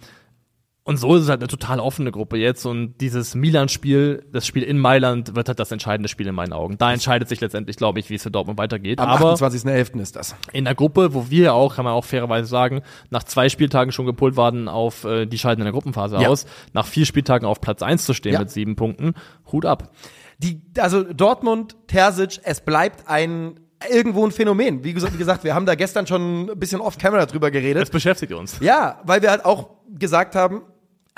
und 0.88 0.96
so 0.96 1.14
ist 1.16 1.24
es 1.24 1.28
halt 1.28 1.40
eine 1.42 1.48
total 1.48 1.80
offene 1.80 2.10
Gruppe 2.10 2.38
jetzt 2.38 2.64
und 2.64 2.94
dieses 3.02 3.34
Milan-Spiel, 3.34 4.24
das 4.32 4.46
Spiel 4.46 4.62
in 4.62 4.78
Mailand, 4.78 5.36
wird 5.36 5.46
halt 5.48 5.58
das 5.60 5.70
entscheidende 5.70 6.08
Spiel 6.08 6.26
in 6.26 6.34
meinen 6.34 6.54
Augen. 6.54 6.78
Da 6.78 6.90
entscheidet 6.92 7.28
sich 7.28 7.42
letztendlich, 7.42 7.76
glaube 7.76 8.00
ich, 8.00 8.08
wie 8.08 8.14
es 8.14 8.22
für 8.22 8.30
Dortmund 8.30 8.58
weitergeht. 8.58 8.98
Am 8.98 9.10
aber 9.10 9.34
28.11. 9.34 10.00
ist 10.00 10.16
das. 10.16 10.34
in 10.54 10.64
der 10.64 10.74
Gruppe, 10.74 11.12
wo 11.12 11.28
wir 11.28 11.52
auch, 11.52 11.76
kann 11.76 11.84
man 11.84 11.92
auch 11.92 12.06
fairerweise 12.06 12.48
sagen, 12.48 12.80
nach 13.10 13.22
zwei 13.22 13.50
Spieltagen 13.50 13.92
schon 13.92 14.06
gepolt 14.06 14.36
waren 14.36 14.66
auf, 14.66 15.04
äh, 15.04 15.26
die 15.26 15.38
scheiden 15.38 15.60
in 15.60 15.66
der 15.66 15.72
Gruppenphase 15.72 16.16
Ja. 16.16 16.28
aus, 16.28 16.46
nach 16.72 16.86
vier 16.86 17.04
Spieltagen 17.04 17.46
auf 17.46 17.60
Platz 17.60 17.82
eins 17.82 18.06
zu 18.06 18.14
stehen 18.14 18.32
Ja. 18.32 18.38
mit 18.40 18.50
sieben 18.50 18.74
Punkten, 18.74 19.12
Hut 19.52 19.66
ab. 19.66 19.92
Die, 20.38 20.62
also 20.78 21.02
Dortmund, 21.02 21.76
Terzic, 21.86 22.40
es 22.44 22.62
bleibt 22.62 23.08
ein 23.08 23.60
irgendwo 23.90 24.24
ein 24.24 24.32
Phänomen. 24.32 24.82
Wie 24.84 24.92
gesagt, 24.94 25.12
wie 25.14 25.18
gesagt, 25.18 25.44
wir 25.44 25.54
haben 25.54 25.66
da 25.66 25.74
gestern 25.74 26.06
schon 26.06 26.48
ein 26.50 26.58
bisschen 26.58 26.80
off-camera 26.80 27.26
drüber 27.26 27.50
geredet. 27.50 27.82
Das 27.82 27.90
beschäftigt 27.90 28.32
uns. 28.32 28.58
Ja, 28.60 29.00
weil 29.04 29.20
wir 29.22 29.30
halt 29.30 29.44
auch 29.44 29.68
gesagt 29.98 30.34
haben, 30.34 30.62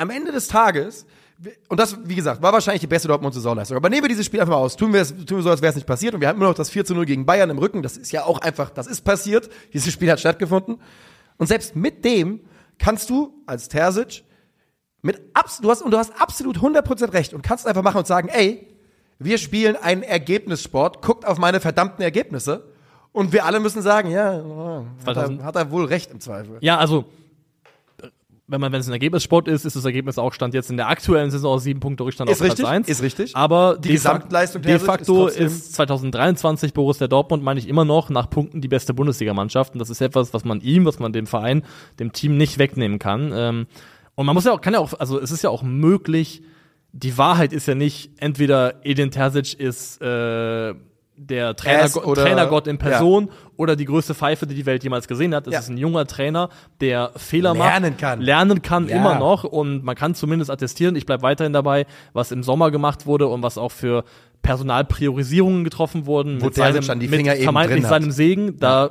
am 0.00 0.10
Ende 0.10 0.32
des 0.32 0.48
Tages, 0.48 1.06
und 1.68 1.80
das, 1.80 1.96
wie 2.04 2.14
gesagt, 2.14 2.42
war 2.42 2.52
wahrscheinlich 2.52 2.82
die 2.82 2.86
beste 2.86 3.08
Dortmund-Saisonleistung. 3.08 3.76
Aber 3.76 3.88
nehmen 3.88 4.02
wir 4.02 4.08
dieses 4.08 4.26
Spiel 4.26 4.40
einfach 4.40 4.52
mal 4.52 4.58
aus. 4.58 4.76
Tun 4.76 4.92
wir, 4.92 5.00
es, 5.00 5.08
tun 5.08 5.38
wir 5.38 5.42
so, 5.42 5.50
als 5.50 5.62
wäre 5.62 5.70
es 5.70 5.76
nicht 5.76 5.86
passiert. 5.86 6.14
Und 6.14 6.20
wir 6.20 6.28
haben 6.28 6.36
immer 6.36 6.48
noch 6.48 6.54
das 6.54 6.68
4 6.68 6.84
zu 6.84 6.94
0 6.94 7.06
gegen 7.06 7.24
Bayern 7.24 7.48
im 7.48 7.56
Rücken. 7.56 7.82
Das 7.82 7.96
ist 7.96 8.12
ja 8.12 8.24
auch 8.24 8.40
einfach, 8.40 8.68
das 8.68 8.86
ist 8.86 9.02
passiert. 9.02 9.48
Dieses 9.72 9.90
Spiel 9.92 10.10
hat 10.10 10.20
stattgefunden. 10.20 10.78
Und 11.38 11.46
selbst 11.46 11.76
mit 11.76 12.04
dem 12.04 12.40
kannst 12.78 13.08
du 13.08 13.32
als 13.46 13.68
Terzic 13.68 14.22
mit 15.02 15.18
abs 15.32 15.62
du 15.62 15.70
hast, 15.70 15.80
und 15.80 15.92
du 15.92 15.96
hast 15.96 16.12
absolut 16.20 16.58
100% 16.58 17.14
recht 17.14 17.32
und 17.32 17.40
kannst 17.40 17.66
einfach 17.66 17.82
machen 17.82 17.98
und 17.98 18.06
sagen, 18.06 18.28
ey, 18.28 18.68
wir 19.18 19.38
spielen 19.38 19.76
einen 19.76 20.02
Ergebnissport, 20.02 21.00
guckt 21.00 21.26
auf 21.26 21.38
meine 21.38 21.60
verdammten 21.60 22.02
Ergebnisse. 22.02 22.70
Und 23.12 23.32
wir 23.32 23.46
alle 23.46 23.60
müssen 23.60 23.80
sagen, 23.80 24.10
ja, 24.10 24.84
hat 25.06 25.16
er, 25.16 25.42
hat 25.42 25.56
er 25.56 25.70
wohl 25.70 25.86
recht 25.86 26.10
im 26.10 26.20
Zweifel. 26.20 26.58
Ja, 26.60 26.76
also 26.76 27.06
wenn 28.50 28.60
man 28.60 28.72
wenn 28.72 28.80
es 28.80 28.88
ein 28.88 28.92
Ergebnissport 28.92 29.46
ist, 29.48 29.64
ist 29.64 29.76
das 29.76 29.84
Ergebnis 29.84 30.18
auch 30.18 30.32
stand 30.32 30.54
jetzt 30.54 30.70
in 30.70 30.76
der 30.76 30.88
aktuellen 30.88 31.30
Saison 31.30 31.58
sieben 31.58 31.78
Punkte 31.80 32.04
Rückstand 32.04 32.28
Ist 32.30 32.40
auf 32.40 32.42
richtig, 32.42 32.60
Platz 32.64 32.70
1. 32.70 32.88
ist 32.88 33.02
richtig. 33.02 33.36
Aber 33.36 33.76
Die 33.76 33.88
de 33.88 33.92
Gesamtleistung 33.92 34.62
de 34.62 34.78
facto 34.78 35.26
ist 35.28 35.36
ist, 35.38 35.52
trotzdem- 35.76 35.86
2023 35.86 36.74
Borussia 36.74 37.06
Dortmund 37.06 37.42
meine 37.42 37.60
ich 37.60 37.68
immer 37.68 37.84
noch 37.84 38.10
nach 38.10 38.28
Punkten 38.28 38.60
die 38.60 38.68
beste 38.68 38.92
Bundesligamannschaft 38.92 39.74
und 39.74 39.78
das 39.78 39.88
ist 39.90 40.00
etwas, 40.00 40.34
was 40.34 40.44
man 40.44 40.60
ihm, 40.60 40.84
was 40.84 40.98
man 40.98 41.12
dem 41.12 41.26
Verein, 41.26 41.62
dem 41.98 42.12
Team 42.12 42.36
nicht 42.36 42.58
wegnehmen 42.58 42.98
kann. 42.98 43.32
Ähm, 43.34 43.66
und 44.16 44.26
man 44.26 44.34
muss 44.34 44.44
ja 44.44 44.52
auch 44.52 44.60
kann 44.60 44.74
ja 44.74 44.80
auch 44.80 44.92
also 44.98 45.20
es 45.20 45.30
ist 45.30 45.42
ja 45.42 45.50
auch 45.50 45.62
möglich, 45.62 46.42
die 46.92 47.16
Wahrheit 47.16 47.52
ist 47.52 47.66
ja 47.68 47.76
nicht 47.76 48.10
entweder 48.18 48.84
Edin 48.84 49.12
Terzic 49.12 49.54
ist 49.58 50.02
äh, 50.02 50.74
der 51.22 51.54
Trainer, 51.54 51.88
oder- 52.06 52.22
Trainergott 52.22 52.66
in 52.66 52.78
Person 52.78 53.28
oder 53.56 53.76
die 53.76 53.84
größte 53.84 54.14
Pfeife, 54.14 54.46
die 54.46 54.54
die 54.54 54.64
Welt 54.64 54.82
jemals 54.82 55.06
gesehen 55.06 55.34
hat. 55.34 55.46
Es 55.46 55.52
Ja. 55.52 55.58
ist 55.60 55.68
ein 55.68 55.76
junger 55.76 56.06
Trainer, 56.06 56.48
der 56.80 57.10
Fehler 57.16 57.52
Lernen 57.54 57.90
macht, 57.90 57.98
kann. 58.00 58.20
lernen 58.22 58.62
kann 58.62 58.88
Ja. 58.88 58.96
immer 58.96 59.18
noch 59.18 59.44
und 59.44 59.84
man 59.84 59.94
kann 59.96 60.14
zumindest 60.14 60.50
attestieren, 60.50 60.96
ich 60.96 61.04
bleibe 61.04 61.22
weiterhin 61.22 61.52
dabei, 61.52 61.84
was 62.14 62.32
im 62.32 62.42
Sommer 62.42 62.70
gemacht 62.70 63.04
wurde 63.06 63.26
und 63.26 63.42
was 63.42 63.58
auch 63.58 63.70
für 63.70 64.04
Personalpriorisierungen 64.42 65.64
getroffen 65.64 66.06
wurden 66.06 66.40
Wo 66.40 66.46
mit 66.46 66.54
seinem, 66.54 66.86
dann 66.86 67.00
die 67.00 67.08
mit 67.08 67.18
Finger 67.18 67.34
eben 67.34 67.44
vermeintlich 67.44 67.82
drin 67.82 67.90
hat. 67.90 68.02
seinem 68.02 68.10
Segen. 68.10 68.58
Da 68.58 68.90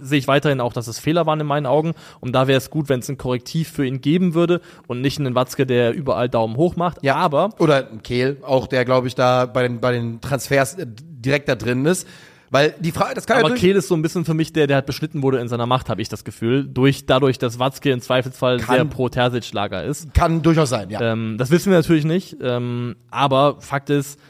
sehe 0.00 0.18
ich 0.18 0.28
weiterhin 0.28 0.60
auch, 0.60 0.72
dass 0.72 0.86
es 0.88 0.98
Fehler 0.98 1.26
waren 1.26 1.40
in 1.40 1.46
meinen 1.46 1.66
Augen 1.66 1.92
und 2.20 2.32
da 2.32 2.46
wäre 2.48 2.58
es 2.58 2.70
gut, 2.70 2.88
wenn 2.88 3.00
es 3.00 3.08
ein 3.08 3.18
Korrektiv 3.18 3.70
für 3.70 3.84
ihn 3.86 4.00
geben 4.00 4.34
würde 4.34 4.60
und 4.86 5.00
nicht 5.00 5.18
einen 5.18 5.34
Watzke, 5.34 5.66
der 5.66 5.92
überall 5.94 6.28
Daumen 6.28 6.56
hoch 6.56 6.76
macht. 6.76 7.02
Ja. 7.02 7.16
aber 7.16 7.50
Oder 7.58 7.88
ein 7.90 8.02
Kehl, 8.02 8.38
auch 8.42 8.66
der, 8.66 8.84
glaube 8.84 9.08
ich, 9.08 9.14
da 9.14 9.46
bei 9.46 9.62
den, 9.62 9.80
bei 9.80 9.92
den 9.92 10.20
Transfers 10.20 10.74
äh, 10.76 10.86
direkt 11.20 11.48
da 11.48 11.54
drin 11.54 11.84
ist. 11.86 12.06
Weil 12.50 12.74
die 12.78 12.92
Frage, 12.92 13.14
das 13.14 13.26
kann 13.26 13.38
ja 13.38 13.40
Aber 13.40 13.48
durch, 13.50 13.60
Kehl 13.60 13.74
ist 13.74 13.88
so 13.88 13.96
ein 13.96 14.02
bisschen 14.02 14.24
für 14.24 14.34
mich 14.34 14.52
der, 14.52 14.68
der 14.68 14.76
halt 14.76 14.86
beschnitten 14.86 15.22
wurde 15.22 15.38
in 15.40 15.48
seiner 15.48 15.66
Macht, 15.66 15.88
habe 15.88 16.00
ich 16.00 16.08
das 16.08 16.22
Gefühl. 16.22 16.64
Durch, 16.64 17.04
dadurch, 17.04 17.38
dass 17.38 17.58
Watzke 17.58 17.90
im 17.90 18.00
Zweifelsfall 18.00 18.58
Kann- 18.58 18.76
sehr 18.76 18.84
pro 18.84 19.08
Terzic-Lager 19.08 19.82
ist. 19.82 20.14
kann 20.14 20.42
durchaus 20.42 20.68
sein, 20.68 20.88
ja. 20.90 21.00
Ähm, 21.00 21.36
das 21.38 21.50
wissen 21.50 21.70
wir 21.72 21.78
natürlich 21.78 22.04
nicht. 22.04 22.36
Ähm, 22.40 22.94
aber 23.10 23.56
Fakt 23.60 23.90
ist, 23.90 24.20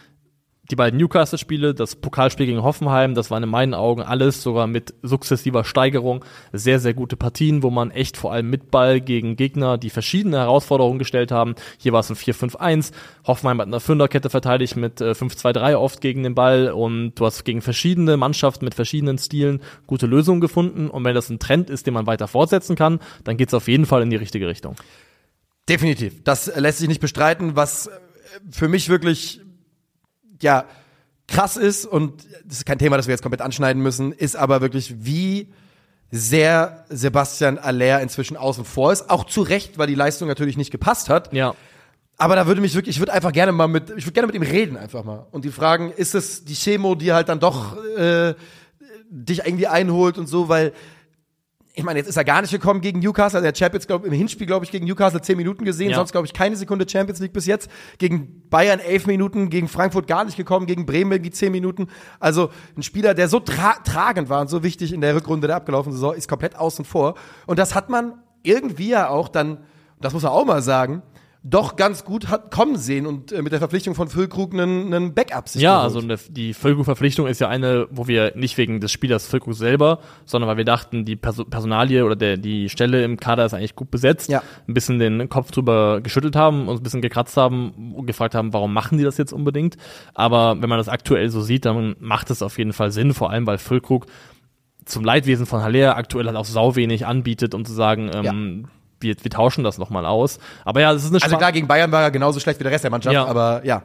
die 0.70 0.76
beiden 0.76 0.98
Newcastle-Spiele, 0.98 1.74
das 1.74 1.96
Pokalspiel 1.96 2.46
gegen 2.46 2.62
Hoffenheim, 2.62 3.14
das 3.14 3.31
waren 3.31 3.42
in 3.42 3.48
meinen 3.48 3.74
Augen 3.74 4.02
alles 4.02 4.42
sogar 4.42 4.66
mit 4.66 4.94
sukzessiver 5.02 5.64
Steigerung 5.64 6.24
sehr, 6.52 6.81
sehr 6.81 6.94
gute 6.94 7.16
Partien, 7.16 7.62
wo 7.62 7.70
man 7.70 7.90
echt 7.90 8.16
vor 8.16 8.33
allem 8.33 8.50
mit 8.50 8.70
Ball 8.70 9.00
gegen 9.00 9.37
Gegner, 9.37 9.79
die 9.79 9.90
verschiedene 9.90 10.38
Herausforderungen 10.38 10.98
gestellt 10.98 11.31
haben. 11.31 11.55
Hier 11.79 11.92
war 11.92 12.00
es 12.00 12.11
ein 12.11 12.16
4-5-1. 12.16 12.92
Hoffenheim 13.26 13.61
hat 13.61 13.68
eine 13.68 13.81
Fünferkette 13.81 14.31
verteidigt 14.31 14.76
mit 14.76 15.00
äh, 15.00 15.12
5-2-3 15.12 15.76
oft 15.76 16.00
gegen 16.00 16.22
den 16.22 16.35
Ball 16.35 16.70
und 16.70 17.14
du 17.14 17.26
hast 17.26 17.44
gegen 17.44 17.62
verschiedene 17.62 18.16
Mannschaften 18.16 18.64
mit 18.64 18.74
verschiedenen 18.74 19.18
Stilen 19.18 19.61
gute 19.87 20.07
Lösungen 20.07 20.40
gefunden. 20.40 20.88
Und 20.88 21.05
wenn 21.05 21.14
das 21.14 21.31
ein 21.31 21.38
Trend 21.38 21.70
ist, 21.70 21.87
den 21.87 21.94
man 21.94 22.07
weiter 22.07 22.29
fortsetzen 22.29 22.76
kann, 22.76 23.00
dann 23.24 23.37
geht 23.37 23.48
es 23.48 23.55
auf 23.55 23.68
jeden 23.68 23.87
Fall 23.87 24.02
in 24.02 24.11
die 24.11 24.16
richtige 24.16 24.48
Richtung. 24.48 24.76
Definitiv. 25.68 26.22
Das 26.22 26.55
lässt 26.57 26.79
sich 26.79 26.88
nicht 26.88 27.00
bestreiten. 27.00 27.57
Was 27.57 27.88
äh, 27.88 27.90
für 28.50 28.68
mich 28.68 28.88
wirklich, 28.88 29.40
ja, 30.40 30.64
krass 31.29 31.57
ist, 31.57 31.87
und 31.87 32.25
das 32.44 32.59
ist 32.59 32.66
kein 32.66 32.79
Thema, 32.79 32.96
das 32.96 33.07
wir 33.07 33.12
jetzt 33.12 33.22
komplett 33.22 33.42
anschneiden 33.42 33.83
müssen, 33.83 34.12
ist 34.12 34.37
aber 34.37 34.61
wirklich, 34.61 35.05
wie 35.05 35.53
sehr 36.11 36.85
Sebastian 36.88 37.59
Aller 37.59 38.01
inzwischen 38.01 38.37
außen 38.37 38.64
vor 38.64 38.92
ist. 38.92 39.11
Auch 39.11 39.25
zu 39.25 39.42
Recht, 39.42 39.79
weil 39.79 39.88
die 39.88 39.94
Leistung 39.94 40.29
natürlich 40.29 40.57
nicht 40.57 40.70
gepasst 40.70 41.09
hat. 41.09 41.33
Ja. 41.33 41.55
Aber 42.16 42.37
da 42.37 42.46
würde 42.46 42.61
mich 42.61 42.75
wirklich, 42.75 42.96
ich 42.96 43.01
würde 43.01 43.12
einfach 43.12 43.33
gerne 43.33 43.53
mal 43.53 43.66
mit, 43.66 43.90
ich 43.90 44.07
würde 44.07 44.12
gerne 44.12 44.27
mit 44.27 44.37
ihm 44.37 44.42
reden 44.42 44.77
einfach 44.77 45.05
mal. 45.05 45.27
Und 45.33 45.44
die 45.44 45.51
fragen, 45.51 45.92
ist 45.92 46.14
es 46.14 46.44
die 46.44 46.55
Chemo, 46.55 46.94
die 46.94 47.12
halt 47.12 47.29
dann 47.29 47.40
doch 47.40 47.77
äh, 47.96 48.35
dich 49.11 49.44
irgendwie 49.44 49.66
einholt 49.66 50.16
und 50.16 50.27
so, 50.27 50.49
weil 50.49 50.72
ich 51.78 51.84
meine, 51.84 51.98
jetzt 51.98 52.08
ist 52.08 52.16
er 52.16 52.24
gar 52.24 52.40
nicht 52.40 52.50
gekommen 52.50 52.80
gegen 52.80 53.00
Newcastle. 53.00 53.36
Also 53.38 53.50
der 53.50 53.54
Champions, 53.54 53.86
glaube 53.86 54.06
im 54.06 54.12
Hinspiel, 54.14 54.46
glaube 54.46 54.64
ich, 54.64 54.70
gegen 54.70 54.86
Newcastle 54.86 55.20
zehn 55.20 55.36
Minuten 55.36 55.62
gesehen, 55.66 55.90
Ja. 55.90 55.96
sonst 55.96 56.10
glaube 56.10 56.26
ich 56.26 56.32
keine 56.32 56.56
Sekunde 56.56 56.88
Champions 56.88 57.20
League 57.20 57.34
bis 57.34 57.44
jetzt. 57.44 57.70
Gegen 57.98 58.48
Bayern 58.48 58.80
elf 58.80 59.06
Minuten, 59.06 59.50
gegen 59.50 59.68
Frankfurt 59.68 60.06
gar 60.06 60.24
nicht 60.24 60.38
gekommen, 60.38 60.64
gegen 60.66 60.86
Bremen 60.86 61.12
irgendwie 61.12 61.30
zehn 61.32 61.52
Minuten. 61.52 61.88
Also 62.18 62.48
ein 62.78 62.82
Spieler, 62.82 63.12
der 63.12 63.28
so 63.28 63.40
tra 63.40 63.74
tragend 63.84 64.30
war 64.30 64.40
und 64.40 64.48
so 64.48 64.62
wichtig 64.62 64.94
in 64.94 65.02
der 65.02 65.14
Rückrunde 65.14 65.48
der 65.48 65.56
abgelaufenen 65.56 65.92
Saison, 65.94 66.14
ist 66.14 66.28
komplett 66.28 66.56
außen 66.56 66.86
vor. 66.86 67.14
Und 67.46 67.58
das 67.58 67.74
hat 67.74 67.90
man 67.90 68.14
irgendwie 68.42 68.88
ja 68.88 69.10
auch 69.10 69.28
dann, 69.28 69.58
das 70.00 70.14
muss 70.14 70.22
man 70.22 70.32
auch 70.32 70.46
mal 70.46 70.62
sagen, 70.62 71.02
doch 71.48 71.76
ganz 71.76 72.04
gut 72.04 72.28
hat 72.28 72.50
kommen 72.50 72.76
sehen 72.76 73.06
und 73.06 73.30
äh, 73.30 73.40
mit 73.40 73.52
der 73.52 73.61
Verpflichtung 73.61 73.94
von 73.94 74.09
Füllkrug 74.09 74.52
einen, 74.52 74.92
einen 74.92 75.14
Backup 75.14 75.48
sich 75.48 75.62
Ja, 75.62 75.85
geholt. 75.87 75.94
also 75.96 76.06
ne- 76.06 76.18
die 76.28 76.52
Füllkrug-Verpflichtung 76.54 77.28
ist 77.28 77.40
ja 77.40 77.48
eine, 77.48 77.87
wo 77.90 78.09
wir 78.09 78.32
nicht 78.35 78.59
wegen 78.59 78.80
des 78.80 78.90
Spielers 78.90 79.26
Füllkrug 79.28 79.54
selber, 79.54 80.00
sondern 80.24 80.48
weil 80.48 80.56
wir 80.56 80.64
dachten, 80.64 81.04
die 81.04 81.14
Perso 81.14 81.44
Personalie 81.44 82.04
oder 82.04 82.16
der, 82.16 82.37
die 82.37 82.68
Stelle 82.68 83.04
im 83.04 83.16
Kader 83.16 83.46
ist 83.46 83.54
eigentlich 83.54 83.76
gut 83.76 83.92
besetzt, 83.92 84.28
Ja. 84.28 84.42
ein 84.66 84.74
bisschen 84.74 84.98
den 84.98 85.28
Kopf 85.28 85.52
drüber 85.52 86.00
geschüttelt 86.00 86.35
haben, 86.35 86.66
uns 86.68 86.80
ein 86.80 86.82
bisschen 86.82 87.00
gekratzt 87.02 87.37
haben 87.37 87.92
und 87.94 88.06
gefragt 88.06 88.35
haben, 88.35 88.52
warum 88.52 88.72
machen 88.72 88.98
die 88.98 89.04
das 89.04 89.16
jetzt 89.16 89.32
unbedingt. 89.32 89.76
Aber 90.14 90.61
wenn 90.61 90.68
man 90.68 90.78
das 90.78 90.88
aktuell 90.88 91.28
so 91.30 91.40
sieht, 91.42 91.64
dann 91.64 91.94
macht 92.00 92.30
es 92.30 92.42
auf 92.42 92.59
jeden 92.59 92.72
Fall 92.72 92.90
Sinn, 92.90 93.14
vor 93.14 93.30
allem 93.30 93.46
weil 93.46 93.59
Füllkrug 93.59 94.06
zum 94.85 95.04
Leidwesen 95.04 95.46
von 95.46 95.62
Haller 95.62 95.96
aktuell 95.96 96.26
halt 96.26 96.37
auch 96.37 96.44
sau 96.44 96.74
wenig 96.76 97.06
anbietet, 97.06 97.54
um 97.54 97.64
zu 97.64 97.72
sagen, 97.72 98.11
ähm, 98.12 98.66
wir, 99.00 99.14
wir 99.20 99.30
tauschen 99.30 99.64
das 99.64 99.78
nochmal 99.78 100.06
aus. 100.06 100.38
Aber 100.64 100.80
ja, 100.80 100.92
es 100.92 101.04
ist 101.04 101.11
eine 101.11 101.22
also 101.22 101.35
Schwa- 101.35 101.38
klar, 101.38 101.52
gegen 101.52 101.66
Bayern 101.68 101.92
war 101.92 102.02
er 102.02 102.11
genauso 102.11 102.40
schlecht 102.40 102.59
wie 102.61 102.64
der 102.64 102.72
Rest 102.72 102.85
der 102.85 102.90
Mannschaft, 102.90 103.14
Ja. 103.14 103.24
aber 103.26 103.64
ja. 103.64 103.82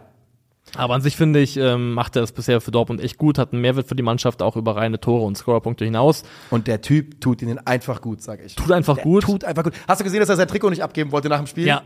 Aber 0.76 0.94
an 0.94 1.02
sich 1.02 1.18
finde 1.18 1.40
ich, 1.40 1.58
ähm, 1.58 1.94
macht 1.96 2.16
er 2.16 2.22
es 2.24 2.32
bisher 2.32 2.62
für 2.62 2.72
Dortmund 2.72 3.02
echt 3.02 3.18
gut, 3.18 3.38
hat 3.38 3.52
einen 3.52 3.62
Mehrwert 3.62 3.88
für 3.88 3.96
die 3.96 4.04
Mannschaft 4.04 4.42
auch 4.42 4.56
über 4.56 4.76
reine 4.78 5.00
Tore 5.02 5.26
und 5.26 5.38
Scorerpunkte 5.38 5.84
hinaus. 5.84 6.24
Und 6.50 6.68
der 6.68 6.82
Typ 6.82 7.20
tut 7.20 7.42
ihnen 7.42 7.58
einfach 7.66 8.00
gut, 8.00 8.22
sag 8.22 8.40
ich. 8.46 8.56
Tut 8.56 8.72
einfach 8.72 8.96
der 8.96 9.04
gut. 9.04 9.24
Tut 9.24 9.44
einfach 9.44 9.64
gut. 9.64 9.74
Hast 9.88 10.00
du 10.00 10.04
gesehen, 10.06 10.20
dass 10.22 10.30
er 10.30 10.38
sein 10.38 10.48
Trikot 10.48 10.70
nicht 10.70 10.84
abgeben 10.84 11.12
wollte 11.12 11.28
nach 11.30 11.40
dem 11.40 11.48
Spiel? 11.48 11.66
Ja, 11.66 11.82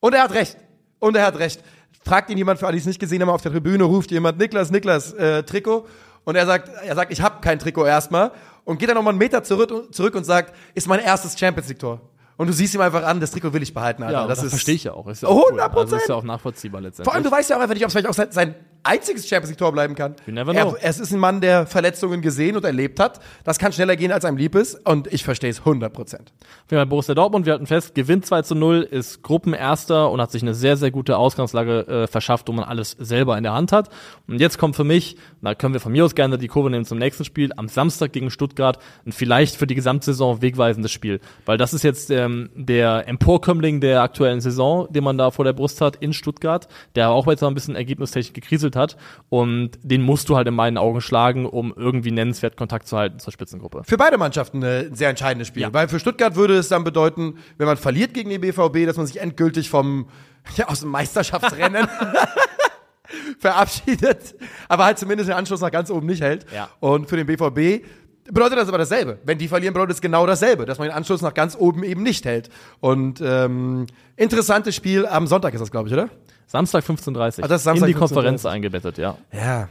Und 0.00 0.14
er 0.14 0.22
hat 0.24 0.32
recht. 0.34 0.56
Und 0.98 1.14
er 1.16 1.26
hat 1.26 1.38
recht. 1.38 1.62
Fragt 2.04 2.30
ihn 2.30 2.38
jemand, 2.38 2.58
für 2.58 2.66
alle, 2.66 2.74
die 2.74 2.80
es 2.80 2.86
nicht 2.86 2.98
gesehen 2.98 3.22
haben, 3.22 3.28
auf 3.28 3.42
der 3.42 3.52
Tribüne 3.52 3.84
ruft 3.84 4.10
jemand, 4.10 4.38
Niklas, 4.38 4.70
Niklas, 4.70 5.12
äh, 5.12 5.42
Trikot. 5.44 5.86
Und 6.24 6.36
er 6.36 6.46
sagt, 6.46 6.70
er 6.84 6.94
sagt, 6.96 7.12
ich 7.12 7.20
habe 7.20 7.40
kein 7.42 7.58
Trikot 7.58 7.84
erstmal. 7.84 8.32
Und 8.64 8.78
geht 8.78 8.88
dann 8.88 8.96
nochmal 8.96 9.12
einen 9.12 9.18
Meter 9.18 9.42
zurück, 9.44 9.94
zurück 9.94 10.14
und 10.14 10.24
sagt, 10.24 10.54
ist 10.74 10.88
mein 10.88 11.00
erstes 11.00 11.38
Champions 11.38 11.68
League 11.68 11.78
Tor. 11.78 12.00
Und 12.36 12.48
du 12.48 12.52
siehst 12.52 12.74
ihm 12.74 12.80
einfach 12.80 13.04
an, 13.04 13.20
das 13.20 13.30
Trikot 13.30 13.52
will 13.52 13.62
ich 13.62 13.72
behalten, 13.72 14.02
Alter. 14.02 14.20
ja 14.22 14.26
das, 14.26 14.42
ist, 14.42 14.50
verstehe 14.50 14.74
ich 14.74 14.84
ja 14.84 14.92
auch. 14.92 15.06
Ist 15.06 15.22
ja 15.22 15.28
auch 15.28 15.50
100%. 15.50 15.76
Also 15.76 15.96
ist 15.96 16.08
ja 16.08 16.14
auch 16.16 16.24
nachvollziehbar 16.24 16.80
letztendlich. 16.80 17.04
Vor 17.04 17.14
allem, 17.14 17.24
du 17.24 17.30
weißt 17.30 17.50
ja 17.50 17.56
auch 17.56 17.60
einfach 17.60 17.74
nicht, 17.74 17.84
ob 17.84 17.88
es 17.88 17.92
vielleicht 17.92 18.08
auch 18.08 18.14
sein, 18.14 18.32
sein 18.32 18.54
einziges 18.84 19.26
Champions 19.26 19.50
League 19.50 19.58
Tor 19.58 19.72
bleiben 19.72 19.94
kann. 19.94 20.14
You 20.26 20.32
never 20.32 20.52
know. 20.52 20.76
Er, 20.80 20.88
es 20.88 21.00
ist 21.00 21.12
ein 21.12 21.18
Mann, 21.18 21.40
der 21.40 21.66
Verletzungen 21.66 22.20
gesehen 22.20 22.56
und 22.56 22.64
erlebt 22.64 23.00
hat. 23.00 23.20
Das 23.42 23.58
kann 23.58 23.72
schneller 23.72 23.96
gehen, 23.96 24.12
als 24.12 24.24
einem 24.24 24.36
lieb 24.36 24.54
ist. 24.54 24.74
Und 24.86 25.12
ich 25.12 25.24
verstehe 25.24 25.50
es 25.50 25.60
100 25.60 25.92
Prozent. 25.92 26.32
Wir 26.68 26.78
haben 26.78 26.88
Borussia 26.88 27.14
Dortmund, 27.14 27.46
wir 27.46 27.54
hatten 27.54 27.66
fest, 27.66 27.94
gewinnt 27.94 28.26
2 28.26 28.42
zu 28.42 28.54
0, 28.54 28.82
ist 28.82 29.22
Gruppenerster 29.22 30.10
und 30.10 30.20
hat 30.20 30.30
sich 30.30 30.42
eine 30.42 30.54
sehr, 30.54 30.76
sehr 30.76 30.90
gute 30.90 31.16
Ausgangslage 31.16 31.86
äh, 31.86 32.06
verschafft, 32.06 32.48
wo 32.48 32.52
man 32.52 32.64
alles 32.64 32.92
selber 32.98 33.36
in 33.36 33.42
der 33.42 33.54
Hand 33.54 33.72
hat. 33.72 33.88
Und 34.28 34.40
jetzt 34.40 34.58
kommt 34.58 34.76
für 34.76 34.84
mich, 34.84 35.16
da 35.40 35.54
können 35.54 35.74
wir 35.74 35.80
von 35.80 35.92
mir 35.92 36.04
aus 36.04 36.14
gerne 36.14 36.38
die 36.38 36.48
Kurve 36.48 36.70
nehmen 36.70 36.84
zum 36.84 36.98
nächsten 36.98 37.24
Spiel, 37.24 37.52
am 37.56 37.68
Samstag 37.68 38.12
gegen 38.12 38.30
Stuttgart, 38.30 38.78
ein 39.06 39.12
vielleicht 39.12 39.56
für 39.56 39.66
die 39.66 39.74
Gesamtsaison 39.74 40.42
wegweisendes 40.42 40.92
Spiel. 40.92 41.20
Weil 41.46 41.56
das 41.56 41.72
ist 41.72 41.84
jetzt 41.84 42.10
ähm, 42.10 42.50
der 42.54 43.08
Emporkömmling 43.08 43.80
der 43.80 44.02
aktuellen 44.02 44.40
Saison, 44.40 44.86
den 44.92 45.04
man 45.04 45.16
da 45.16 45.30
vor 45.30 45.44
der 45.44 45.54
Brust 45.54 45.80
hat 45.80 45.96
in 45.96 46.12
Stuttgart, 46.12 46.68
der 46.94 47.10
auch 47.10 47.26
jetzt 47.26 47.40
noch 47.40 47.48
ein 47.48 47.54
bisschen 47.54 47.76
ergebnistechnisch 47.76 48.32
gekriselt 48.32 48.73
hat. 48.76 48.96
Und 49.28 49.72
den 49.82 50.02
musst 50.02 50.28
du 50.28 50.36
halt 50.36 50.48
in 50.48 50.54
meinen 50.54 50.78
Augen 50.78 51.00
schlagen, 51.00 51.46
um 51.46 51.72
irgendwie 51.76 52.10
nennenswert 52.10 52.56
Kontakt 52.56 52.86
zu 52.86 52.96
halten 52.96 53.18
zur 53.18 53.32
Spitzengruppe. 53.32 53.82
Für 53.84 53.96
beide 53.96 54.18
Mannschaften 54.18 54.62
ein 54.62 54.94
sehr 54.94 55.10
entscheidendes 55.10 55.48
Spiel. 55.48 55.62
Ja. 55.62 55.72
Weil 55.72 55.88
für 55.88 56.00
Stuttgart 56.00 56.36
würde 56.36 56.56
es 56.56 56.68
dann 56.68 56.84
bedeuten, 56.84 57.38
wenn 57.58 57.66
man 57.66 57.76
verliert 57.76 58.14
gegen 58.14 58.30
den 58.30 58.40
BVB, 58.40 58.86
dass 58.86 58.96
man 58.96 59.06
sich 59.06 59.20
endgültig 59.20 59.70
vom, 59.70 60.08
ja, 60.56 60.68
aus 60.68 60.80
dem 60.80 60.90
Meisterschaftsrennen 60.90 61.88
verabschiedet, 63.38 64.34
aber 64.68 64.84
halt 64.84 64.98
zumindest 64.98 65.28
den 65.28 65.36
Anschluss 65.36 65.60
nach 65.60 65.70
ganz 65.70 65.90
oben 65.90 66.06
nicht 66.06 66.22
hält. 66.22 66.46
Ja. 66.52 66.68
Und 66.80 67.08
für 67.08 67.16
den 67.16 67.26
BVB 67.26 67.84
bedeutet 68.32 68.58
das 68.58 68.68
aber 68.68 68.78
dasselbe. 68.78 69.18
Wenn 69.24 69.38
die 69.38 69.48
verlieren, 69.48 69.74
bedeutet 69.74 69.96
es 69.96 70.00
genau 70.00 70.26
dasselbe, 70.26 70.64
dass 70.64 70.78
man 70.78 70.88
den 70.88 70.96
Anschluss 70.96 71.22
nach 71.22 71.34
ganz 71.34 71.56
oben 71.56 71.84
eben 71.84 72.02
nicht 72.02 72.24
hält. 72.24 72.48
Und 72.80 73.20
ähm, 73.24 73.86
interessantes 74.16 74.74
Spiel 74.74 75.06
am 75.06 75.26
Sonntag 75.26 75.54
ist 75.54 75.60
das, 75.60 75.70
glaube 75.70 75.88
ich, 75.88 75.92
oder? 75.94 76.08
Samstag 76.46 76.84
15.30 76.84 77.42
Ah, 77.42 77.48
das 77.48 77.64
Samstag 77.64 77.88
in 77.88 77.94
die 77.94 77.98
15:30. 77.98 77.98
Konferenz 77.98 78.46
eingebettet, 78.46 78.98
ja. 78.98 79.16
Ja. 79.32 79.68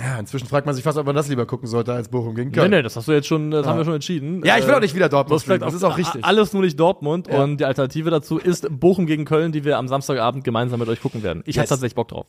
Ja, 0.00 0.20
inzwischen 0.20 0.46
fragt 0.46 0.66
man 0.66 0.74
sich 0.76 0.84
fast, 0.84 0.96
ob 0.98 1.06
man 1.06 1.16
das 1.16 1.26
lieber 1.26 1.46
gucken 1.46 1.66
sollte 1.66 1.92
als 1.92 2.08
Bochum 2.08 2.36
gegen 2.36 2.50
Nee, 2.50 2.56
Köln. 2.56 2.70
nee, 2.70 2.80
das 2.80 2.94
hast 2.94 3.08
du 3.08 3.12
jetzt 3.12 3.26
schon, 3.26 3.50
das 3.50 3.66
haben 3.66 3.76
wir 3.76 3.84
schon 3.84 3.94
entschieden. 3.94 4.40
Ja, 4.44 4.56
ich 4.56 4.64
will 4.64 4.72
Äh, 4.72 4.76
auch 4.76 4.80
nicht 4.80 4.94
wieder 4.94 5.08
Dortmund 5.08 5.40
streamen, 5.42 5.62
das 5.62 5.74
ist 5.74 5.82
auch 5.82 5.98
richtig. 5.98 6.24
Alles 6.24 6.52
nur 6.52 6.62
nicht 6.62 6.78
Dortmund 6.78 7.26
Ja. 7.26 7.42
und 7.42 7.56
die 7.56 7.64
Alternative 7.64 8.08
dazu 8.10 8.38
ist 8.38 8.68
Bochum 8.70 9.06
gegen 9.06 9.24
Köln, 9.24 9.50
die 9.50 9.64
wir 9.64 9.78
am 9.78 9.88
Samstagabend 9.88 10.44
gemeinsam 10.44 10.78
mit 10.78 10.88
euch 10.88 11.00
gucken 11.02 11.24
werden. 11.24 11.42
Ich 11.44 11.56
Yes. 11.56 11.62
hätte 11.62 11.70
tatsächlich 11.70 11.96
Bock 11.96 12.06
drauf. 12.06 12.26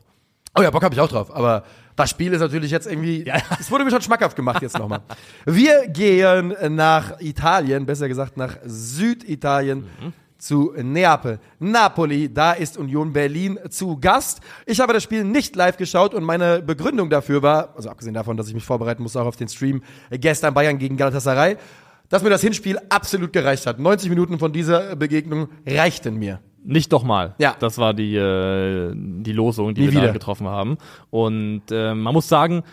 Oh 0.58 0.62
ja, 0.64 0.72
Bock 0.72 0.84
habe 0.84 0.96
ich 0.96 1.00
auch 1.00 1.08
drauf. 1.08 1.34
Aber 1.36 1.64
das 1.96 2.10
Spiel 2.10 2.34
ist 2.34 2.40
natürlich 2.42 2.72
jetzt 2.72 2.88
irgendwie. 2.88 3.26
Ja. 3.28 3.36
Es 3.60 3.70
wurde 3.70 3.86
mir 3.86 3.92
schon 3.92 4.02
schmackhaft 4.02 4.36
gemacht 4.36 4.62
jetzt 4.64 4.78
nochmal. 4.80 5.02
Wir 5.46 5.88
gehen 5.88 6.56
nach 6.76 7.20
Italien, 7.22 7.86
besser 7.86 8.08
gesagt 8.08 8.38
nach 8.38 8.58
Süditalien. 8.66 9.86
Zu 10.42 10.74
Neapel. 10.76 11.40
Napoli, 11.60 12.34
da 12.34 12.54
ist 12.54 12.76
Union 12.76 13.14
Berlin 13.14 13.60
zu 13.70 14.00
Gast. 14.00 14.42
Ich 14.66 14.80
habe 14.80 14.92
das 14.92 15.04
Spiel 15.04 15.24
nicht 15.24 15.56
live 15.56 15.78
geschaut 15.78 16.16
und 16.16 16.24
meine 16.24 16.64
Begründung 16.64 17.12
dafür 17.12 17.44
war, 17.44 17.76
also 17.76 17.90
abgesehen 17.92 18.16
davon, 18.16 18.38
dass 18.38 18.48
ich 18.48 18.56
mich 18.56 18.64
vorbereiten 18.66 19.04
musste 19.04 19.22
auch 19.22 19.28
auf 19.28 19.36
den 19.36 19.50
Stream 19.50 19.84
gestern 20.10 20.56
Bayern 20.56 20.80
gegen 20.80 20.98
Galatasaray, 20.98 21.58
dass 22.10 22.24
mir 22.24 22.32
das 22.32 22.42
Hinspiel 22.42 22.80
absolut 22.90 23.34
gereicht 23.34 23.68
hat. 23.68 23.78
90 23.80 24.10
Minuten 24.10 24.40
von 24.40 24.52
dieser 24.52 24.96
Begegnung 24.96 25.50
reichten 25.68 26.16
mir. 26.16 26.40
Nicht 26.64 26.92
doch 26.92 27.04
mal. 27.04 27.36
Ja. 27.38 27.56
Das 27.60 27.78
war 27.78 27.94
die, 27.94 28.16
äh, 28.16 28.94
die 28.96 29.34
Losung, 29.34 29.76
die 29.76 29.82
Nie 29.82 29.88
wir 29.88 29.94
da 29.94 30.02
wieder. 30.06 30.14
getroffen 30.14 30.48
haben. 30.48 30.78
Und 31.12 31.64
äh, 31.70 31.94
man 31.94 32.14
muss 32.16 32.28
sagen, 32.28 32.64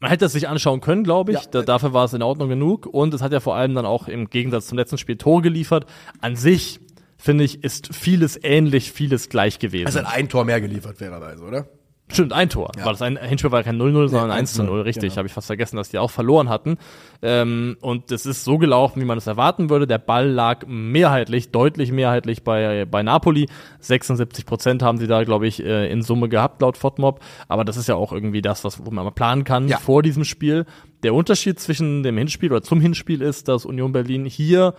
man 0.00 0.10
hätte 0.10 0.24
es 0.24 0.32
sich 0.32 0.48
anschauen 0.48 0.80
können, 0.80 1.04
glaube 1.04 1.32
ich. 1.32 1.38
Ja. 1.38 1.50
Da, 1.50 1.62
dafür 1.62 1.92
war 1.92 2.06
es 2.06 2.14
in 2.14 2.22
Ordnung 2.22 2.48
genug. 2.48 2.86
Und 2.86 3.12
es 3.12 3.20
hat 3.22 3.32
ja 3.32 3.40
vor 3.40 3.54
allem 3.54 3.74
dann 3.74 3.84
auch 3.84 4.08
im 4.08 4.30
Gegensatz 4.30 4.66
zum 4.68 4.78
letzten 4.78 4.96
Spiel 4.96 5.16
Tore 5.16 5.42
geliefert. 5.42 5.84
An 6.22 6.36
sich, 6.36 6.80
finde 7.20 7.44
ich, 7.44 7.62
ist 7.62 7.94
vieles 7.94 8.38
ähnlich, 8.42 8.92
vieles 8.92 9.28
gleich 9.28 9.58
gewesen. 9.58 9.88
Es 9.88 9.96
hat 9.96 10.06
ein 10.06 10.28
Tor 10.28 10.44
mehr 10.44 10.60
geliefert, 10.60 10.98
fairerweise, 10.98 11.44
oder? 11.44 11.66
Stimmt, 12.12 12.32
ein 12.32 12.48
Tor. 12.48 12.72
War 12.82 12.90
das 12.92 13.02
ein 13.02 13.16
Hinspiel 13.16 13.52
war 13.52 13.62
kein 13.62 13.80
0-0, 13.80 14.08
sondern 14.08 14.32
1 14.32 14.54
zu 14.54 14.64
0, 14.64 14.80
richtig. 14.80 15.10
genau. 15.10 15.16
Habe 15.18 15.28
ich 15.28 15.32
fast 15.32 15.46
vergessen, 15.46 15.76
dass 15.76 15.90
die 15.90 15.98
auch 15.98 16.10
verloren 16.10 16.48
hatten. 16.48 16.76
Ähm, 17.22 17.76
und 17.80 18.10
es 18.10 18.26
ist 18.26 18.42
so 18.42 18.58
gelaufen, 18.58 19.00
wie 19.00 19.04
man 19.04 19.16
es 19.16 19.28
erwarten 19.28 19.70
würde. 19.70 19.86
Der 19.86 19.98
Ball 19.98 20.28
lag 20.28 20.66
mehrheitlich, 20.66 21.52
deutlich 21.52 21.92
mehrheitlich 21.92 22.42
bei, 22.42 22.84
bei 22.84 23.04
Napoli. 23.04 23.48
76 23.78 24.44
Prozent 24.44 24.82
haben 24.82 24.98
sie 24.98 25.06
da, 25.06 25.22
glaube 25.22 25.46
ich, 25.46 25.64
äh, 25.64 25.88
in 25.88 26.02
Summe 26.02 26.28
gehabt, 26.28 26.62
laut 26.62 26.76
FOTMOB. 26.76 27.20
Aber 27.46 27.64
das 27.64 27.76
ist 27.76 27.86
ja 27.88 27.94
auch 27.94 28.12
irgendwie 28.12 28.42
das, 28.42 28.64
was 28.64 28.84
wo 28.84 28.90
man 28.90 29.04
mal 29.04 29.12
planen 29.12 29.44
kann 29.44 29.68
Ja. 29.68 29.78
vor 29.78 30.02
diesem 30.02 30.24
Spiel. 30.24 30.66
Der 31.04 31.14
Unterschied 31.14 31.60
zwischen 31.60 32.02
dem 32.02 32.18
Hinspiel 32.18 32.50
oder 32.50 32.62
zum 32.62 32.80
Hinspiel 32.80 33.22
ist, 33.22 33.46
dass 33.46 33.64
Union 33.64 33.92
Berlin 33.92 34.24
hier 34.24 34.74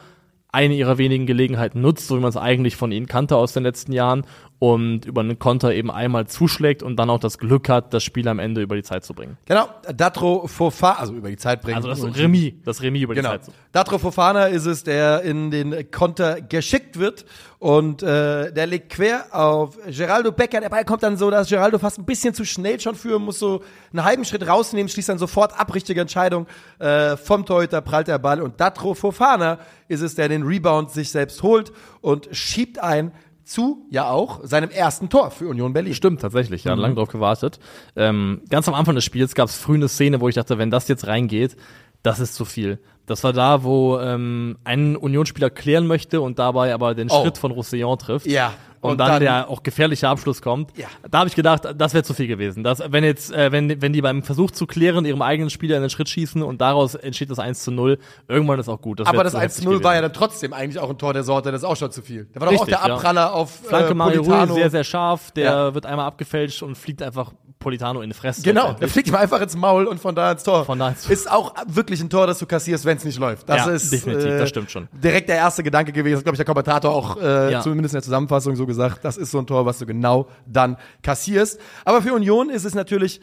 eine 0.51 0.75
ihrer 0.75 0.97
wenigen 0.97 1.25
Gelegenheiten 1.25 1.81
nutzt, 1.81 2.07
so 2.07 2.17
wie 2.17 2.21
man 2.21 2.29
es 2.29 2.37
eigentlich 2.37 2.75
von 2.75 2.91
ihnen 2.91 3.07
kannte 3.07 3.37
aus 3.37 3.53
den 3.53 3.63
letzten 3.63 3.93
Jahren 3.93 4.25
und 4.61 5.05
über 5.05 5.21
einen 5.21 5.39
Konter 5.39 5.73
eben 5.73 5.89
einmal 5.89 6.27
zuschlägt 6.27 6.83
und 6.83 6.95
dann 6.97 7.09
auch 7.09 7.17
das 7.17 7.39
Glück 7.39 7.67
hat, 7.67 7.95
das 7.95 8.03
Spiel 8.03 8.27
am 8.27 8.37
Ende 8.37 8.61
über 8.61 8.75
die 8.75 8.83
Zeit 8.83 9.03
zu 9.03 9.15
bringen. 9.15 9.35
Genau, 9.45 9.67
Datro 9.97 10.45
Fofana, 10.45 10.99
also 10.99 11.15
über 11.15 11.29
die 11.29 11.37
Zeit 11.37 11.63
bringen. 11.63 11.77
Also 11.77 11.87
das 11.87 12.15
Remis, 12.15 12.53
das 12.63 12.83
Remis 12.83 13.01
über 13.01 13.15
die 13.15 13.21
Genau. 13.21 13.31
Zeit 13.31 13.45
zu 13.45 13.51
Datro 13.71 13.97
Fofana 13.97 14.45
ist 14.45 14.67
es, 14.67 14.83
der 14.83 15.23
in 15.23 15.49
den 15.49 15.89
Konter 15.89 16.41
geschickt 16.41 16.99
wird 16.99 17.25
und 17.57 18.03
äh, 18.03 18.53
der 18.53 18.67
legt 18.67 18.91
quer 18.91 19.25
auf 19.31 19.79
Geraldo 19.89 20.31
Becker. 20.31 20.61
Der 20.61 20.69
Ball 20.69 20.85
kommt 20.85 21.01
dann 21.01 21.17
so, 21.17 21.31
dass 21.31 21.49
Geraldo 21.49 21.79
fast 21.79 21.97
ein 21.97 22.05
bisschen 22.05 22.35
zu 22.35 22.45
schnell 22.45 22.79
schon 22.79 22.93
führen 22.93 23.23
muss, 23.23 23.39
so 23.39 23.63
einen 23.91 24.03
halben 24.03 24.25
Schritt 24.25 24.47
rausnehmen, 24.47 24.89
schließt 24.89 25.09
dann 25.09 25.17
sofort 25.17 25.59
ab, 25.59 25.73
richtige 25.73 26.01
Entscheidung. 26.01 26.45
Äh, 26.77 27.17
vom 27.17 27.47
Torhüter 27.47 27.81
prallt 27.81 28.07
der 28.07 28.19
Ball 28.19 28.39
und 28.39 28.61
Datro 28.61 28.93
Fofana 28.93 29.57
ist 29.87 30.01
es, 30.01 30.13
der 30.13 30.29
den 30.29 30.43
Rebound 30.43 30.91
sich 30.91 31.09
selbst 31.09 31.41
holt 31.41 31.71
und 32.01 32.29
schiebt 32.31 32.77
ein 32.77 33.11
zu, 33.51 33.85
ja 33.89 34.09
auch, 34.09 34.39
seinem 34.43 34.69
ersten 34.69 35.09
Tor 35.09 35.31
für 35.31 35.47
Union 35.47 35.73
Berlin. 35.73 35.93
Stimmt, 35.93 36.21
tatsächlich. 36.21 36.63
Ja, 36.63 36.73
lange 36.73 36.95
drauf 36.95 37.09
gewartet. 37.09 37.59
Ähm, 37.95 38.41
ganz 38.49 38.67
am 38.67 38.73
Anfang 38.73 38.95
des 38.95 39.03
Spiels 39.03 39.35
gab 39.35 39.49
es 39.49 39.57
früh 39.57 39.75
eine 39.75 39.87
Szene, 39.87 40.21
wo 40.21 40.29
ich 40.29 40.35
dachte, 40.35 40.57
wenn 40.57 40.71
das 40.71 40.87
jetzt 40.87 41.07
reingeht, 41.07 41.55
das 42.03 42.19
ist 42.19 42.35
zu 42.35 42.45
viel. 42.45 42.79
Das 43.05 43.23
war 43.23 43.33
da, 43.33 43.63
wo 43.63 43.99
ähm, 43.99 44.57
ein 44.63 44.95
Unionsspieler 44.95 45.49
klären 45.49 45.85
möchte 45.87 46.21
und 46.21 46.39
dabei 46.39 46.73
aber 46.73 46.95
den 46.95 47.09
Oh. 47.11 47.21
Schritt 47.21 47.37
von 47.37 47.51
Roussillon 47.51 47.97
trifft. 47.97 48.25
Ja. 48.25 48.53
Und, 48.81 48.93
Und 48.93 48.97
dann, 48.97 49.07
dann- 49.09 49.19
der 49.21 49.47
auch 49.47 49.61
gefährliche 49.61 50.07
Abschluss 50.09 50.41
kommt. 50.41 50.75
Ja. 50.75 50.87
Da 51.09 51.19
habe 51.19 51.27
ich 51.29 51.35
gedacht, 51.35 51.67
das 51.77 51.93
wäre 51.93 52.03
zu 52.03 52.15
viel 52.15 52.25
gewesen. 52.25 52.63
Das, 52.63 52.81
wenn 52.91 53.03
jetzt, 53.03 53.31
äh, 53.31 53.51
wenn, 53.51 53.79
wenn 53.79 53.93
die 53.93 54.01
beim 54.01 54.23
Versuch 54.23 54.49
zu 54.49 54.65
klären 54.65 55.05
ihrem 55.05 55.21
eigenen 55.21 55.51
Spieler 55.51 55.75
in 55.75 55.81
den 55.83 55.91
Schritt 55.91 56.09
schießen 56.09 56.41
und 56.41 56.61
daraus 56.61 56.95
entsteht 56.95 57.29
das 57.29 57.37
1 57.37 57.63
zu 57.63 57.71
0, 57.71 57.99
irgendwann 58.27 58.59
ist 58.59 58.69
auch 58.69 58.81
gut. 58.81 58.99
Das 58.99 59.07
Aber 59.07 59.23
das 59.23 59.33
zu 59.33 59.37
1 59.37 59.43
heftig 59.53 59.63
zu 59.65 59.69
0 59.71 59.83
war 59.83 59.93
ja 59.93 60.01
dann 60.01 60.13
trotzdem 60.13 60.51
eigentlich 60.53 60.79
auch 60.79 60.89
ein 60.89 60.97
Tor 60.97 61.13
der 61.13 61.23
Sorte, 61.23 61.51
das 61.51 61.61
ist 61.61 61.67
auch 61.67 61.75
schon 61.77 61.91
zu 61.91 62.01
viel. 62.01 62.27
Da 62.33 62.39
war 62.39 62.47
doch 62.47 62.55
auch 62.55 62.61
Richtig, 62.67 62.75
der 62.79 62.87
ja. 62.87 62.95
Abpraller 62.95 63.33
auf 63.35 63.51
Flanke 63.51 63.91
äh, 63.91 63.93
Mario 63.93 64.23
Rui, 64.23 64.47
sehr, 64.55 64.71
sehr 64.71 64.83
scharf. 64.83 65.29
Der 65.31 65.45
Ja. 65.45 65.73
wird 65.75 65.85
einmal 65.85 66.07
abgefälscht 66.07 66.63
und 66.63 66.75
fliegt 66.75 67.03
einfach 67.03 67.33
Politano 67.61 68.01
in 68.01 68.09
die 68.09 68.13
Fresse. 68.13 68.41
Genau, 68.41 68.73
der 68.73 68.89
fliegt 68.89 69.07
ihm 69.07 69.15
einfach 69.15 69.39
ins 69.39 69.55
Maul 69.55 69.85
und 69.87 69.99
von 70.01 70.13
da 70.13 70.33
ins 70.33 70.43
Tor. 70.43 70.65
Von 70.65 70.77
da 70.79 70.89
ins- 70.89 71.09
Ist 71.09 71.31
auch 71.31 71.53
wirklich 71.67 72.01
ein 72.01 72.09
Tor, 72.09 72.27
das 72.27 72.39
du 72.39 72.45
kassierst, 72.45 72.83
wenn 72.83 72.97
es 72.97 73.05
nicht 73.05 73.17
läuft. 73.19 73.47
Das 73.47 73.65
Ja, 73.65 73.71
ist 73.71 73.91
definitiv, 73.93 74.25
äh, 74.25 74.37
das 74.39 74.49
stimmt 74.49 74.69
schon. 74.69 74.89
Direkt 74.91 75.29
der 75.29 75.37
erste 75.37 75.63
Gedanke 75.63 75.93
gewesen, 75.93 76.15
das 76.15 76.23
glaube 76.23 76.35
ich 76.35 76.39
der 76.39 76.45
Kommentator 76.45 76.93
auch 76.93 77.15
äh, 77.21 77.53
Ja. 77.53 77.61
zumindest 77.61 77.93
in 77.93 77.97
der 77.99 78.03
Zusammenfassung 78.03 78.55
so 78.57 78.65
gesagt. 78.65 79.05
Das 79.05 79.15
ist 79.15 79.31
so 79.31 79.39
ein 79.39 79.47
Tor, 79.47 79.65
was 79.65 79.79
du 79.79 79.85
genau 79.85 80.27
dann 80.45 80.75
kassierst. 81.01 81.59
Aber 81.85 82.01
für 82.01 82.13
Union 82.13 82.49
ist 82.49 82.65
es 82.65 82.75
natürlich, 82.75 83.21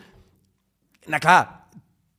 na 1.07 1.19
klar, 1.19 1.55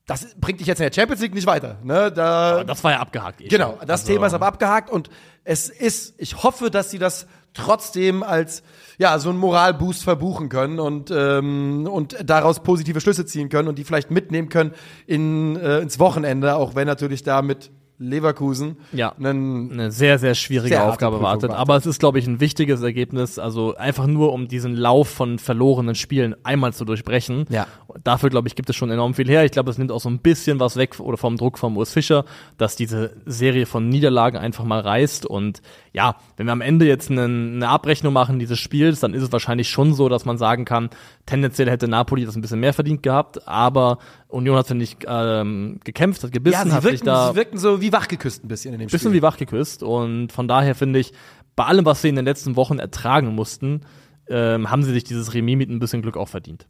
das 0.06 0.26
bringt 0.40 0.60
dich 0.60 0.68
jetzt 0.68 0.80
in 0.80 0.88
der 0.88 0.94
Champions 0.94 1.22
League 1.22 1.34
nicht 1.36 1.46
weiter. 1.48 1.78
Ne? 1.84 2.12
Da, 2.12 2.52
Aber 2.54 2.64
das 2.66 2.84
war 2.84 2.92
ja 2.92 3.00
abgehakt. 3.00 3.42
eh 3.42 3.48
Genau, 3.48 3.78
das 3.86 4.02
Also- 4.02 4.14
Thema 4.14 4.28
ist 4.28 4.34
aber 4.34 4.48
abgehakt 4.48 4.90
und 4.90 5.10
es 5.44 5.70
ist, 5.70 6.16
ich 6.18 6.44
hoffe, 6.44 6.70
dass 6.72 6.90
sie 6.92 6.98
das 7.00 7.28
trotzdem 7.54 8.24
als 8.24 8.64
ja 8.98 9.18
so 9.20 9.30
einen 9.30 9.40
Moralboost 9.40 10.04
verbuchen 10.04 10.50
können 10.50 10.80
und 10.80 11.12
ähm, 11.12 11.88
und 11.88 12.18
daraus 12.24 12.62
positive 12.62 13.02
Schlüsse 13.02 13.26
ziehen 13.26 13.50
können 13.50 13.68
und 13.68 13.78
die 13.78 13.84
vielleicht 13.84 14.12
mitnehmen 14.12 14.50
können 14.50 14.74
in 15.08 15.56
äh, 15.56 15.80
ins 15.80 16.00
Wochenende, 16.00 16.56
auch 16.56 16.76
wenn 16.76 16.88
natürlich 16.88 17.24
da 17.24 17.42
mit 17.42 17.72
Leverkusen 18.00 18.78
Ja. 18.94 19.14
einen 19.20 19.72
eine 19.72 19.92
sehr, 19.92 20.20
sehr 20.20 20.34
schwierige 20.34 20.76
Sehr 20.76 20.88
Aufgabe 20.88 21.22
wartet. 21.22 21.52
Aber 21.52 21.76
es 21.76 21.86
ist, 21.86 22.00
glaube 22.00 22.18
ich, 22.18 22.26
ein 22.28 22.40
wichtiges 22.40 22.82
Ergebnis. 22.82 23.38
Also 23.38 23.76
einfach 23.76 24.08
nur, 24.08 24.32
um 24.32 24.48
diesen 24.48 24.76
Lauf 24.76 25.10
von 25.10 25.38
verlorenen 25.38 25.96
Spielen 25.96 26.36
einmal 26.44 26.72
zu 26.74 26.86
durchbrechen. 26.86 27.46
Ja. 27.50 27.68
Dafür, 28.04 28.30
glaube 28.30 28.48
ich, 28.48 28.56
gibt 28.56 28.70
es 28.70 28.76
schon 28.78 28.90
enorm 28.90 29.14
viel 29.14 29.28
her. 29.28 29.44
Ich 29.44 29.52
glaube, 29.52 29.70
es 29.70 29.78
nimmt 29.78 29.92
auch 29.92 30.00
so 30.00 30.10
ein 30.10 30.20
bisschen 30.20 30.60
was 30.60 30.78
weg 30.78 31.00
oder 31.00 31.18
vom 31.18 31.36
Druck 31.36 31.58
vom 31.58 31.76
Urs 31.76 31.92
Fischer, 31.92 32.24
dass 32.58 32.78
diese 32.78 33.18
Serie 33.26 33.66
von 33.66 33.90
Niederlagen 33.90 34.38
einfach 34.38 34.64
mal 34.64 34.80
reißt. 34.80 35.26
Und 35.26 35.62
ja, 35.92 36.16
wenn 36.38 36.46
wir 36.46 36.54
am 36.54 36.62
Ende 36.62 36.86
jetzt 36.86 37.12
eine, 37.12 37.24
eine 37.24 37.68
Abrechnung 37.68 38.14
machen 38.14 38.40
dieses 38.40 38.60
Spiels, 38.60 39.02
dann 39.02 39.14
ist 39.14 39.24
es 39.24 39.32
wahrscheinlich 39.32 39.70
schon 39.70 39.94
so, 39.94 40.08
dass 40.08 40.24
man 40.24 40.38
sagen 40.38 40.64
kann, 40.64 40.90
tendenziell 41.26 41.70
hätte 41.70 41.88
Napoli 41.90 42.26
das 42.26 42.36
ein 42.36 42.42
bisschen 42.42 42.62
mehr 42.62 42.74
verdient 42.74 43.04
gehabt, 43.04 43.48
aber 43.48 43.98
Union 44.30 44.56
hat, 44.58 44.68
finde 44.68 44.84
ich, 44.84 44.98
ähm, 45.08 45.80
gekämpft, 45.84 46.24
hat 46.24 46.32
gebissen, 46.32 46.54
ja, 46.54 46.66
sie 46.66 46.72
hat 46.72 46.84
sich 46.84 46.92
wirken, 46.92 47.06
da 47.06 47.30
sie 47.30 47.36
wirken 47.36 47.58
so 47.58 47.82
wie 47.82 47.92
wachgeküsst 47.92 48.46
ein 48.46 48.48
bisschen 48.48 48.74
in 48.74 48.80
dem 48.80 48.88
bisschen 48.88 49.10
Spiel. 49.10 49.14
wie 49.14 49.22
wachgeküsst. 49.24 49.84
Und 49.84 50.32
von 50.32 50.48
daher 50.48 50.76
finde 50.76 51.00
ich, 51.00 51.14
bei 51.56 51.66
allem, 51.66 51.84
was 51.86 52.02
sie 52.02 52.10
in 52.10 52.16
den 52.16 52.26
letzten 52.26 52.56
Wochen 52.56 52.80
ertragen 52.80 53.34
mussten, 53.34 53.82
ähm, 54.30 54.70
haben 54.70 54.84
sie 54.84 54.94
sich 54.94 55.04
dieses 55.04 55.34
Remis 55.34 55.58
mit 55.58 55.70
ein 55.70 55.80
bisschen 55.80 56.02
Glück 56.02 56.16
auch 56.16 56.30
verdient. 56.30 56.68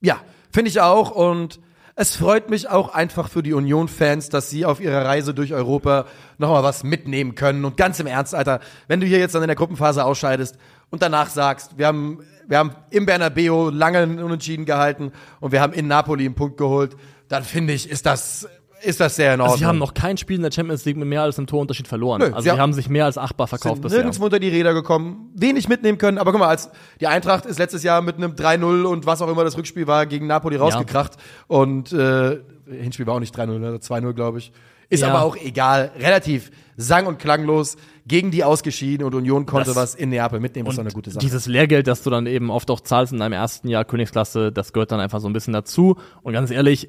Ja, 0.00 0.20
finde 0.50 0.68
ich 0.68 0.80
auch. 0.80 1.12
Und 1.12 1.60
es 1.94 2.16
freut 2.16 2.50
mich 2.50 2.68
auch 2.68 2.92
einfach 2.92 3.30
für 3.30 3.42
die 3.42 3.54
Union-Fans, 3.54 4.28
dass 4.28 4.50
sie 4.50 4.66
auf 4.66 4.80
ihrer 4.80 5.04
Reise 5.04 5.32
durch 5.32 5.54
Europa 5.54 6.06
nochmal 6.38 6.62
was 6.62 6.84
mitnehmen 6.84 7.36
können. 7.36 7.64
Und 7.64 7.76
ganz 7.76 8.00
im 8.00 8.06
Ernst, 8.06 8.34
Alter, 8.34 8.60
wenn 8.88 9.00
du 9.00 9.06
hier 9.06 9.18
jetzt 9.18 9.34
dann 9.34 9.42
in 9.42 9.48
der 9.48 9.56
Gruppenphase 9.56 10.04
ausscheidest 10.04 10.58
und 10.90 11.02
danach 11.02 11.28
sagst, 11.28 11.76
wir 11.78 11.86
haben, 11.86 12.20
wir 12.46 12.58
haben 12.58 12.72
im 12.90 13.06
Bernabeu 13.06 13.70
lange 13.70 14.02
Unentschieden 14.24 14.64
gehalten 14.64 15.12
und 15.40 15.52
wir 15.52 15.60
haben 15.60 15.72
in 15.72 15.86
Napoli 15.88 16.24
einen 16.26 16.34
Punkt 16.34 16.56
geholt, 16.56 16.96
dann 17.28 17.42
finde 17.42 17.72
ich, 17.72 17.90
ist 17.90 18.06
das, 18.06 18.48
ist 18.82 19.00
das 19.00 19.16
sehr 19.16 19.34
in 19.34 19.40
Ordnung. 19.40 19.52
Also 19.54 19.58
sie 19.58 19.66
haben 19.66 19.78
noch 19.78 19.94
kein 19.94 20.16
Spiel 20.16 20.36
in 20.36 20.42
der 20.42 20.52
Champions 20.52 20.84
League 20.84 20.96
mit 20.96 21.08
mehr 21.08 21.22
als 21.22 21.38
einem 21.38 21.46
Torunterschied 21.48 21.88
verloren. 21.88 22.20
Nö, 22.20 22.26
also 22.26 22.40
sie 22.40 22.50
haben- 22.52 22.60
haben 22.60 22.72
sich 22.72 22.88
mehr 22.88 23.06
als 23.06 23.18
achtbar 23.18 23.46
verkauft 23.48 23.76
sind 23.76 23.82
bisher. 23.82 23.98
nirgendwo 24.00 24.24
unter 24.26 24.38
die 24.38 24.48
Räder 24.48 24.74
gekommen, 24.74 25.30
wenig 25.34 25.68
mitnehmen 25.68 25.98
können. 25.98 26.18
Aber 26.18 26.30
guck 26.30 26.38
mal, 26.40 26.48
als 26.48 26.70
die 27.00 27.06
Eintracht 27.08 27.46
ist 27.46 27.58
letztes 27.58 27.82
Jahr 27.82 28.00
mit 28.02 28.16
einem 28.16 28.36
3-0 28.36 28.84
und 28.84 29.06
was 29.06 29.22
auch 29.22 29.28
immer 29.28 29.42
das 29.44 29.56
Rückspiel 29.56 29.86
war, 29.88 30.06
gegen 30.06 30.26
Napoli 30.28 30.56
rausgekracht. 30.56 31.14
Und 31.48 31.92
äh, 31.92 32.38
Hinspiel 32.70 33.06
war 33.06 33.14
auch 33.14 33.20
nicht 33.20 33.34
3-0, 33.36 33.58
ne? 33.58 33.76
2-0, 33.78 34.12
glaube 34.12 34.38
ich. 34.38 34.52
Ist 34.88 35.00
Ja. 35.02 35.08
aber 35.08 35.22
auch 35.24 35.36
egal. 35.36 35.90
Relativ 35.98 36.50
sang- 36.76 37.06
und 37.06 37.18
klanglos 37.18 37.76
gegen 38.06 38.30
die 38.30 38.44
ausgeschieden 38.44 39.04
und 39.06 39.14
Union 39.14 39.46
konnte 39.46 39.70
Das- 39.70 39.76
was 39.76 39.94
in 39.94 40.10
Neapel 40.10 40.38
mitnehmen. 40.40 40.66
Das 40.66 40.74
ist 40.74 40.78
doch 40.78 40.84
eine 40.84 40.92
gute 40.92 41.10
Sache. 41.10 41.24
Dieses 41.24 41.46
Lehrgeld, 41.46 41.86
das 41.86 42.02
du 42.02 42.10
dann 42.10 42.26
eben 42.26 42.50
oft 42.50 42.70
auch 42.70 42.80
zahlst 42.80 43.12
in 43.12 43.18
deinem 43.18 43.32
ersten 43.32 43.68
Jahr 43.68 43.84
Königsklasse, 43.84 44.52
das 44.52 44.72
gehört 44.72 44.92
dann 44.92 45.00
einfach 45.00 45.20
so 45.20 45.28
ein 45.28 45.32
bisschen 45.32 45.52
dazu. 45.52 45.96
Und 46.22 46.32
ganz 46.34 46.50
ehrlich, 46.50 46.88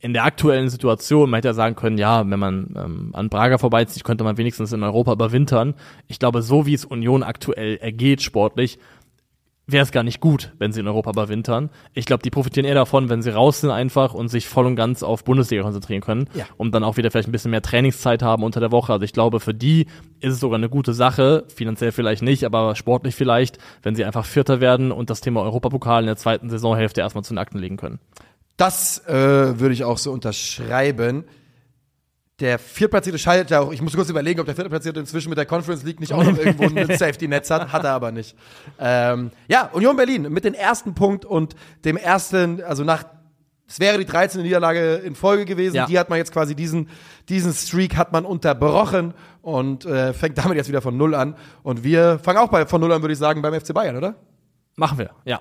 in 0.00 0.12
der 0.12 0.24
aktuellen 0.24 0.68
Situation, 0.68 1.30
man 1.30 1.38
hätte 1.38 1.48
ja 1.48 1.54
sagen 1.54 1.74
können, 1.74 1.98
ja, 1.98 2.28
wenn 2.28 2.38
man 2.38 2.74
ähm, 2.76 3.10
an 3.14 3.28
Braga 3.28 3.58
vorbeizieht, 3.58 4.04
könnte 4.04 4.24
man 4.24 4.36
wenigstens 4.36 4.72
in 4.72 4.82
Europa 4.82 5.12
überwintern. 5.12 5.74
Ich 6.06 6.18
glaube, 6.18 6.42
so 6.42 6.66
wie 6.66 6.74
es 6.74 6.84
Union 6.84 7.22
aktuell 7.22 7.76
ergeht 7.76 8.22
sportlich, 8.22 8.78
wäre 9.68 9.82
es 9.82 9.90
gar 9.90 10.04
nicht 10.04 10.20
gut, 10.20 10.52
wenn 10.58 10.72
sie 10.72 10.78
in 10.80 10.86
Europa 10.86 11.10
überwintern. 11.10 11.70
Ich 11.92 12.06
glaube, 12.06 12.22
die 12.22 12.30
profitieren 12.30 12.64
eher 12.66 12.74
davon, 12.76 13.08
wenn 13.08 13.20
sie 13.22 13.30
raus 13.30 13.60
sind 13.62 13.70
einfach 13.70 14.14
und 14.14 14.28
sich 14.28 14.46
voll 14.46 14.64
und 14.66 14.76
ganz 14.76 15.02
auf 15.02 15.24
Bundesliga 15.24 15.62
konzentrieren 15.62 16.00
können 16.02 16.28
Ja. 16.34 16.44
und 16.56 16.72
dann 16.72 16.84
auch 16.84 16.96
wieder 16.96 17.10
vielleicht 17.10 17.28
ein 17.28 17.32
bisschen 17.32 17.50
mehr 17.50 17.62
Trainingszeit 17.62 18.22
haben 18.22 18.44
unter 18.44 18.60
der 18.60 18.70
Woche. 18.70 18.92
Also 18.92 19.04
ich 19.04 19.12
glaube, 19.12 19.40
für 19.40 19.54
die 19.54 19.86
ist 20.20 20.34
es 20.34 20.40
sogar 20.40 20.58
eine 20.58 20.68
gute 20.68 20.94
Sache, 20.94 21.44
finanziell 21.52 21.90
vielleicht 21.90 22.22
nicht, 22.22 22.44
aber 22.44 22.76
sportlich 22.76 23.16
vielleicht, 23.16 23.58
wenn 23.82 23.96
sie 23.96 24.04
einfach 24.04 24.24
Vierter 24.24 24.60
werden 24.60 24.92
und 24.92 25.10
das 25.10 25.20
Thema 25.20 25.42
Europapokal 25.42 26.02
in 26.02 26.06
der 26.06 26.16
zweiten 26.16 26.48
Saisonhälfte 26.48 27.00
erstmal 27.00 27.24
zu 27.24 27.34
den 27.34 27.38
Akten 27.38 27.58
legen 27.58 27.76
können. 27.76 27.98
Das 28.56 29.04
äh, 29.08 29.12
würde 29.58 29.72
ich 29.74 29.82
auch 29.84 29.98
so 29.98 30.12
unterschreiben. 30.12 31.24
Der 32.40 32.58
Viertplatzierte 32.58 33.18
scheidet 33.18 33.48
ja 33.50 33.60
auch, 33.60 33.72
ich 33.72 33.80
muss 33.80 33.94
kurz 33.94 34.10
überlegen, 34.10 34.40
ob 34.40 34.46
der 34.46 34.54
Viertplatzierte 34.54 35.00
inzwischen 35.00 35.30
mit 35.30 35.38
der 35.38 35.46
Conference 35.46 35.82
League 35.84 36.00
nicht 36.00 36.12
auch 36.12 36.22
noch 36.22 36.36
irgendwo 36.36 36.64
ein 36.64 36.86
Safety-Netz 36.98 37.48
hat, 37.50 37.72
hat 37.72 37.84
er 37.84 37.92
aber 37.92 38.12
nicht. 38.12 38.36
Ähm, 38.78 39.30
ja, 39.48 39.70
Union 39.72 39.96
Berlin 39.96 40.30
mit 40.30 40.44
dem 40.44 40.52
ersten 40.52 40.94
Punkt 40.94 41.24
und 41.24 41.56
dem 41.86 41.96
ersten, 41.96 42.62
also 42.62 42.84
nach, 42.84 43.04
es 43.66 43.80
wäre 43.80 43.96
die 43.96 44.04
13. 44.04 44.42
Niederlage 44.42 44.96
in 44.96 45.14
Folge 45.14 45.46
gewesen, 45.46 45.76
Ja. 45.76 45.86
die 45.86 45.98
hat 45.98 46.10
man 46.10 46.18
jetzt 46.18 46.30
quasi 46.30 46.54
diesen, 46.54 46.90
diesen 47.30 47.54
Streak 47.54 47.96
hat 47.96 48.12
man 48.12 48.26
unterbrochen 48.26 49.14
und 49.40 49.86
äh, 49.86 50.12
fängt 50.12 50.36
damit 50.36 50.58
jetzt 50.58 50.68
wieder 50.68 50.82
von 50.82 50.94
Null 50.96 51.14
an. 51.14 51.36
Und 51.62 51.84
wir 51.84 52.18
fangen 52.18 52.38
auch 52.38 52.48
bei, 52.48 52.66
von 52.66 52.82
Null 52.82 52.92
an, 52.92 53.00
würde 53.02 53.12
ich 53.14 53.18
sagen, 53.18 53.40
beim 53.40 53.58
FC 53.58 53.72
Bayern, 53.72 53.96
oder? 53.96 54.14
Machen 54.76 54.98
wir, 54.98 55.10
ja. 55.24 55.40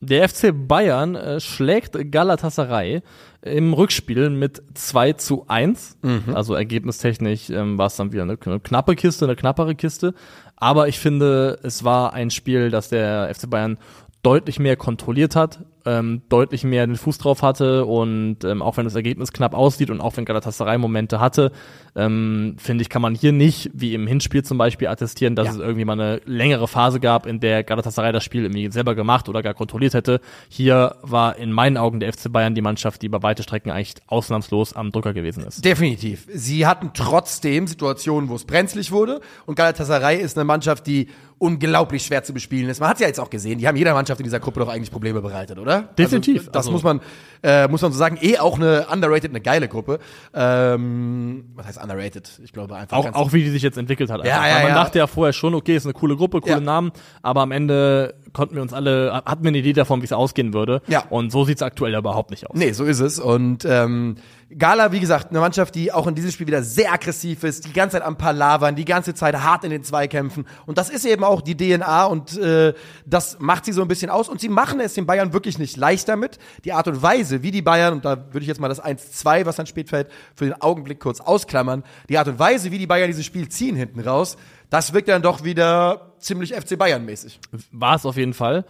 Der 0.00 0.28
FC 0.28 0.52
Bayern 0.54 1.14
äh, 1.14 1.40
schlägt 1.40 1.96
Galatasaray 2.12 3.02
im 3.40 3.72
Rückspiel 3.72 4.28
mit 4.28 4.62
2 4.74 5.14
zu 5.14 5.46
1. 5.48 5.98
Also 6.34 6.54
ergebnistechnisch 6.54 7.48
ähm, 7.50 7.78
war 7.78 7.86
es 7.86 7.96
dann 7.96 8.12
wieder 8.12 8.22
eine 8.22 8.36
knappe 8.36 8.94
Kiste, 8.94 9.24
eine 9.24 9.36
knappere 9.36 9.74
Kiste. 9.74 10.14
Aber 10.56 10.88
ich 10.88 10.98
finde, 10.98 11.58
es 11.62 11.82
war 11.84 12.12
ein 12.12 12.30
Spiel, 12.30 12.70
das 12.70 12.88
der 12.88 13.34
FC 13.34 13.48
Bayern 13.48 13.78
deutlich 14.22 14.58
mehr 14.58 14.76
kontrolliert 14.76 15.36
hat, 15.36 15.60
ähm, 15.86 16.22
deutlich 16.28 16.64
mehr 16.64 16.86
den 16.86 16.96
Fuß 16.96 17.18
drauf 17.18 17.42
hatte 17.42 17.84
und 17.86 18.44
ähm, 18.44 18.60
auch 18.60 18.76
wenn 18.76 18.84
das 18.84 18.94
Ergebnis 18.94 19.32
knapp 19.32 19.54
aussieht 19.54 19.88
und 19.90 20.00
auch 20.00 20.16
wenn 20.16 20.24
Galatasaray 20.24 20.76
Momente 20.78 21.20
hatte, 21.20 21.52
ähm, 21.94 22.56
finde 22.58 22.82
ich, 22.82 22.88
kann 22.90 23.00
man 23.02 23.14
hier 23.14 23.32
nicht, 23.32 23.70
wie 23.72 23.94
im 23.94 24.06
Hinspiel 24.06 24.42
zum 24.44 24.58
Beispiel, 24.58 24.88
attestieren, 24.88 25.34
dass 25.36 25.46
Ja. 25.46 25.52
es 25.52 25.58
irgendwie 25.58 25.84
mal 25.84 25.94
eine 25.94 26.20
längere 26.26 26.68
Phase 26.68 27.00
gab, 27.00 27.26
in 27.26 27.40
der 27.40 27.62
Galatasaray 27.64 28.12
das 28.12 28.24
Spiel 28.24 28.42
irgendwie 28.42 28.70
selber 28.70 28.94
gemacht 28.94 29.28
oder 29.28 29.42
gar 29.42 29.54
kontrolliert 29.54 29.94
hätte. 29.94 30.20
Hier 30.48 30.96
war 31.02 31.36
in 31.36 31.52
meinen 31.52 31.76
Augen 31.76 32.00
der 32.00 32.12
FC 32.12 32.30
Bayern 32.30 32.54
die 32.54 32.62
Mannschaft, 32.62 33.00
die 33.02 33.06
über 33.06 33.22
weite 33.22 33.42
Strecken 33.42 33.70
eigentlich 33.70 33.94
ausnahmslos 34.08 34.72
am 34.74 34.92
Drücker 34.92 35.14
gewesen 35.14 35.44
ist. 35.44 35.64
Definitiv. 35.64 36.26
Sie 36.32 36.66
hatten 36.66 36.90
trotzdem 36.94 37.66
Situationen, 37.66 38.28
wo 38.28 38.34
es 38.34 38.44
brenzlig 38.44 38.90
wurde. 38.92 39.20
Und 39.46 39.54
Galatasaray 39.54 40.20
ist 40.20 40.36
eine 40.36 40.44
Mannschaft, 40.44 40.86
die 40.86 41.08
unglaublich 41.38 42.04
schwer 42.04 42.24
zu 42.24 42.32
bespielen 42.32 42.70
ist. 42.70 42.80
Man 42.80 42.88
hat 42.88 42.98
ja 42.98 43.06
jetzt 43.06 43.20
auch 43.20 43.28
gesehen, 43.28 43.58
die 43.58 43.68
haben 43.68 43.76
jeder 43.76 43.92
Mannschaft 43.92 44.20
in 44.20 44.24
dieser 44.24 44.40
Gruppe 44.40 44.60
doch 44.60 44.68
eigentlich 44.68 44.90
Probleme 44.90 45.20
bereitet, 45.20 45.58
oder? 45.58 45.82
Definitiv. 45.98 46.38
Also, 46.38 46.50
das 46.50 46.56
Also- 46.60 46.70
muss 46.72 46.82
man, 46.82 47.00
äh, 47.42 47.68
muss 47.68 47.82
man 47.82 47.92
so 47.92 47.98
sagen. 47.98 48.18
Eh 48.22 48.38
auch 48.38 48.56
eine 48.56 48.86
underrated, 48.90 49.30
eine 49.30 49.40
geile 49.42 49.68
Gruppe. 49.68 49.98
Ähm, 50.34 51.44
was 51.54 51.66
heißt 51.66 51.82
underrated? 51.82 52.40
Ich 52.42 52.52
glaube 52.52 52.74
einfach 52.76 52.96
Auch, 52.96 53.12
auch 53.14 53.32
wie 53.32 53.44
die 53.44 53.50
sich 53.50 53.62
jetzt 53.62 53.76
entwickelt 53.76 54.10
hat. 54.10 54.24
Ja, 54.24 54.40
einfach. 54.40 54.48
ja, 54.56 54.62
man 54.62 54.68
ja. 54.68 54.74
dachte 54.74 54.98
ja 54.98 55.06
vorher 55.06 55.32
schon, 55.32 55.54
okay, 55.54 55.76
ist 55.76 55.84
eine 55.84 55.92
coole 55.92 56.16
Gruppe, 56.16 56.40
coole 56.40 56.54
Ja. 56.54 56.60
Namen, 56.60 56.92
aber 57.22 57.42
am 57.42 57.52
Ende 57.52 58.14
konnten 58.36 58.54
wir 58.54 58.60
uns 58.60 58.74
alle, 58.74 59.22
hatten 59.24 59.44
wir 59.44 59.48
eine 59.48 59.56
Idee 59.56 59.72
davon, 59.72 60.02
wie 60.02 60.04
es 60.04 60.12
ausgehen 60.12 60.52
würde. 60.52 60.82
Ja. 60.88 61.04
Und 61.08 61.32
so 61.32 61.46
sieht's 61.46 61.62
aktuell 61.62 61.94
ja 61.94 62.00
überhaupt 62.00 62.30
nicht 62.30 62.46
aus. 62.46 62.54
Nee, 62.54 62.72
so 62.72 62.84
ist 62.84 63.00
es. 63.00 63.18
Und 63.18 63.64
ähm, 63.64 64.16
Gala, 64.58 64.92
wie 64.92 65.00
gesagt, 65.00 65.30
eine 65.30 65.40
Mannschaft, 65.40 65.74
die 65.74 65.90
auch 65.90 66.06
in 66.06 66.14
diesem 66.14 66.30
Spiel 66.30 66.46
wieder 66.46 66.62
sehr 66.62 66.92
aggressiv 66.92 67.44
ist, 67.44 67.66
die 67.66 67.72
ganze 67.72 67.96
Zeit 67.96 68.06
am 68.06 68.18
Palavern, 68.18 68.76
die 68.76 68.84
ganze 68.84 69.14
Zeit 69.14 69.34
hart 69.36 69.64
in 69.64 69.70
den 69.70 69.82
Zweikämpfen. 69.82 70.46
Und 70.66 70.76
das 70.76 70.90
ist 70.90 71.06
eben 71.06 71.24
auch 71.24 71.40
die 71.40 71.56
DNA 71.56 72.04
und 72.04 72.36
äh, 72.36 72.74
das 73.06 73.38
macht 73.40 73.64
sie 73.64 73.72
so 73.72 73.80
ein 73.80 73.88
bisschen 73.88 74.10
aus. 74.10 74.28
Und 74.28 74.40
sie 74.40 74.50
machen 74.50 74.80
es 74.80 74.92
den 74.92 75.06
Bayern 75.06 75.32
wirklich 75.32 75.58
nicht 75.58 75.78
leicht 75.78 76.06
damit. 76.06 76.38
Die 76.66 76.74
Art 76.74 76.86
und 76.88 77.02
Weise, 77.02 77.42
wie 77.42 77.50
die 77.50 77.62
Bayern, 77.62 77.94
und 77.94 78.04
da 78.04 78.26
würde 78.32 78.40
ich 78.40 78.48
jetzt 78.48 78.60
mal 78.60 78.68
das 78.68 78.84
1-2, 78.84 79.46
was 79.46 79.56
dann 79.56 79.66
spät 79.66 79.88
fällt, 79.88 80.08
für 80.34 80.44
den 80.44 80.60
Augenblick 80.60 81.00
kurz 81.00 81.20
ausklammern, 81.20 81.84
die 82.10 82.18
Art 82.18 82.28
und 82.28 82.38
Weise, 82.38 82.70
wie 82.70 82.78
die 82.78 82.86
Bayern 82.86 83.08
dieses 83.08 83.24
Spiel 83.24 83.48
ziehen 83.48 83.76
hinten 83.76 84.00
raus, 84.00 84.36
das 84.70 84.92
wirkt 84.92 85.08
dann 85.08 85.22
doch 85.22 85.44
wieder 85.44 86.12
ziemlich 86.18 86.54
FC 86.54 86.78
Bayern-mäßig. 86.78 87.38
War 87.72 87.96
es 87.96 88.06
auf 88.06 88.16
jeden 88.16 88.34
Fall. 88.34 88.64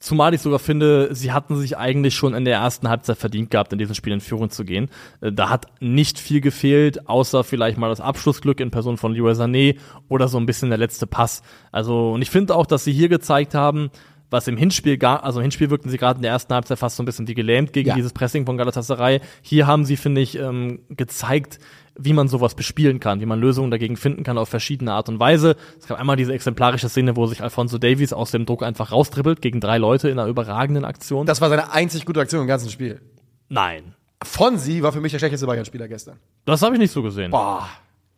Zumal 0.00 0.32
ich 0.32 0.40
sogar 0.40 0.60
finde, 0.60 1.12
sie 1.12 1.32
hatten 1.32 1.56
sich 1.56 1.76
eigentlich 1.76 2.14
schon 2.14 2.32
in 2.32 2.44
der 2.44 2.58
ersten 2.58 2.88
Halbzeit 2.88 3.18
verdient 3.18 3.50
gehabt, 3.50 3.72
in 3.72 3.80
diesem 3.80 3.96
Spiel 3.96 4.12
in 4.12 4.20
Führung 4.20 4.48
zu 4.48 4.64
gehen. 4.64 4.90
Äh, 5.20 5.32
Da 5.32 5.48
hat 5.50 5.66
nicht 5.80 6.20
viel 6.20 6.40
gefehlt, 6.40 7.08
außer 7.08 7.42
vielleicht 7.42 7.78
mal 7.78 7.88
das 7.88 8.00
Abschlussglück 8.00 8.60
in 8.60 8.70
Person 8.70 8.96
von 8.96 9.12
Leroy 9.12 9.32
Sané 9.32 9.76
oder 10.08 10.28
so 10.28 10.38
ein 10.38 10.46
bisschen 10.46 10.68
der 10.68 10.78
letzte 10.78 11.08
Pass. 11.08 11.42
Also, 11.72 12.12
und 12.12 12.22
ich 12.22 12.30
finde 12.30 12.54
auch, 12.54 12.66
dass 12.66 12.84
sie 12.84 12.92
hier 12.92 13.08
gezeigt 13.08 13.54
haben, 13.54 13.90
was 14.30 14.46
im 14.48 14.56
Hinspiel 14.56 14.98
gar, 14.98 15.24
also 15.24 15.40
im 15.40 15.42
Hinspiel 15.42 15.70
wirkten 15.70 15.90
sie 15.90 15.96
gerade 15.98 16.18
in 16.18 16.22
der 16.22 16.32
ersten 16.32 16.52
Halbzeit 16.52 16.78
fast 16.78 16.96
so 16.96 17.02
ein 17.02 17.06
bisschen 17.06 17.28
wie 17.28 17.34
gelähmt 17.34 17.72
gegen 17.72 17.88
Ja. 17.88 17.94
dieses 17.94 18.12
Pressing 18.12 18.44
von 18.46 18.56
Galatasaray. 18.58 19.20
Hier 19.42 19.66
haben 19.66 19.84
sie, 19.84 19.96
finde 19.96 20.20
ich, 20.20 20.38
ähm, 20.38 20.80
gezeigt, 20.90 21.58
wie 21.98 22.12
man 22.12 22.28
sowas 22.28 22.54
bespielen 22.54 23.00
kann, 23.00 23.20
wie 23.20 23.26
man 23.26 23.40
Lösungen 23.40 23.70
dagegen 23.70 23.96
finden 23.96 24.22
kann 24.22 24.38
auf 24.38 24.48
verschiedene 24.48 24.92
Art 24.92 25.08
und 25.08 25.18
Weise. 25.18 25.56
Es 25.80 25.86
gab 25.88 25.98
einmal 25.98 26.16
diese 26.16 26.32
exemplarische 26.32 26.88
Szene, 26.88 27.16
wo 27.16 27.26
sich 27.26 27.42
Alfonso 27.42 27.78
Davies 27.78 28.12
aus 28.12 28.30
dem 28.30 28.46
Druck 28.46 28.62
einfach 28.62 28.92
raustribbelt 28.92 29.42
gegen 29.42 29.60
drei 29.60 29.78
Leute 29.78 30.08
in 30.08 30.18
einer 30.18 30.28
überragenden 30.28 30.84
Aktion. 30.84 31.26
Das 31.26 31.40
war 31.40 31.48
seine 31.48 31.72
einzig 31.72 32.04
gute 32.04 32.20
Aktion 32.20 32.42
im 32.42 32.46
ganzen 32.46 32.70
Spiel. 32.70 33.00
Nein. 33.48 33.94
Fonsi 34.22 34.82
war 34.82 34.92
für 34.92 35.00
mich 35.00 35.12
der 35.12 35.18
schlechteste 35.18 35.46
Bayern-Spieler 35.46 35.88
gestern. 35.88 36.18
Das 36.44 36.62
habe 36.62 36.74
ich 36.74 36.80
nicht 36.80 36.92
so 36.92 37.02
gesehen. 37.02 37.30
Boah. 37.30 37.68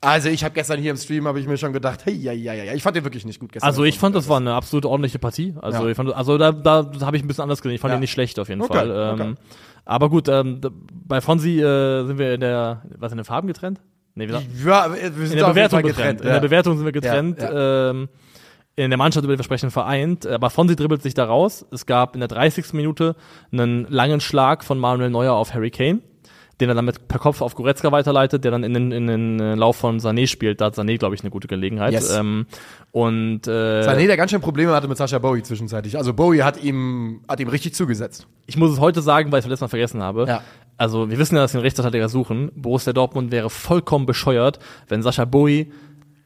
Also 0.02 0.30
ich 0.30 0.42
habe 0.44 0.54
gestern 0.54 0.80
hier 0.80 0.92
im 0.92 0.96
Stream 0.96 1.26
habe 1.26 1.40
ich 1.40 1.46
mir 1.46 1.58
schon 1.58 1.74
gedacht, 1.74 2.00
hey, 2.06 2.14
ja, 2.14 2.32
ja, 2.32 2.54
ja, 2.54 2.72
ich 2.72 2.82
fand 2.82 2.96
den 2.96 3.04
wirklich 3.04 3.26
nicht 3.26 3.38
gut 3.38 3.52
gestern. 3.52 3.66
Also 3.66 3.84
ich 3.84 3.98
fand, 3.98 4.16
das 4.16 4.28
war 4.30 4.38
eine 4.38 4.54
absolut 4.54 4.86
ordentliche 4.86 5.18
Partie. 5.18 5.54
Also 5.60 5.84
Ja. 5.84 5.90
ich 5.90 5.96
fand, 5.96 6.14
also 6.14 6.38
da, 6.38 6.52
da 6.52 6.90
habe 7.02 7.16
ich 7.18 7.22
ein 7.22 7.28
bisschen 7.28 7.42
anders 7.42 7.60
gesehen. 7.60 7.74
Ich 7.74 7.80
fand 7.82 7.92
Ja. 7.92 7.98
ihn 7.98 8.00
nicht 8.00 8.10
schlecht 8.12 8.38
auf 8.38 8.48
jeden 8.48 8.62
Okay, 8.62 8.72
Fall. 8.72 8.90
Ähm, 8.90 9.20
okay. 9.20 9.34
Aber 9.84 10.08
gut, 10.08 10.28
ähm, 10.28 10.60
bei 11.06 11.20
Fonsi 11.20 11.60
äh, 11.60 12.06
sind 12.06 12.18
wir 12.18 12.32
in 12.34 12.40
der, 12.40 12.82
was 12.98 13.12
in 13.12 13.18
den 13.18 13.24
Farben 13.26 13.46
getrennt? 13.46 13.80
Nee, 14.14 14.26
gesagt, 14.26 14.46
ja, 14.64 14.90
wir 14.90 15.26
sind 15.26 15.32
in 15.32 15.38
der 15.44 15.48
Bewertung 15.48 15.82
getrennt. 15.82 16.20
In 16.22 16.26
ja. 16.26 16.32
der 16.34 16.40
Bewertung 16.40 16.76
sind 16.76 16.84
wir 16.86 16.92
getrennt. 16.92 17.38
Ähm, 17.52 18.08
in 18.76 18.90
der 18.90 18.96
Mannschaft 18.98 19.24
über 19.24 19.34
die 19.34 19.36
Versprechen 19.36 19.70
vereint. 19.70 20.26
Aber 20.26 20.48
Fonsi 20.48 20.76
dribbelt 20.76 21.02
sich 21.02 21.12
da 21.12 21.24
raus. 21.26 21.66
Es 21.70 21.84
gab 21.84 22.14
in 22.14 22.20
der 22.20 22.28
30. 22.28 22.72
Minute 22.72 23.16
einen 23.52 23.86
langen 23.90 24.20
Schlag 24.20 24.64
von 24.64 24.78
Manuel 24.78 25.10
Neuer 25.10 25.34
auf 25.34 25.52
Harry 25.52 25.70
Kane, 25.70 26.00
den 26.60 26.68
er 26.68 26.74
damit 26.74 27.08
per 27.08 27.18
Kopf 27.18 27.40
auf 27.40 27.54
Goretzka 27.54 27.90
weiterleitet, 27.90 28.44
der 28.44 28.50
dann 28.50 28.62
in 28.62 28.74
den, 28.74 28.92
in 28.92 29.06
den 29.06 29.40
äh, 29.40 29.54
Lauf 29.54 29.76
von 29.76 29.98
Sané 29.98 30.26
spielt. 30.26 30.60
Da 30.60 30.66
hat 30.66 30.74
Sané, 30.74 30.98
glaube 30.98 31.14
ich, 31.14 31.22
eine 31.22 31.30
gute 31.30 31.48
Gelegenheit. 31.48 31.92
Yes. 31.92 32.14
Ähm, 32.14 32.46
und 32.92 33.46
äh, 33.46 33.50
Sané, 33.82 34.06
der 34.06 34.16
ganz 34.16 34.30
schön 34.30 34.40
Probleme 34.40 34.72
hatte 34.72 34.88
mit 34.88 34.98
Sascha 34.98 35.18
Bowie 35.18 35.42
zwischenzeitlich. 35.42 35.96
Also 35.96 36.12
Bowie 36.12 36.42
hat 36.42 36.62
ihm, 36.62 37.22
hat 37.28 37.40
ihm 37.40 37.48
richtig 37.48 37.74
zugesetzt. 37.74 38.26
ich 38.46 38.56
muss 38.56 38.72
es 38.72 38.80
heute 38.80 39.00
sagen, 39.00 39.32
weil 39.32 39.40
ich 39.40 39.44
es 39.44 39.48
letztes 39.48 39.62
Mal 39.62 39.68
vergessen 39.68 40.02
habe. 40.02 40.26
Ja. 40.28 40.42
Also 40.76 41.10
wir 41.10 41.18
wissen 41.18 41.36
ja, 41.36 41.42
dass 41.42 41.52
wir 41.52 41.58
einen 41.58 41.64
Rechtsverteidiger 41.64 42.08
suchen. 42.08 42.50
Borussia 42.54 42.92
Dortmund 42.92 43.32
wäre 43.32 43.50
vollkommen 43.50 44.06
bescheuert, 44.06 44.58
wenn 44.88 45.02
Sascha 45.02 45.24
Bowie, 45.24 45.72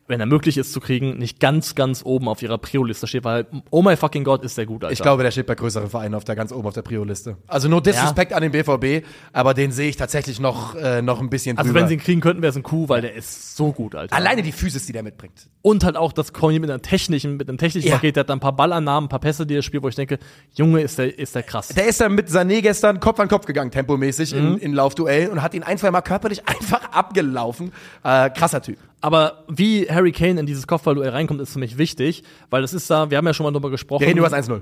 wenn 0.06 0.20
er 0.20 0.26
möglich 0.26 0.58
ist 0.58 0.72
zu 0.72 0.80
kriegen, 0.80 1.18
nicht 1.18 1.40
ganz, 1.40 1.74
ganz 1.74 2.02
oben 2.04 2.28
auf 2.28 2.42
ihrer 2.42 2.58
Prio-Liste 2.58 3.06
steht, 3.06 3.24
weil 3.24 3.46
oh 3.70 3.82
my 3.82 3.96
fucking 3.96 4.22
Gott, 4.24 4.44
ist 4.44 4.58
der 4.58 4.66
gut, 4.66 4.84
Alter. 4.84 4.92
Ich 4.92 5.00
glaube, 5.00 5.22
der 5.22 5.30
steht 5.30 5.46
bei 5.46 5.54
größeren 5.54 5.88
Vereinen 5.88 6.14
auf 6.14 6.24
der 6.24 6.36
ganz 6.36 6.52
oben 6.52 6.66
auf 6.68 6.74
der 6.74 6.82
Prio-Liste. 6.82 7.36
Also 7.46 7.68
nur 7.68 7.80
Disrespekt 7.82 8.32
an 8.34 8.42
den 8.42 8.52
BVB, 8.52 9.06
aber 9.32 9.54
den 9.54 9.72
sehe 9.72 9.88
ich 9.88 9.96
tatsächlich 9.96 10.40
noch, 10.40 10.74
äh, 10.74 11.00
noch 11.00 11.20
ein 11.20 11.30
bisschen 11.30 11.56
Also 11.56 11.68
drüber. 11.70 11.80
wenn 11.80 11.88
sie 11.88 11.94
ihn 11.94 12.00
kriegen 12.00 12.20
könnten, 12.20 12.42
wäre 12.42 12.50
es 12.50 12.56
ein 12.56 12.62
Coup, 12.62 12.88
weil 12.88 13.00
der 13.00 13.14
ist 13.14 13.56
so 13.56 13.72
gut, 13.72 13.94
Alter. 13.94 14.14
Alleine 14.14 14.42
die 14.42 14.52
Physis, 14.52 14.84
die 14.86 14.92
der 14.92 15.02
mitbringt. 15.02 15.48
Und 15.62 15.84
halt 15.84 15.96
auch 15.96 16.12
das 16.12 16.32
Kombiniert 16.34 16.60
mit 16.62 16.70
einer 16.70 16.82
technischen, 16.82 17.38
mit 17.38 17.48
einem 17.48 17.56
technischen 17.56 17.88
Ja. 17.88 17.94
Paket, 17.94 18.16
der 18.16 18.20
hat 18.24 18.30
ein 18.30 18.40
paar 18.40 18.54
Ballannahmen, 18.54 19.06
ein 19.06 19.08
paar 19.08 19.20
Pässe, 19.20 19.46
die 19.46 19.54
er 19.56 19.62
spielt, 19.62 19.82
wo 19.82 19.88
ich 19.88 19.94
denke, 19.94 20.18
Junge, 20.54 20.82
ist 20.82 20.98
der, 20.98 21.18
ist 21.18 21.34
der 21.34 21.42
krass. 21.42 21.68
Der 21.68 21.86
ist 21.86 22.00
dann 22.02 22.14
mit 22.14 22.28
Sané 22.28 22.60
gestern 22.60 23.00
Kopf 23.00 23.18
an 23.20 23.28
Kopf 23.28 23.46
gegangen, 23.46 23.70
tempomäßig 23.70 24.34
Mhm. 24.34 24.38
in, 24.38 24.58
in 24.58 24.72
Laufduellen 24.74 25.30
und 25.30 25.40
hat 25.42 25.54
ihn 25.54 25.62
ein, 25.62 25.78
zwei 25.78 25.90
Mal 25.90 26.02
körperlich 26.02 26.42
einfach 26.46 26.92
abgelaufen. 26.92 27.72
Äh, 28.02 28.28
krasser 28.30 28.60
Typ. 28.60 28.76
Aber 29.00 29.44
wie 29.48 29.86
Harry 29.88 30.12
Kane 30.12 30.40
in 30.40 30.46
dieses 30.46 30.66
Kopfballduell 30.66 31.10
reinkommt, 31.10 31.40
ist 31.40 31.52
für 31.52 31.58
mich 31.58 31.76
wichtig, 31.78 32.22
weil 32.50 32.62
das 32.62 32.72
ist 32.72 32.90
da, 32.90 33.10
wir 33.10 33.18
haben 33.18 33.26
ja 33.26 33.34
schon 33.34 33.44
mal 33.44 33.52
drüber 33.52 33.70
gesprochen. 33.70 34.00
Wir 34.00 34.08
reden 34.08 34.18
über 34.18 34.28
das 34.28 34.48
1-0. 34.48 34.60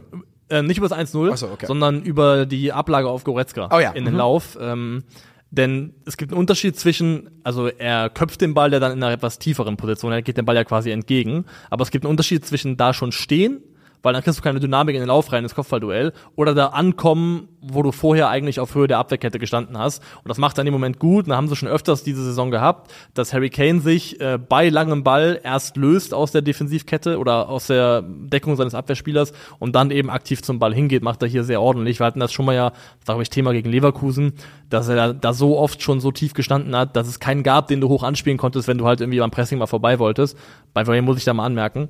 Äh, 0.49 0.63
nicht 0.63 0.79
über 0.79 0.89
das 0.89 0.99
1-0, 0.99 1.31
Ach 1.33 1.37
so, 1.37 1.47
okay. 1.49 1.67
sondern 1.67 2.03
über 2.03 2.45
die 2.45 2.73
Ablage 2.73 3.09
auf 3.09 3.25
Goretzka 3.25 3.69
Oh 3.73 3.79
ja, 3.79 3.93
in 3.93 4.05
den 4.05 4.15
mhm. 4.15 4.19
Lauf. 4.19 4.59
Ähm, 4.61 5.05
denn 5.53 5.95
es 6.07 6.17
gibt 6.17 6.33
einen 6.33 6.41
Unterschied 6.41 6.79
zwischen, 6.79 7.31
also 7.45 7.69
er 7.69 8.09
köpft 8.09 8.41
den 8.41 8.55
Ball, 8.55 8.71
der 8.71 8.81
dann 8.81 8.93
in 8.93 9.03
einer 9.03 9.13
etwas 9.13 9.39
tieferen 9.39 9.77
Position, 9.77 10.11
er 10.11 10.23
geht 10.23 10.39
dem 10.39 10.47
Ball 10.47 10.57
ja 10.57 10.65
quasi 10.65 10.91
entgegen, 10.91 11.45
aber 11.69 11.83
es 11.83 11.91
gibt 11.91 12.05
einen 12.05 12.11
Unterschied 12.11 12.45
zwischen 12.47 12.79
da 12.79 12.95
schon 12.95 13.13
stehen, 13.13 13.61
weil 14.03 14.13
dann 14.13 14.23
kriegst 14.23 14.39
du 14.39 14.43
keine 14.43 14.61
Dynamik 14.61 14.95
in 14.95 15.01
den 15.01 15.09
Lauf 15.09 15.33
rein 15.33 15.45
ins 15.45 15.55
Kopfballduell, 15.55 16.13
oder 16.37 16.55
da 16.55 16.69
ankommen, 16.69 17.49
wo 17.61 17.83
du 17.83 17.93
vorher 17.93 18.29
eigentlich 18.29 18.59
auf 18.59 18.75
Höhe 18.75 18.89
der 18.89 18.99
Abwehrkette 18.99 19.39
gestanden 19.39 19.79
hast. 19.79 20.03
Und 20.19 20.29
das 20.29 20.39
macht 20.39 20.59
in 20.59 20.65
dem 20.65 20.75
Moment 20.75 20.99
gut. 20.99 21.25
Und 21.25 21.31
da 21.31 21.37
haben 21.37 21.49
sie 21.49 21.55
schon 21.55 21.69
öfters 21.69 22.03
diese 22.03 22.25
Saison 22.25 22.51
gehabt, 22.51 22.93
dass 23.15 23.33
Harry 23.33 23.51
Kane 23.51 23.81
sich 23.81 24.21
äh, 24.21 24.39
bei 24.39 24.69
langem 24.69 25.05
Ball 25.05 25.41
erst 25.43 25.77
löst 25.77 26.13
aus 26.13 26.33
der 26.33 26.43
Defensivkette 26.43 27.19
oder 27.19 27.49
aus 27.49 27.69
der 27.69 28.03
Deckung 28.03 28.57
seines 28.57 28.75
Abwehrspielers 28.75 29.33
und 29.61 29.75
dann 29.75 29.93
eben 29.93 30.11
aktiv 30.11 30.43
zum 30.43 30.59
Ball 30.59 30.75
hingeht, 30.75 31.03
macht 31.03 31.23
er 31.23 31.29
hier 31.29 31.45
sehr 31.45 31.63
ordentlich. 31.63 32.01
Wir 32.01 32.07
hatten 32.07 32.21
das 32.21 32.33
schon 32.33 32.47
mal 32.47 32.55
ja, 32.55 32.73
sag 33.07 33.21
ich, 33.21 33.31
Thema 33.31 33.53
gegen 33.53 33.71
Leverkusen, 33.71 34.33
dass 34.69 34.89
er 34.89 34.97
da, 34.97 35.13
da 35.13 35.33
so 35.33 35.59
oft 35.59 35.83
schon 35.83 36.01
so 36.01 36.11
tief 36.11 36.35
gestanden 36.35 36.75
hat, 36.75 36.97
dass 36.97 37.07
es 37.07 37.21
keinen 37.21 37.45
gab, 37.45 37.69
den 37.69 37.81
du 37.81 37.89
hoch 37.89 38.03
anspielen 38.03 38.39
konntest, 38.39 38.67
wenn 38.67 38.79
du 38.79 38.87
halt 38.87 39.01
irgendwie 39.01 39.21
beim 39.21 39.31
Pressing 39.31 39.59
mal 39.59 39.67
vorbei 39.67 39.99
wolltest. 39.99 40.37
Bei 40.75 40.87
wem 40.87 41.05
muss 41.05 41.19
ich 41.19 41.25
da 41.25 41.33
mal 41.35 41.47
anmerken, 41.47 41.89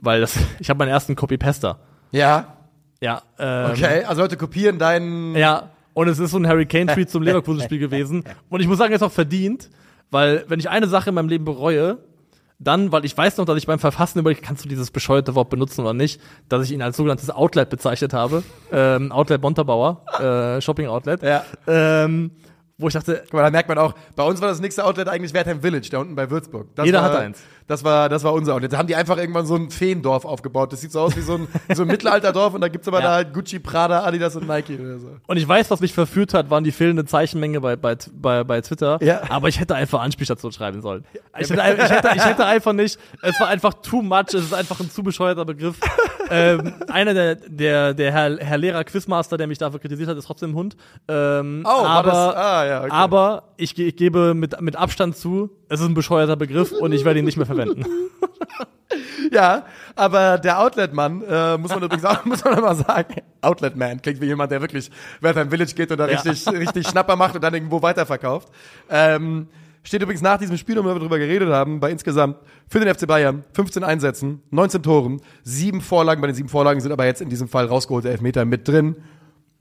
weil 0.00 0.20
das, 0.20 0.38
ich 0.58 0.70
habe 0.70 0.78
meinen 0.78 0.88
ersten 0.88 1.16
Copy-Pester. 1.16 1.78
Ja, 2.12 2.56
Ja, 3.00 3.22
ähm, 3.38 3.70
okay. 3.70 4.04
Also 4.04 4.22
Leute 4.22 4.36
kopieren 4.36 4.78
deinen. 4.78 5.34
ja, 5.34 5.70
und 5.94 6.08
es 6.08 6.18
ist 6.18 6.30
so 6.30 6.38
ein 6.38 6.46
Harry 6.46 6.66
Kane-Tweet 6.66 7.10
zum 7.10 7.22
Leverkusen-Spiel 7.24 7.78
gewesen. 7.78 8.24
Und 8.48 8.60
ich 8.60 8.68
muss 8.68 8.78
sagen, 8.78 8.92
er 8.92 8.96
ist 8.96 9.02
auch 9.02 9.12
verdient, 9.12 9.70
weil 10.10 10.44
wenn 10.48 10.60
ich 10.60 10.68
eine 10.68 10.86
Sache 10.88 11.10
in 11.10 11.14
meinem 11.14 11.28
Leben 11.28 11.44
bereue, 11.44 11.98
dann, 12.58 12.92
weil 12.92 13.06
ich 13.06 13.16
weiß 13.16 13.38
noch, 13.38 13.46
dass 13.46 13.56
ich 13.56 13.66
beim 13.66 13.78
Verfassen 13.78 14.18
überlegt, 14.18 14.42
kannst 14.42 14.64
du 14.64 14.68
dieses 14.68 14.90
bescheuerte 14.90 15.34
Wort 15.34 15.48
benutzen 15.48 15.80
oder 15.80 15.94
nicht, 15.94 16.20
dass 16.48 16.64
ich 16.64 16.72
ihn 16.72 16.82
als 16.82 16.96
sogenanntes 16.96 17.30
Outlet 17.30 17.70
bezeichnet 17.70 18.12
habe. 18.12 18.42
Ähm, 18.72 19.10
Outlet 19.10 19.42
Montabaur, 19.42 20.04
äh, 20.20 20.60
Shopping 20.60 20.86
Outlet. 20.86 21.24
Ja. 21.24 21.44
Ähm, 21.66 22.30
wo 22.78 22.86
ich 22.86 22.94
dachte, 22.94 23.22
Guck 23.24 23.34
mal, 23.34 23.42
da 23.42 23.50
merkt 23.50 23.68
man 23.68 23.78
auch, 23.78 23.94
bei 24.14 24.22
uns 24.22 24.40
war 24.40 24.46
das 24.46 24.60
nächste 24.60 24.84
Outlet 24.84 25.08
eigentlich 25.08 25.34
Wertheim 25.34 25.60
Village, 25.60 25.88
da 25.90 25.98
unten 25.98 26.14
bei 26.14 26.30
Würzburg. 26.30 26.68
Das 26.76 26.86
Jeder 26.86 26.98
war, 26.98 27.08
hatte 27.08 27.18
eins. 27.18 27.42
Das 27.70 27.84
war, 27.84 28.08
das 28.08 28.24
war 28.24 28.32
unser 28.32 28.54
Outlet. 28.54 28.72
Da 28.72 28.78
haben 28.78 28.88
die 28.88 28.96
einfach 28.96 29.16
irgendwann 29.16 29.46
so 29.46 29.54
ein 29.54 29.70
Feendorf 29.70 30.24
aufgebaut. 30.24 30.72
Das 30.72 30.80
sieht 30.80 30.90
so 30.90 31.00
aus 31.00 31.16
wie 31.16 31.20
so 31.20 31.34
ein, 31.34 31.48
so 31.72 31.82
ein 31.82 31.88
Mittelalterdorf 31.88 32.52
und 32.54 32.60
da 32.60 32.68
gibt's 32.68 32.88
aber 32.88 32.98
Ja. 32.98 33.04
da 33.06 33.14
halt 33.14 33.32
Gucci, 33.32 33.60
Prada, 33.60 34.02
Adidas 34.04 34.34
und 34.34 34.48
Nike 34.48 34.76
oder 34.78 34.98
so. 34.98 35.08
Und 35.28 35.36
ich 35.36 35.46
weiß, 35.46 35.70
was 35.70 35.80
mich 35.80 35.92
verführt 35.94 36.34
hat, 36.34 36.50
waren 36.50 36.64
die 36.64 36.72
fehlende 36.72 37.04
Zeichenmenge 37.04 37.60
bei, 37.60 37.76
bei, 37.76 37.96
bei, 38.12 38.42
bei 38.42 38.60
Twitter. 38.60 38.98
Ja. 39.02 39.22
Aber 39.30 39.46
ich 39.48 39.60
hätte 39.60 39.76
einfach 39.76 40.00
Anspielstation 40.00 40.50
schreiben 40.50 40.82
sollen. 40.82 41.04
Ich 41.38 41.48
hätte, 41.48 41.54
ich, 41.54 41.90
hätte, 41.90 42.08
ich 42.16 42.24
hätte 42.24 42.44
einfach 42.44 42.72
nicht, 42.72 42.98
es 43.22 43.38
war 43.38 43.46
einfach 43.48 43.74
too 43.74 44.02
much, 44.02 44.34
es 44.34 44.42
ist 44.46 44.54
einfach 44.54 44.80
ein 44.80 44.90
zu 44.90 45.02
bescheuerter 45.04 45.44
Begriff. 45.44 45.78
ähm, 46.30 46.74
einer 46.88 47.14
der, 47.14 47.34
der, 47.36 47.94
der 47.94 48.10
Herr, 48.12 48.36
Herr 48.38 48.58
Lehrer 48.58 48.82
Quizmaster, 48.84 49.36
der 49.36 49.46
mich 49.46 49.58
dafür 49.58 49.78
kritisiert 49.78 50.08
hat, 50.08 50.16
ist 50.16 50.26
trotzdem 50.26 50.50
ein 50.50 50.54
Hund. 50.56 50.76
Ähm, 51.06 51.62
Oh, 51.64 51.68
aber, 51.84 52.10
das- 52.10 52.34
ah, 52.36 52.66
ja, 52.66 52.80
okay. 52.80 52.90
aber 52.90 53.42
ich, 53.56 53.78
ich 53.78 53.94
gebe 53.96 54.34
mit, 54.34 54.60
mit 54.60 54.74
Abstand 54.76 55.16
zu, 55.16 55.50
es 55.70 55.80
ist 55.80 55.86
ein 55.86 55.94
bescheuerter 55.94 56.36
Begriff 56.36 56.72
und 56.72 56.92
ich 56.92 57.04
werde 57.04 57.20
ihn 57.20 57.24
nicht 57.24 57.36
mehr 57.38 57.46
verwenden. 57.46 57.84
Ja, 59.32 59.66
aber 59.94 60.38
der 60.38 60.58
Outlet-Mann, 60.58 61.22
äh, 61.22 61.56
muss 61.56 61.70
man 61.70 61.84
übrigens 61.84 62.04
auch, 62.04 62.24
muss 62.24 62.42
man 62.42 62.58
immer 62.58 62.74
sagen, 62.74 63.14
Outlet-Man 63.40 64.02
klingt 64.02 64.20
wie 64.20 64.26
jemand, 64.26 64.50
der 64.50 64.60
wirklich 64.60 64.90
Wertheim 65.20 65.48
Village 65.48 65.74
geht 65.74 65.92
und 65.92 65.98
da 65.98 66.08
Ja. 66.08 66.18
richtig, 66.18 66.48
richtig 66.48 66.88
Schnapper 66.88 67.14
macht 67.14 67.36
und 67.36 67.44
dann 67.44 67.54
irgendwo 67.54 67.80
weiterverkauft. 67.80 68.48
Ähm, 68.88 69.46
steht 69.84 70.02
übrigens 70.02 70.22
nach 70.22 70.38
diesem 70.38 70.56
Spiel, 70.56 70.76
um 70.80 70.86
wir 70.86 70.94
darüber 70.94 71.18
geredet 71.20 71.48
haben, 71.50 71.78
bei 71.78 71.92
insgesamt 71.92 72.38
für 72.66 72.80
den 72.80 72.92
FC 72.92 73.06
Bayern 73.06 73.44
15 73.52 73.84
Einsätzen, 73.84 74.42
19 74.50 74.82
Toren, 74.82 75.20
sieben 75.44 75.80
Vorlagen, 75.80 76.20
bei 76.20 76.26
den 76.26 76.34
sieben 76.34 76.48
Vorlagen 76.48 76.80
sind 76.80 76.90
aber 76.90 77.04
jetzt 77.04 77.22
in 77.22 77.28
diesem 77.28 77.46
Fall 77.46 77.66
rausgeholte 77.66 78.10
Elfmeter 78.10 78.44
mit 78.44 78.66
drin. 78.66 78.96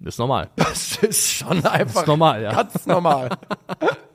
ist 0.04 0.18
normal. 0.18 0.50
Das 0.56 0.98
ist 1.04 1.32
schon 1.32 1.64
einfach 1.64 2.08
normal, 2.08 2.42
ja. 2.42 2.54
ganz 2.54 2.88
normal. 2.88 3.30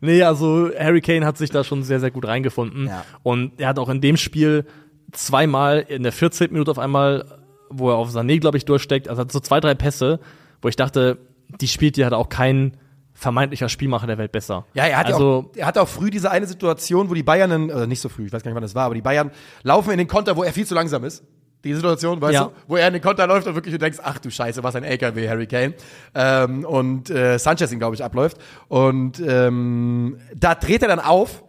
Nee, 0.00 0.22
also 0.22 0.70
Harry 0.78 1.00
Kane 1.00 1.24
hat 1.24 1.38
sich 1.38 1.50
da 1.50 1.64
schon 1.64 1.82
sehr, 1.82 2.00
sehr 2.00 2.10
gut 2.10 2.26
reingefunden. 2.26 2.86
Ja. 2.86 3.04
Und 3.22 3.60
er 3.60 3.68
hat 3.68 3.78
auch 3.78 3.88
in 3.88 4.00
dem 4.00 4.16
Spiel 4.16 4.66
zweimal 5.12 5.84
in 5.88 6.02
der 6.02 6.12
14. 6.12 6.52
Minute 6.52 6.70
auf 6.70 6.78
einmal, 6.78 7.24
wo 7.70 7.90
er 7.90 7.96
auf 7.96 8.10
Sané, 8.10 8.38
glaube 8.40 8.56
ich, 8.56 8.64
durchsteckt. 8.64 9.08
Also 9.08 9.22
hat 9.22 9.32
so 9.32 9.40
zwei, 9.40 9.60
drei 9.60 9.74
Pässe, 9.74 10.20
wo 10.62 10.68
ich 10.68 10.76
dachte, 10.76 11.18
die 11.60 11.68
spielt 11.68 11.96
die 11.96 12.04
hat 12.04 12.12
auch 12.12 12.28
kein 12.28 12.76
vermeintlicher 13.16 13.68
Spielmacher 13.68 14.06
der 14.06 14.18
Welt 14.18 14.30
besser. 14.30 14.66
Ja, 14.74 14.84
er 14.84 14.98
hat 14.98 15.06
also, 15.06 15.18
ja 15.18 15.36
auch, 15.36 15.56
er 15.56 15.66
hat 15.66 15.78
auch 15.78 15.88
früh 15.88 16.10
diese 16.10 16.30
eine 16.30 16.46
Situation, 16.46 17.08
wo 17.08 17.14
die 17.14 17.22
Bayern, 17.22 17.70
oder 17.70 17.86
nicht 17.86 18.00
so 18.00 18.10
früh, 18.10 18.26
ich 18.26 18.32
weiß 18.32 18.42
gar 18.42 18.50
nicht, 18.50 18.56
wann 18.56 18.62
das 18.62 18.74
war, 18.74 18.84
aber 18.84 18.94
die 18.94 19.00
Bayern 19.00 19.30
laufen 19.62 19.90
in 19.90 19.98
den 19.98 20.06
Konter, 20.06 20.36
wo 20.36 20.42
er 20.42 20.52
viel 20.52 20.66
zu 20.66 20.74
langsam 20.74 21.02
ist. 21.02 21.24
Die 21.66 21.74
Situation, 21.74 22.20
weißt 22.20 22.34
Ja. 22.34 22.44
du, 22.44 22.52
wo 22.68 22.76
er 22.76 22.86
in 22.86 22.92
den 22.94 23.02
Konter 23.02 23.26
läuft 23.26 23.46
und 23.46 23.54
wirklich 23.56 23.74
du 23.74 23.78
denkst, 23.78 23.98
ach 24.02 24.18
du 24.20 24.30
Scheiße, 24.30 24.62
was 24.62 24.76
ein 24.76 24.84
LKW, 24.84 25.28
Harry 25.28 25.46
Kane. 25.46 25.74
Ähm, 26.14 26.64
und 26.64 27.10
äh, 27.10 27.38
Sanchez 27.38 27.72
ihn, 27.72 27.78
glaube 27.78 27.96
ich, 27.96 28.04
abläuft. 28.04 28.38
Und 28.68 29.20
ähm, 29.26 30.18
da 30.34 30.54
dreht 30.54 30.82
er 30.82 30.88
dann 30.88 31.00
auf 31.00 31.42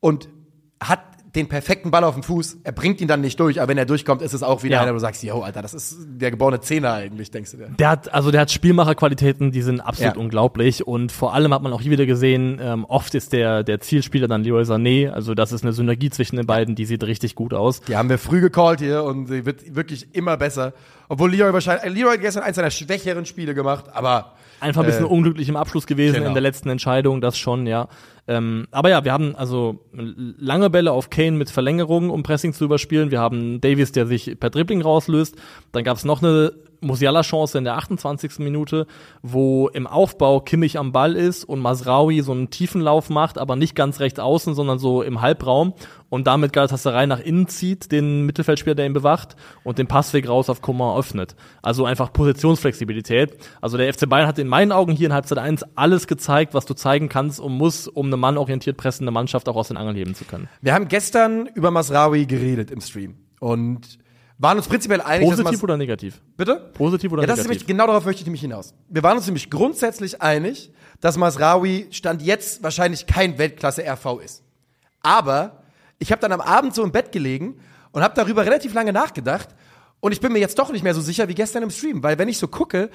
und 0.00 0.28
hat 0.82 1.00
den 1.34 1.48
perfekten 1.48 1.90
Ball 1.90 2.04
auf 2.04 2.14
dem 2.14 2.22
Fuß. 2.22 2.58
Er 2.62 2.72
bringt 2.72 3.00
ihn 3.00 3.08
dann 3.08 3.20
nicht 3.20 3.40
durch, 3.40 3.60
aber 3.60 3.68
wenn 3.70 3.78
er 3.78 3.86
durchkommt, 3.86 4.22
ist 4.22 4.32
es 4.34 4.42
auch 4.42 4.62
wieder 4.62 4.76
Ja. 4.76 4.82
einer, 4.82 4.90
wo 4.92 4.94
du 4.94 5.00
sagst, 5.00 5.22
yo, 5.22 5.40
Alter, 5.40 5.62
das 5.62 5.74
ist 5.74 5.96
der 6.06 6.30
geborene 6.30 6.60
Zehner 6.60 6.92
eigentlich, 6.94 7.30
denkst 7.30 7.50
du 7.52 7.56
dir. 7.56 7.68
Der 7.78 7.88
hat, 7.90 8.12
also 8.14 8.30
der 8.30 8.42
hat 8.42 8.50
Spielmacherqualitäten, 8.52 9.50
die 9.50 9.62
sind 9.62 9.80
absolut 9.80 10.14
Ja. 10.16 10.20
unglaublich. 10.20 10.86
Und 10.86 11.10
vor 11.12 11.34
allem 11.34 11.52
hat 11.52 11.62
man 11.62 11.72
auch 11.72 11.80
hier 11.80 11.90
wieder 11.90 12.06
gesehen, 12.06 12.58
ähm, 12.62 12.84
oft 12.84 13.14
ist 13.14 13.32
der, 13.32 13.64
der 13.64 13.80
Zielspieler 13.80 14.28
dann 14.28 14.44
Leroy 14.44 14.62
Sané. 14.62 15.10
Also 15.10 15.34
das 15.34 15.52
ist 15.52 15.64
eine 15.64 15.72
Synergie 15.72 16.10
zwischen 16.10 16.36
den 16.36 16.46
beiden, 16.46 16.74
die 16.74 16.84
sieht 16.84 17.02
richtig 17.04 17.34
gut 17.34 17.54
aus. 17.54 17.80
Die 17.82 17.96
haben 17.96 18.08
wir 18.08 18.18
früh 18.18 18.40
gecallt 18.40 18.80
hier 18.80 19.02
und 19.04 19.26
sie 19.26 19.44
wird 19.46 19.74
wirklich 19.74 20.14
immer 20.14 20.36
besser. 20.36 20.72
Obwohl 21.08 21.30
Leroy 21.30 21.52
wahrscheinlich, 21.52 21.84
äh, 21.84 21.88
Leroy 21.88 22.14
hat 22.14 22.20
gestern 22.20 22.42
eins 22.42 22.56
seiner 22.56 22.70
schwächeren 22.70 23.26
Spiele 23.26 23.54
gemacht, 23.54 23.86
aber 23.92 24.32
Einfach 24.60 24.82
ein 24.82 24.86
bisschen 24.86 25.04
Äh, 25.04 25.08
unglücklich 25.08 25.48
im 25.48 25.56
Abschluss 25.56 25.86
gewesen 25.86 26.14
genau. 26.14 26.28
in 26.28 26.34
der 26.34 26.40
letzten 26.42 26.70
Entscheidung, 26.70 27.20
das 27.20 27.36
schon, 27.36 27.66
ja. 27.66 27.88
Ähm, 28.26 28.66
aber 28.70 28.88
ja, 28.88 29.04
wir 29.04 29.12
haben 29.12 29.36
also 29.36 29.84
lange 29.92 30.70
Bälle 30.70 30.92
auf 30.92 31.10
Kane 31.10 31.32
mit 31.32 31.50
Verlängerung, 31.50 32.08
um 32.08 32.22
Pressing 32.22 32.54
zu 32.54 32.64
überspielen. 32.64 33.10
Wir 33.10 33.20
haben 33.20 33.60
Davies, 33.60 33.92
der 33.92 34.06
sich 34.06 34.38
per 34.40 34.48
Dribbling 34.48 34.80
rauslöst. 34.80 35.36
Dann 35.72 35.84
gab 35.84 35.98
es 35.98 36.04
noch 36.06 36.22
eine 36.22 36.52
Musiala-Chance 36.84 37.58
in 37.58 37.64
der 37.64 37.76
28. 37.76 38.38
Minute, 38.38 38.86
wo 39.22 39.68
im 39.68 39.86
Aufbau 39.86 40.40
Kimmich 40.40 40.78
am 40.78 40.92
Ball 40.92 41.16
ist 41.16 41.44
und 41.44 41.60
Masraoui 41.60 42.20
so 42.20 42.32
einen 42.32 42.50
tiefen 42.50 42.80
Lauf 42.80 43.10
macht, 43.10 43.38
aber 43.38 43.56
nicht 43.56 43.74
ganz 43.74 44.00
rechts 44.00 44.18
außen, 44.18 44.54
sondern 44.54 44.78
so 44.78 45.02
im 45.02 45.20
Halbraum 45.20 45.74
und 46.14 46.26
damit 46.26 46.52
Galatasaray 46.52 47.06
nach 47.06 47.18
innen 47.18 47.48
zieht, 47.48 47.90
den 47.90 48.24
Mittelfeldspieler, 48.24 48.76
der 48.76 48.86
ihn 48.86 48.92
bewacht 48.92 49.34
und 49.64 49.78
den 49.78 49.88
Passweg 49.88 50.28
raus 50.28 50.48
auf 50.48 50.62
Coman 50.62 50.96
öffnet. 50.96 51.34
Also 51.60 51.86
einfach 51.86 52.12
Positionsflexibilität. 52.12 53.36
Also 53.60 53.76
der 53.76 53.92
FC 53.92 54.08
Bayern 54.08 54.28
hat 54.28 54.38
in 54.38 54.46
meinen 54.46 54.70
Augen 54.70 54.92
hier 54.92 55.08
in 55.08 55.12
Halbzeit 55.12 55.38
1 55.38 55.64
alles 55.74 56.06
gezeigt, 56.06 56.54
was 56.54 56.66
du 56.66 56.74
zeigen 56.74 57.08
kannst 57.08 57.40
und 57.40 57.52
musst, 57.52 57.88
um 57.88 58.06
eine 58.06 58.16
mannorientiert 58.16 58.76
pressende 58.76 59.10
Mannschaft 59.10 59.48
auch 59.48 59.56
aus 59.56 59.68
den 59.68 59.76
Angeln 59.76 59.96
heben 59.96 60.14
zu 60.14 60.24
können. 60.24 60.48
wir 60.60 60.74
haben 60.74 60.86
gestern 60.86 61.46
über 61.54 61.70
Masraoui 61.70 62.26
geredet 62.26 62.70
im 62.70 62.80
Stream 62.80 63.16
und 63.40 63.98
waren 64.38 64.56
uns 64.56 64.66
prinzipiell 64.66 65.00
einig, 65.00 65.28
dass 65.28 65.38
Positiv 65.38 65.52
Mas 65.58 65.62
oder 65.62 65.76
negativ? 65.76 66.20
Bitte? 66.36 66.70
Positiv 66.74 67.12
oder 67.12 67.22
Ja, 67.22 67.26
das 67.26 67.38
ist 67.38 67.44
negativ? 67.44 67.60
nämlich, 67.60 67.66
genau 67.66 67.86
darauf 67.86 68.04
möchte 68.04 68.20
ich 68.20 68.26
nämlich 68.26 68.40
hinaus. 68.40 68.74
Wir 68.88 69.02
waren 69.02 69.16
uns 69.16 69.26
nämlich 69.26 69.48
grundsätzlich 69.50 70.20
einig, 70.20 70.72
dass 71.00 71.16
Masraoui 71.16 71.88
Stand 71.90 72.22
jetzt 72.22 72.62
wahrscheinlich 72.62 73.06
kein 73.06 73.38
Weltklasse-RV 73.38 74.20
ist. 74.24 74.42
Aber 75.02 75.62
ich 75.98 76.10
habe 76.10 76.20
dann 76.20 76.32
am 76.32 76.40
Abend 76.40 76.74
so 76.74 76.82
im 76.82 76.92
Bett 76.92 77.12
gelegen 77.12 77.60
und 77.92 78.02
habe 78.02 78.14
darüber 78.14 78.44
relativ 78.44 78.74
lange 78.74 78.92
nachgedacht 78.92 79.48
und 80.00 80.12
ich 80.12 80.20
bin 80.20 80.32
mir 80.32 80.38
jetzt 80.38 80.58
doch 80.58 80.70
nicht 80.72 80.82
mehr 80.82 80.94
so 80.94 81.00
sicher 81.00 81.28
wie 81.28 81.34
gestern 81.34 81.62
im 81.62 81.70
Stream, 81.70 82.02
weil 82.02 82.18
wenn 82.18 82.28
ich 82.28 82.38
so 82.38 82.48
gucke, 82.48 82.90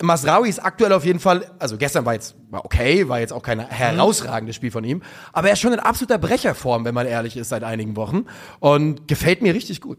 Masraoui 0.00 0.48
ist 0.48 0.64
aktuell 0.64 0.92
auf 0.92 1.04
jeden 1.04 1.20
Fall, 1.20 1.50
also 1.58 1.76
gestern 1.76 2.04
war 2.04 2.14
jetzt 2.14 2.34
war 2.50 2.64
okay, 2.64 3.08
war 3.08 3.20
jetzt 3.20 3.32
auch 3.32 3.42
kein 3.42 3.60
herausragendes 3.60 4.56
Spiel 4.56 4.70
von 4.70 4.84
ihm, 4.84 5.02
aber 5.32 5.48
er 5.48 5.54
ist 5.54 5.60
schon 5.60 5.72
in 5.72 5.80
absoluter 5.80 6.18
Brecherform, 6.18 6.84
wenn 6.84 6.94
man 6.94 7.06
ehrlich 7.06 7.36
ist, 7.36 7.50
seit 7.50 7.64
einigen 7.64 7.96
Wochen 7.96 8.24
und 8.60 9.08
gefällt 9.08 9.42
mir 9.42 9.54
richtig 9.54 9.80
gut. 9.80 9.98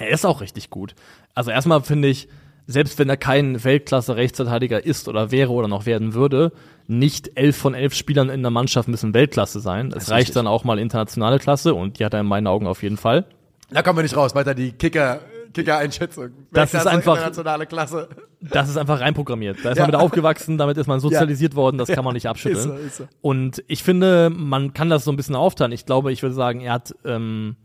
Er 0.00 0.08
ist 0.08 0.24
auch 0.26 0.40
richtig 0.40 0.70
gut. 0.70 0.94
Also 1.34 1.50
erstmal 1.50 1.82
finde 1.82 2.08
ich, 2.08 2.28
selbst 2.66 2.98
wenn 2.98 3.08
er 3.08 3.16
kein 3.16 3.62
Weltklasse-Rechtsverteidiger 3.62 4.84
ist 4.84 5.08
oder 5.08 5.30
wäre 5.30 5.50
oder 5.50 5.68
noch 5.68 5.86
werden 5.86 6.14
würde, 6.14 6.52
nicht 6.86 7.32
elf 7.36 7.56
von 7.56 7.74
elf 7.74 7.94
Spielern 7.94 8.28
in 8.30 8.42
der 8.42 8.50
Mannschaft 8.50 8.88
müssen 8.88 9.12
Weltklasse 9.14 9.60
sein. 9.60 9.88
Es 9.88 10.10
reicht 10.10 10.20
richtig. 10.28 10.34
dann 10.34 10.46
auch 10.46 10.64
mal 10.64 10.78
internationale 10.78 11.38
Klasse 11.38 11.74
und 11.74 11.98
die 11.98 12.04
hat 12.04 12.14
er 12.14 12.20
in 12.20 12.26
meinen 12.26 12.46
Augen 12.46 12.66
auf 12.66 12.82
jeden 12.82 12.96
Fall. 12.96 13.26
Da 13.70 13.82
kommen 13.82 13.98
wir 13.98 14.02
nicht 14.02 14.16
raus, 14.16 14.34
weiter 14.34 14.54
die 14.54 14.72
Kicker, 14.72 15.20
Kicker-Einschätzung. 15.52 16.30
Das 16.52 16.68
ist 16.68 16.74
Weltklasse, 16.74 16.90
einfach- 16.90 17.16
internationale 17.16 17.66
Klasse. 17.66 18.08
Das 18.40 18.68
ist 18.68 18.76
einfach 18.76 19.00
reinprogrammiert. 19.00 19.58
Da 19.62 19.70
ist 19.72 19.76
Ja. 19.78 19.82
man 19.84 19.90
mit 19.92 20.00
aufgewachsen, 20.00 20.56
damit 20.56 20.76
ist 20.78 20.86
man 20.86 20.98
sozialisiert 21.00 21.54
worden, 21.54 21.76
das 21.76 21.88
kann 21.88 22.04
man 22.04 22.14
nicht 22.14 22.26
abschütteln. 22.28 22.58
Ist 22.58 22.64
so, 22.64 22.86
ist 22.86 22.96
so. 22.98 23.08
Und 23.20 23.62
ich 23.68 23.82
finde, 23.82 24.30
man 24.30 24.72
kann 24.74 24.88
das 24.88 25.04
so 25.04 25.10
ein 25.12 25.16
bisschen 25.16 25.36
aufteilen. 25.36 25.72
Ich 25.72 25.86
glaube, 25.86 26.10
ich 26.12 26.22
würde 26.22 26.34
sagen, 26.34 26.60
er 26.60 26.72
hat 26.74 26.94
ähm, 27.04 27.56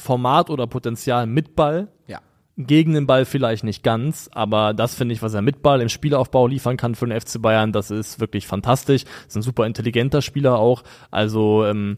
Weltklasse-Format 0.00 0.50
oder 0.50 0.66
Potenzial 0.66 1.26
mit 1.26 1.54
Ball. 1.56 1.88
Ja. 2.06 2.20
Gegen 2.56 2.92
den 2.92 3.06
Ball 3.06 3.24
vielleicht 3.24 3.64
nicht 3.64 3.82
ganz, 3.82 4.28
aber 4.32 4.74
das 4.74 4.94
finde 4.94 5.14
ich, 5.14 5.22
was 5.22 5.32
er 5.32 5.40
mit 5.40 5.62
Ball 5.62 5.80
im 5.80 5.88
Spielaufbau 5.88 6.46
liefern 6.46 6.76
kann 6.76 6.94
für 6.94 7.06
den 7.06 7.18
FC 7.18 7.40
Bayern, 7.40 7.72
das 7.72 7.90
ist 7.90 8.20
wirklich 8.20 8.46
fantastisch. 8.46 9.04
Ist 9.26 9.36
ein 9.36 9.42
super 9.42 9.66
intelligenter 9.66 10.20
Spieler 10.20 10.58
auch. 10.58 10.82
Also 11.10 11.64
ähm, 11.64 11.96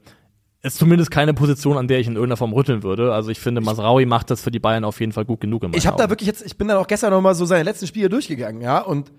ist 0.62 0.78
zumindest 0.78 1.10
keine 1.10 1.34
Position, 1.34 1.76
an 1.76 1.88
der 1.88 1.98
ich 1.98 2.06
in 2.06 2.14
irgendeiner 2.14 2.36
Form 2.36 2.52
rütteln 2.52 2.84
würde. 2.84 3.12
Also 3.12 3.30
ich 3.30 3.40
finde, 3.40 3.60
Masraoui 3.60 4.06
macht 4.06 4.30
das 4.30 4.42
für 4.42 4.52
die 4.52 4.60
Bayern 4.60 4.84
auf 4.84 5.00
jeden 5.00 5.12
Fall 5.12 5.24
gut 5.24 5.40
genug. 5.40 5.64
Ich 5.74 5.86
habe 5.86 5.96
da 5.96 6.08
wirklich 6.08 6.28
jetzt, 6.28 6.46
ich 6.46 6.56
bin 6.56 6.68
dann 6.68 6.76
auch 6.76 6.86
gestern 6.86 7.10
noch 7.10 7.20
mal 7.20 7.34
so 7.34 7.44
seine 7.44 7.64
letzten 7.64 7.88
Spiele 7.88 8.08
durchgegangen, 8.08 8.62
ja, 8.62 8.78
und 8.78 9.10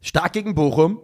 stark 0.00 0.32
gegen 0.32 0.56
Bochum, 0.56 1.00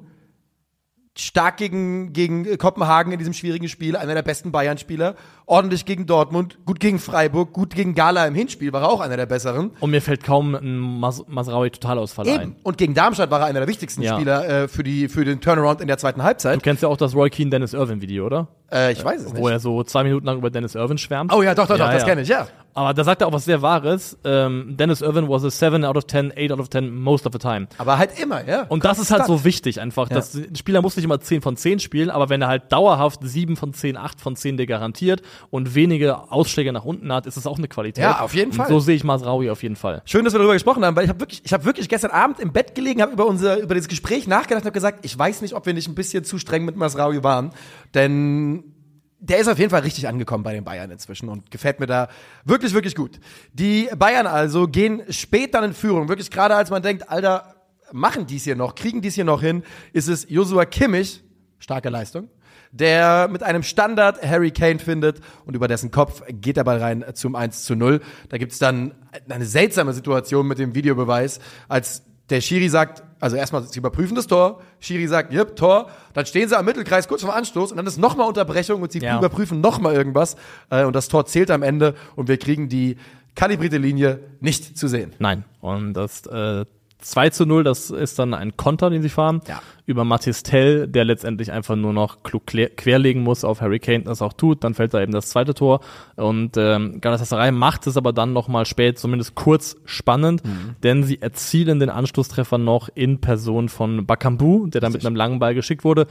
stark 1.17 1.59
gegen, 1.59 2.12
gegen 2.12 2.59
Kopenhagen 2.59 3.12
in 3.12 3.19
diesem 3.19 3.35
schwierigen 3.35 3.69
Spiel, 3.69 3.97
einer 3.97 4.15
der 4.15 4.23
besten 4.23 4.51
Bayern-Spieler, 4.51 5.15
ordentlich 5.47 5.85
gegen 5.85 6.07
Dortmund, 6.07 6.59
gut 6.65 6.81
gegen 6.81 6.99
Freiburg, 6.99 7.53
gut 7.53 7.75
gegen 7.75 7.95
Gala 7.95 8.27
im 8.27 8.35
Hinspiel, 8.35 8.73
war 8.73 8.83
er 8.83 8.89
auch 8.91 9.01
einer 9.01 9.17
der 9.17 9.27
besseren. 9.27 9.71
Und 9.81 9.91
mir 9.91 10.03
fällt 10.03 10.25
kaum 10.25 10.55
ein 10.55 10.79
Mas 10.79 11.25
Masraoui 11.29 11.71
Totalausfall 11.71 12.29
ein. 12.29 12.41
Eben. 12.41 12.57
Und 12.65 12.79
gegen 12.79 12.95
Darmstadt 12.95 13.31
war 13.31 13.41
er 13.41 13.47
einer 13.47 13.61
der 13.61 13.69
wichtigsten 13.69 14.03
Ja. 14.03 14.17
Spieler 14.17 14.49
äh, 14.49 14.69
für, 14.69 14.83
die, 14.83 15.09
für 15.09 15.25
den 15.25 15.41
Turnaround 15.41 15.81
in 15.81 15.87
der 15.87 15.99
zweiten 15.99 16.23
Halbzeit. 16.23 16.57
Du 16.57 16.61
kennst 16.61 16.83
ja 16.83 16.89
auch 16.89 16.97
das 16.97 17.15
Roy 17.15 17.31
Keane 17.31 17.51
Dennis 17.51 17.75
Irvin 17.75 18.01
Video, 18.01 18.27
oder? 18.27 18.49
Äh, 18.75 18.93
ich 18.93 19.05
weiß 19.05 19.22
es 19.22 19.31
Wo 19.37 19.45
nicht. 19.45 19.51
er 19.53 19.61
so 19.61 19.83
zwei 19.85 20.03
Minuten 20.05 20.27
lang 20.27 20.39
über 20.39 20.51
Dennis 20.51 20.75
Irvin 20.75 20.99
schwärmt. 20.99 21.33
Oh 21.33 21.43
ja, 21.43 21.55
doch, 21.55 21.66
doch, 21.66 21.79
doch, 21.79 21.87
Ja, 21.87 21.93
das 21.93 22.03
ja. 22.03 22.09
kenne 22.09 22.22
ich, 22.22 22.29
ja. 22.29 22.47
Aber 22.77 22.93
da 22.93 23.05
sagt 23.05 23.20
er 23.22 23.29
auch 23.29 23.33
was 23.33 23.45
sehr 23.45 23.62
Wahres. 23.62 24.18
Ähm, 24.25 24.75
Dennis 24.77 25.01
Irvin 25.01 25.29
was 25.29 25.45
a 25.45 25.51
7 25.51 25.85
out 25.85 25.97
of 25.97 26.09
10, 26.09 26.33
8 26.37 26.51
out 26.51 26.59
of 26.59 26.68
10 26.68 26.93
most 26.93 27.25
of 27.25 27.33
the 27.33 27.39
time. 27.39 27.68
Aber 27.79 27.99
halt 27.99 28.18
immer, 28.20 28.45
ja. 28.45 28.62
Und 28.68 28.85
das 28.85 28.99
ist 28.99 29.12
halt 29.12 29.20
Konstant. 29.20 29.39
so 29.41 29.45
wichtig 29.45 29.81
einfach. 29.81 30.11
Ja. 30.11 30.16
dass 30.16 30.35
Ein 30.35 30.57
Spieler 30.57 30.83
muss 30.83 30.97
nicht 30.97 31.05
immer 31.05 31.20
10 31.20 31.41
von 31.41 31.57
10 31.57 31.79
spielen, 31.79 32.11
aber 32.11 32.31
wenn 32.31 32.43
er 32.43 32.49
halt 32.49 32.72
dauerhaft 32.72 33.20
7 33.22 33.55
von 33.57 33.72
10, 33.75 33.97
8 33.97 34.20
von 34.20 34.35
10 34.35 34.57
dir 34.57 34.66
garantiert 34.66 35.22
und 35.51 35.77
wenige 35.77 36.33
Ausschläge 36.33 36.72
nach 36.72 36.85
unten 36.85 37.12
hat, 37.12 37.27
ist 37.27 37.37
das 37.37 37.47
auch 37.47 37.59
eine 37.59 37.68
Qualität. 37.68 38.03
Ja, 38.03 38.22
auf 38.22 38.35
jeden 38.35 38.51
und 38.51 38.57
Fall. 38.57 38.68
So 38.68 38.81
sehe 38.81 38.97
ich 38.97 39.05
Masraoui 39.05 39.51
auf 39.51 39.62
jeden 39.62 39.77
Fall. 39.77 40.03
Schön, 40.05 40.25
dass 40.25 40.35
wir 40.35 40.39
darüber 40.39 40.55
gesprochen 40.55 40.85
haben, 40.85 40.97
weil 40.97 41.05
ich 41.05 41.11
habe 41.11 41.20
wirklich, 41.20 41.43
ich 41.45 41.53
habe 41.53 41.64
wirklich 41.64 41.89
gestern 41.89 42.11
Abend 42.11 42.41
im 42.41 42.53
Bett 42.53 42.75
gelegen, 42.75 43.03
habe 43.03 43.12
über 43.12 43.27
unser, 43.27 43.61
über 43.61 43.77
das 43.77 43.87
Gespräch 43.87 44.27
nachgedacht 44.27 44.62
und 44.62 44.66
habe 44.66 44.72
gesagt, 44.75 45.05
ich 45.07 45.16
weiß 45.16 45.43
nicht, 45.43 45.55
ob 45.55 45.64
wir 45.64 45.75
nicht 45.75 45.87
ein 45.87 45.95
bisschen 45.95 46.25
zu 46.25 46.39
streng 46.39 46.64
mit 46.64 46.75
Masraoui 46.75 47.22
waren, 47.22 47.53
denn 47.95 48.74
der 49.20 49.38
ist 49.38 49.49
auf 49.49 49.59
jeden 49.59 49.70
Fall 49.70 49.80
richtig 49.80 50.07
angekommen 50.07 50.45
bei 50.45 50.53
den 50.53 50.64
Bayern 50.64 50.90
inzwischen 50.90 51.30
und 51.30 51.51
gefällt 51.51 51.80
mir 51.80 51.86
da 51.86 52.09
wirklich, 52.45 52.74
wirklich 52.74 52.95
gut. 52.95 53.18
Die 53.55 53.88
Bayern 53.97 54.26
also 54.26 54.68
gehen 54.68 55.03
spät 55.11 55.55
dann 55.55 55.64
in 55.64 55.72
Führung, 55.72 56.09
wirklich 56.09 56.30
gerade 56.30 56.55
als 56.55 56.70
man 56.70 56.82
denkt, 56.82 57.09
Alter, 57.09 57.55
machen 57.90 58.26
dies 58.26 58.45
hier 58.45 58.57
noch, 58.57 58.74
kriegen 58.74 59.01
dies 59.01 59.14
hier 59.14 59.24
noch 59.24 59.40
hin, 59.40 59.62
ist 59.92 60.09
es 60.09 60.26
Joshua 60.28 60.66
Kimmich, 60.66 61.22
starke 61.59 61.88
Leistung, 61.88 62.28
der 62.70 63.28
mit 63.28 63.42
einem 63.42 63.62
Standard 63.62 64.22
Harry 64.22 64.51
Kane 64.51 64.78
findet 64.78 65.20
und 65.47 65.55
über 65.55 65.68
dessen 65.68 65.90
Kopf 65.90 66.22
geht 66.28 66.59
der 66.59 66.64
Ball 66.64 66.78
rein 66.78 67.05
zum 67.14 67.34
1 67.34 67.64
zu 67.64 67.76
0. 67.76 68.01
Da 68.28 68.36
gibt's 68.36 68.59
dann 68.59 68.95
eine 69.28 69.47
seltsame 69.47 69.95
Situation 69.95 70.47
mit 70.47 70.59
dem 70.59 70.74
Videobeweis, 70.74 71.40
als 71.68 72.03
der 72.31 72.41
Schiri 72.41 72.68
sagt, 72.68 73.03
also 73.20 73.37
erstmal, 73.37 73.62
sie 73.64 73.79
überprüfen 73.79 74.14
das 74.14 74.27
Tor, 74.27 74.61
Schiri 74.81 75.07
sagt, 75.07 75.33
yep, 75.33 75.57
Tor, 75.57 75.89
dann 76.14 76.27
stehen 76.27 76.49
sie 76.49 76.57
am 76.59 76.64
Mittelkreis 76.64 77.09
kurz 77.09 77.22
vor 77.22 77.35
Anstoß 77.35 77.70
und 77.70 77.77
dann 77.77 77.87
ist 77.87 77.99
nochmal 77.99 78.29
Unterbrechung 78.29 78.83
und 78.83 78.93
sie 78.93 78.99
Ja. 79.01 79.18
überprüfen 79.18 79.61
nochmal 79.61 79.95
irgendwas 79.95 80.37
äh, 80.70 80.85
und 80.85 80.95
das 80.97 81.09
Tor 81.09 81.27
zählt 81.27 81.51
am 81.51 81.62
Ende 81.62 81.95
und 82.16 82.29
wir 82.29 82.39
kriegen 82.39 82.68
die 82.68 82.97
kalibrierte 83.35 83.79
Linie 83.79 84.20
nicht 84.41 84.79
zu 84.79 84.89
sehen. 84.89 85.12
Nein. 85.18 85.45
Und 85.61 85.95
das 85.95 86.25
äh, 86.27 86.64
2 87.05 87.31
zu 87.31 87.47
0, 87.47 87.65
das 87.65 87.91
ist 87.91 88.19
dann 88.19 88.35
ein 88.35 88.57
Konter, 88.57 88.91
den 88.91 89.03
sie 89.03 89.09
fahren. 89.09 89.41
Ja. 89.47 89.61
Über 89.87 90.05
Mathis 90.05 90.43
Tell, 90.43 90.89
der 90.89 91.05
letztendlich 91.05 91.53
einfach 91.53 91.77
nur 91.77 91.93
noch 91.93 92.23
klug 92.23 92.47
querlegen 92.47 93.23
muss 93.23 93.45
auf 93.45 93.61
Harry 93.61 93.79
Kane, 93.79 94.05
das 94.05 94.23
auch 94.23 94.33
tut. 94.33 94.65
Dann 94.65 94.75
fällt 94.75 94.95
da 94.95 95.03
eben 95.03 95.13
das 95.13 95.29
zweite 95.29 95.53
Tor. 95.53 95.81
Und 96.17 96.57
ähm, 96.57 97.01
Galatasaray 97.01 97.53
macht 97.53 97.87
es 97.87 97.97
aber 97.97 98.13
dann 98.13 98.33
noch 98.33 98.49
mal 98.49 98.65
spät, 98.65 98.99
zumindest 98.99 99.35
kurz 99.35 99.77
spannend, 99.85 100.43
denn 100.83 101.03
sie 101.03 101.21
erzielen 101.21 101.79
den 101.79 101.91
Anschlusstreffer 101.91 102.57
noch 102.59 102.89
in 102.95 103.21
Person 103.21 103.69
von 103.69 104.07
Bakambu, 104.07 104.67
der 104.69 104.81
dann 104.81 104.93
mit 104.93 105.05
einem 105.05 105.17
langen 105.17 105.39
Ball 105.39 105.55
geschickt 105.55 105.85
wurde. 105.85 106.07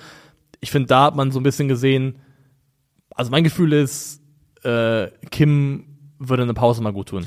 Ich 0.59 0.71
finde, 0.71 0.87
da 0.87 1.05
hat 1.05 1.15
man 1.15 1.31
so 1.31 1.39
ein 1.39 1.43
bisschen 1.43 1.67
gesehen, 1.67 2.19
also 3.15 3.31
mein 3.31 3.43
Gefühl 3.43 3.73
ist, 3.73 4.21
äh, 4.63 5.07
Kim 5.31 5.85
würde 6.19 6.43
eine 6.43 6.53
Pause 6.53 6.81
mal 6.81 6.93
gut 6.93 7.09
tun. 7.09 7.25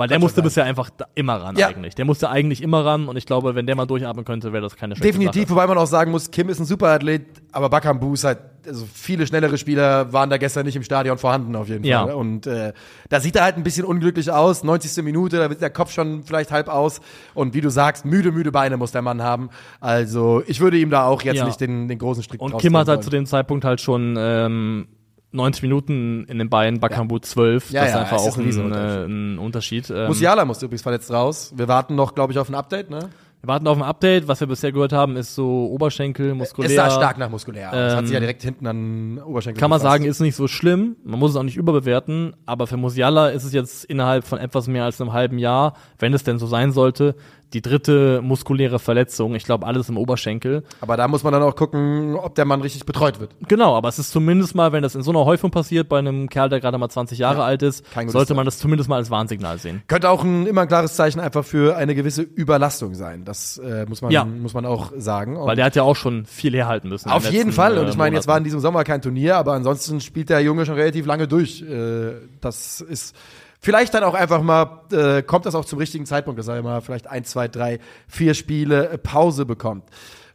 Weil 0.00 0.08
der 0.08 0.18
musste 0.18 0.42
bisher 0.42 0.64
einfach 0.64 0.90
immer 1.14 1.36
ran 1.36 1.56
Ja. 1.56 1.68
eigentlich. 1.68 1.94
Der 1.94 2.04
musste 2.04 2.28
eigentlich 2.30 2.62
immer 2.62 2.84
ran 2.84 3.06
und 3.08 3.16
ich 3.16 3.26
glaube, 3.26 3.54
wenn 3.54 3.66
der 3.66 3.76
mal 3.76 3.86
durchatmen 3.86 4.24
könnte, 4.24 4.52
wäre 4.52 4.62
das 4.62 4.76
keine 4.76 4.96
schlechte 4.96 5.12
Definitiv, 5.12 5.42
Sache. 5.44 5.50
wobei 5.52 5.66
man 5.66 5.78
auch 5.78 5.86
sagen 5.86 6.10
muss, 6.10 6.30
Kim 6.30 6.48
ist 6.48 6.58
ein 6.58 6.64
Superathlet, 6.64 7.22
aber 7.52 7.68
Bakambu 7.68 8.14
ist 8.14 8.24
halt, 8.24 8.38
also 8.66 8.86
viele 8.92 9.26
schnellere 9.26 9.56
Spieler 9.58 10.12
waren 10.12 10.28
da 10.30 10.36
gestern 10.38 10.66
nicht 10.66 10.76
im 10.76 10.82
Stadion 10.82 11.16
vorhanden 11.18 11.54
auf 11.56 11.68
jeden 11.68 11.84
Ja. 11.84 12.04
Fall. 12.06 12.14
Und 12.14 12.46
äh, 12.46 12.72
da 13.08 13.20
sieht 13.20 13.36
er 13.36 13.44
halt 13.44 13.56
ein 13.56 13.62
bisschen 13.62 13.84
unglücklich 13.84 14.30
aus, 14.30 14.64
90. 14.64 15.02
Minute, 15.04 15.36
da 15.38 15.48
wird 15.50 15.60
der 15.60 15.70
Kopf 15.70 15.92
schon 15.92 16.22
vielleicht 16.24 16.50
halb 16.50 16.68
aus. 16.68 17.00
Und 17.34 17.54
wie 17.54 17.60
du 17.60 17.70
sagst, 17.70 18.04
müde, 18.04 18.32
müde 18.32 18.52
Beine 18.52 18.76
muss 18.76 18.92
der 18.92 19.02
Mann 19.02 19.22
haben. 19.22 19.50
Also 19.80 20.42
ich 20.46 20.60
würde 20.60 20.78
ihm 20.78 20.90
da 20.90 21.04
auch 21.04 21.22
jetzt 21.22 21.36
Ja. 21.36 21.44
nicht 21.46 21.60
den, 21.60 21.88
den 21.88 21.98
großen 21.98 22.22
Strick 22.22 22.40
Und 22.40 22.58
Kim 22.58 22.76
hat 22.76 22.88
halt 22.88 23.04
zu 23.04 23.10
dem 23.10 23.26
Zeitpunkt 23.26 23.64
halt 23.64 23.80
schon 23.80 24.16
ähm, 24.18 24.88
90 25.32 25.62
Minuten 25.62 26.24
in 26.24 26.38
den 26.38 26.50
Beinen, 26.50 26.80
Bakambu 26.80 27.18
12. 27.18 27.70
Ja, 27.70 27.80
das 27.82 27.90
ist 27.90 27.94
ja, 27.94 28.00
einfach 28.02 28.16
es 28.16 28.26
ist 28.26 28.32
auch 28.32 28.38
ein 28.38 28.44
Riesenunterschied. 28.44 29.00
äh, 29.00 29.04
ein 29.06 29.38
Unterschied. 29.38 29.90
Ähm, 29.90 30.06
Musiala 30.08 30.44
musste 30.44 30.66
übrigens 30.66 30.82
verletzt 30.82 31.10
raus. 31.10 31.52
Wir 31.56 31.68
warten 31.68 31.94
noch, 31.94 32.14
glaube 32.14 32.32
ich, 32.32 32.38
auf 32.38 32.48
ein 32.48 32.54
Update, 32.54 32.90
ne? 32.90 33.10
wir 33.42 33.48
warten 33.48 33.66
auf 33.68 33.76
ein 33.78 33.82
Update. 33.82 34.28
Was 34.28 34.40
wir 34.40 34.46
bisher 34.48 34.70
gehört 34.70 34.92
haben, 34.92 35.16
ist 35.16 35.34
so 35.34 35.66
Oberschenkel, 35.70 36.34
muskulär. 36.34 36.70
Es 36.70 36.76
sah 36.76 36.90
stark 36.90 37.16
nach 37.16 37.30
muskulär 37.30 37.70
aus. 37.70 37.74
Hat 37.74 37.98
Ähm, 38.00 38.06
sich 38.06 38.12
ja 38.14 38.20
direkt 38.20 38.42
hinten 38.42 38.66
an 38.66 39.18
Oberschenkel 39.18 39.58
Kann 39.58 39.70
man 39.70 39.80
sagen, 39.80 40.04
ist 40.04 40.20
nicht 40.20 40.36
so 40.36 40.46
schlimm. 40.46 40.96
Man 41.04 41.18
muss 41.18 41.30
es 41.30 41.36
auch 41.38 41.42
nicht 41.42 41.56
überbewerten. 41.56 42.34
Aber 42.44 42.66
für 42.66 42.76
Musiala 42.76 43.28
ist 43.30 43.44
es 43.44 43.54
jetzt 43.54 43.84
innerhalb 43.84 44.26
von 44.26 44.38
etwas 44.38 44.66
mehr 44.66 44.84
als 44.84 45.00
einem 45.00 45.14
halben 45.14 45.38
Jahr, 45.38 45.72
wenn 45.98 46.12
es 46.12 46.22
denn 46.22 46.38
so 46.38 46.46
sein 46.46 46.72
sollte, 46.72 47.14
die 47.52 47.62
dritte 47.62 48.20
muskuläre 48.22 48.78
Verletzung. 48.78 49.34
Ich 49.34 49.44
glaube, 49.44 49.66
alles 49.66 49.88
im 49.88 49.96
Oberschenkel. 49.98 50.62
Aber 50.80 50.96
da 50.96 51.08
muss 51.08 51.24
man 51.24 51.32
dann 51.32 51.42
auch 51.42 51.56
gucken, 51.56 52.14
ob 52.16 52.34
der 52.36 52.44
Mann 52.44 52.60
richtig 52.60 52.86
betreut 52.86 53.18
wird. 53.20 53.30
Genau, 53.48 53.76
aber 53.76 53.88
es 53.88 53.98
ist 53.98 54.12
zumindest 54.12 54.54
mal, 54.54 54.72
wenn 54.72 54.82
das 54.82 54.94
in 54.94 55.02
so 55.02 55.10
einer 55.10 55.24
Häufung 55.24 55.50
passiert, 55.50 55.88
bei 55.88 55.98
einem 55.98 56.28
Kerl, 56.28 56.48
der 56.48 56.60
gerade 56.60 56.78
mal 56.78 56.88
20 56.88 57.18
Jahre 57.18 57.42
alt 57.42 57.62
ist, 57.62 57.84
sollte 58.06 58.34
man 58.34 58.44
das 58.44 58.58
zumindest 58.58 58.88
mal 58.88 58.96
als 58.96 59.10
Warnsignal 59.10 59.58
sehen. 59.58 59.82
Könnte 59.88 60.10
auch 60.10 60.22
ein 60.22 60.46
immer 60.46 60.62
ein 60.62 60.68
klares 60.68 60.94
Zeichen 60.94 61.20
einfach 61.20 61.44
für 61.44 61.76
eine 61.76 61.94
gewisse 61.94 62.22
Überlastung 62.22 62.94
sein. 62.94 63.24
Das 63.24 63.58
äh, 63.58 63.84
muss 63.88 64.00
man 64.02 64.10
Ja. 64.12 64.24
muss 64.24 64.54
man 64.54 64.64
auch 64.64 64.92
sagen. 64.96 65.36
Und 65.36 65.46
Weil 65.46 65.56
der 65.56 65.64
hat 65.64 65.76
ja 65.76 65.82
auch 65.82 65.96
schon 65.96 66.26
viel 66.26 66.54
herhalten 66.54 66.88
müssen. 66.88 67.10
auf 67.10 67.24
den 67.24 67.32
jeden 67.32 67.46
letzten, 67.48 67.56
Fall. 67.60 67.78
Und 67.78 67.86
äh, 67.86 67.90
ich 67.90 67.96
meine, 67.96 68.16
jetzt 68.16 68.28
war 68.28 68.38
in 68.38 68.44
diesem 68.44 68.60
Sommer 68.60 68.84
kein 68.84 69.02
Turnier, 69.02 69.36
aber 69.36 69.54
ansonsten 69.54 70.00
spielt 70.00 70.30
der 70.30 70.40
Junge 70.40 70.66
schon 70.66 70.76
relativ 70.76 71.06
lange 71.06 71.26
durch. 71.26 71.62
Äh, 71.62 72.12
das 72.40 72.80
ist 72.80 73.16
vielleicht 73.60 73.94
dann 73.94 74.04
auch 74.04 74.14
einfach 74.14 74.42
mal 74.42 74.80
äh, 74.92 75.22
kommt 75.22 75.46
das 75.46 75.54
auch 75.54 75.64
zum 75.64 75.78
richtigen 75.78 76.06
Zeitpunkt, 76.06 76.38
dass 76.38 76.48
er 76.48 76.58
immer 76.58 76.80
vielleicht 76.80 77.06
ein, 77.06 77.24
zwei, 77.24 77.48
drei, 77.48 77.78
vier 78.08 78.34
Spiele 78.34 78.88
äh, 78.90 78.98
Pause 78.98 79.46
bekommt. 79.46 79.84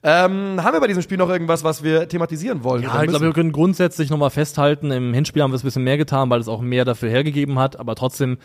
Ähm, 0.04 0.64
haben 0.64 0.74
wir 0.74 0.80
bei 0.82 0.88
diesem 0.88 1.02
Spiel 1.02 1.18
noch 1.18 1.30
irgendwas, 1.30 1.64
was 1.64 1.84
wir 1.84 2.08
thematisieren 2.08 2.64
wollen? 2.64 2.84
Ja, 2.84 3.02
ich 3.02 3.10
glaube, 3.10 3.26
wir 3.26 3.34
können 3.34 3.52
grundsätzlich 3.52 4.12
nochmal 4.12 4.30
festhalten, 4.30 4.92
im 4.92 5.16
Hinspiel 5.16 5.42
haben 5.42 5.52
wir 5.52 5.56
es 5.56 5.64
ein 5.64 5.68
bisschen 5.68 5.84
mehr 5.84 5.98
getan, 5.98 6.30
weil 6.30 6.40
es 6.40 6.48
auch 6.48 6.62
mehr 6.62 6.86
dafür 6.86 7.10
hergegeben 7.10 7.58
hat, 7.58 7.80
aber 7.80 7.96
trotzdem 7.96 8.38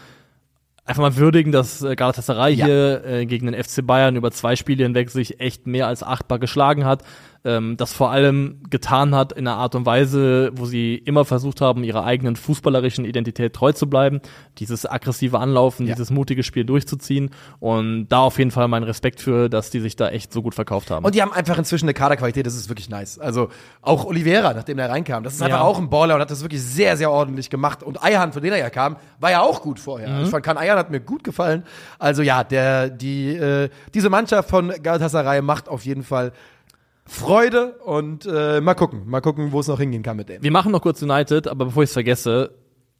einfach 0.87 1.03
mal 1.03 1.17
würdigen, 1.17 1.53
dass 1.53 1.83
äh, 1.83 1.95
Galatasaray 1.97 2.55
Ja. 2.55 2.65
hier 2.65 3.05
äh, 3.05 3.27
gegen 3.27 3.47
den 3.53 3.63
FC 3.63 3.87
Bayern 3.87 4.17
über 4.17 4.31
zwei 4.31 4.57
Spiele 4.57 4.85
hinweg 4.85 5.11
sich 5.11 5.39
echt 5.39 5.67
mehr 5.67 5.87
als 5.87 6.03
achtbar 6.03 6.39
geschlagen 6.39 6.87
hat, 6.87 7.03
ähm, 7.45 7.77
das 7.79 7.93
vor 7.95 8.11
allem 8.11 8.61
getan 8.69 9.15
hat 9.15 9.33
in 9.33 9.47
einer 9.49 9.57
Art 9.57 9.75
und 9.75 9.87
Weise, 9.87 10.51
wo 10.55 10.67
sie 10.67 10.95
immer 10.97 11.25
versucht 11.25 11.61
haben, 11.61 11.85
ihrer 11.85 12.05
eigenen 12.05 12.37
fußballerischen 12.37 13.05
Identität 13.05 13.55
treu 13.55 13.73
zu 13.73 13.89
bleiben, 13.89 14.21
dieses 14.59 14.85
aggressive 14.85 15.39
Anlaufen, 15.39 15.87
Ja. 15.87 15.95
dieses 15.95 16.11
mutige 16.11 16.43
Spiel 16.43 16.65
durchzuziehen 16.65 17.31
und 17.59 18.09
da 18.09 18.19
auf 18.21 18.39
jeden 18.39 18.51
Fall 18.51 18.69
mein 18.69 18.83
Respekt 18.83 19.21
für, 19.21 19.49
dass 19.49 19.71
die 19.71 19.81
sich 19.81 19.97
da 19.97 20.11
echt 20.11 20.33
so 20.33 20.43
gut 20.43 20.55
verkauft 20.55 20.91
haben. 20.91 21.05
Und 21.05 21.15
die 21.15 21.23
haben 21.23 21.33
einfach 21.33 21.57
inzwischen 21.57 21.87
eine 21.87 21.95
Kaderqualität, 21.95 22.45
das 22.45 22.55
ist 22.57 22.69
wirklich 22.69 22.91
nice. 22.91 23.19
Also 23.19 23.49
auch 23.81 24.05
Oliveira, 24.05 24.53
nachdem 24.53 24.79
er 24.79 24.91
reinkam, 24.91 25.25
das 25.25 25.35
ist 25.35 25.43
einfach 25.43 25.59
Ja. 25.61 25.65
auch 25.65 25.79
ein 25.79 25.89
Baller 25.89 26.17
und 26.17 26.21
hat 26.21 26.31
das 26.31 26.43
wirklich 26.43 26.63
sehr, 26.63 26.97
sehr 26.99 27.11
ordentlich 27.11 27.49
gemacht. 27.49 27.83
Und 27.83 28.03
Eierhand, 28.03 28.35
von 28.35 28.43
dem 28.43 28.53
er 28.53 28.59
ja 28.59 28.69
kam, 28.71 28.97
war 29.19 29.31
ja 29.31 29.41
auch 29.41 29.63
gut 29.63 29.81
vorher. 29.81 30.09
Mhm. 30.11 30.25
Ich 30.25 30.31
fand, 30.31 30.45
Kan 30.45 30.59
Eierhand 30.59 30.79
hat 30.81 30.91
mir 30.91 31.01
gut 31.01 31.25
gefallen. 31.25 31.63
Also 31.99 32.21
ja, 32.23 32.45
der, 32.45 32.91
die, 32.91 33.35
äh, 33.35 33.71
diese 33.95 34.11
Mannschaft 34.11 34.51
von 34.51 34.73
Galatasaray 34.83 35.41
macht 35.43 35.69
auf 35.69 35.85
jeden 35.87 36.03
Fall 36.03 36.33
Freude 37.11 37.73
und 37.85 38.25
äh, 38.25 38.61
mal 38.61 38.75
gucken, 38.75 39.03
mal 39.07 39.21
gucken, 39.21 39.51
wo 39.51 39.59
es 39.59 39.67
noch 39.67 39.81
hingehen 39.81 40.05
kann 40.05 40.17
mit 40.17 40.29
denen. 40.29 40.45
Wir 40.45 40.53
machen 40.53 40.71
noch 40.71 40.81
kurz 40.81 41.03
United, 41.03 41.49
aber 41.49 41.65
bevor 41.67 41.83
ich 41.83 41.89
es 41.91 41.93
vergesse, 41.93 42.55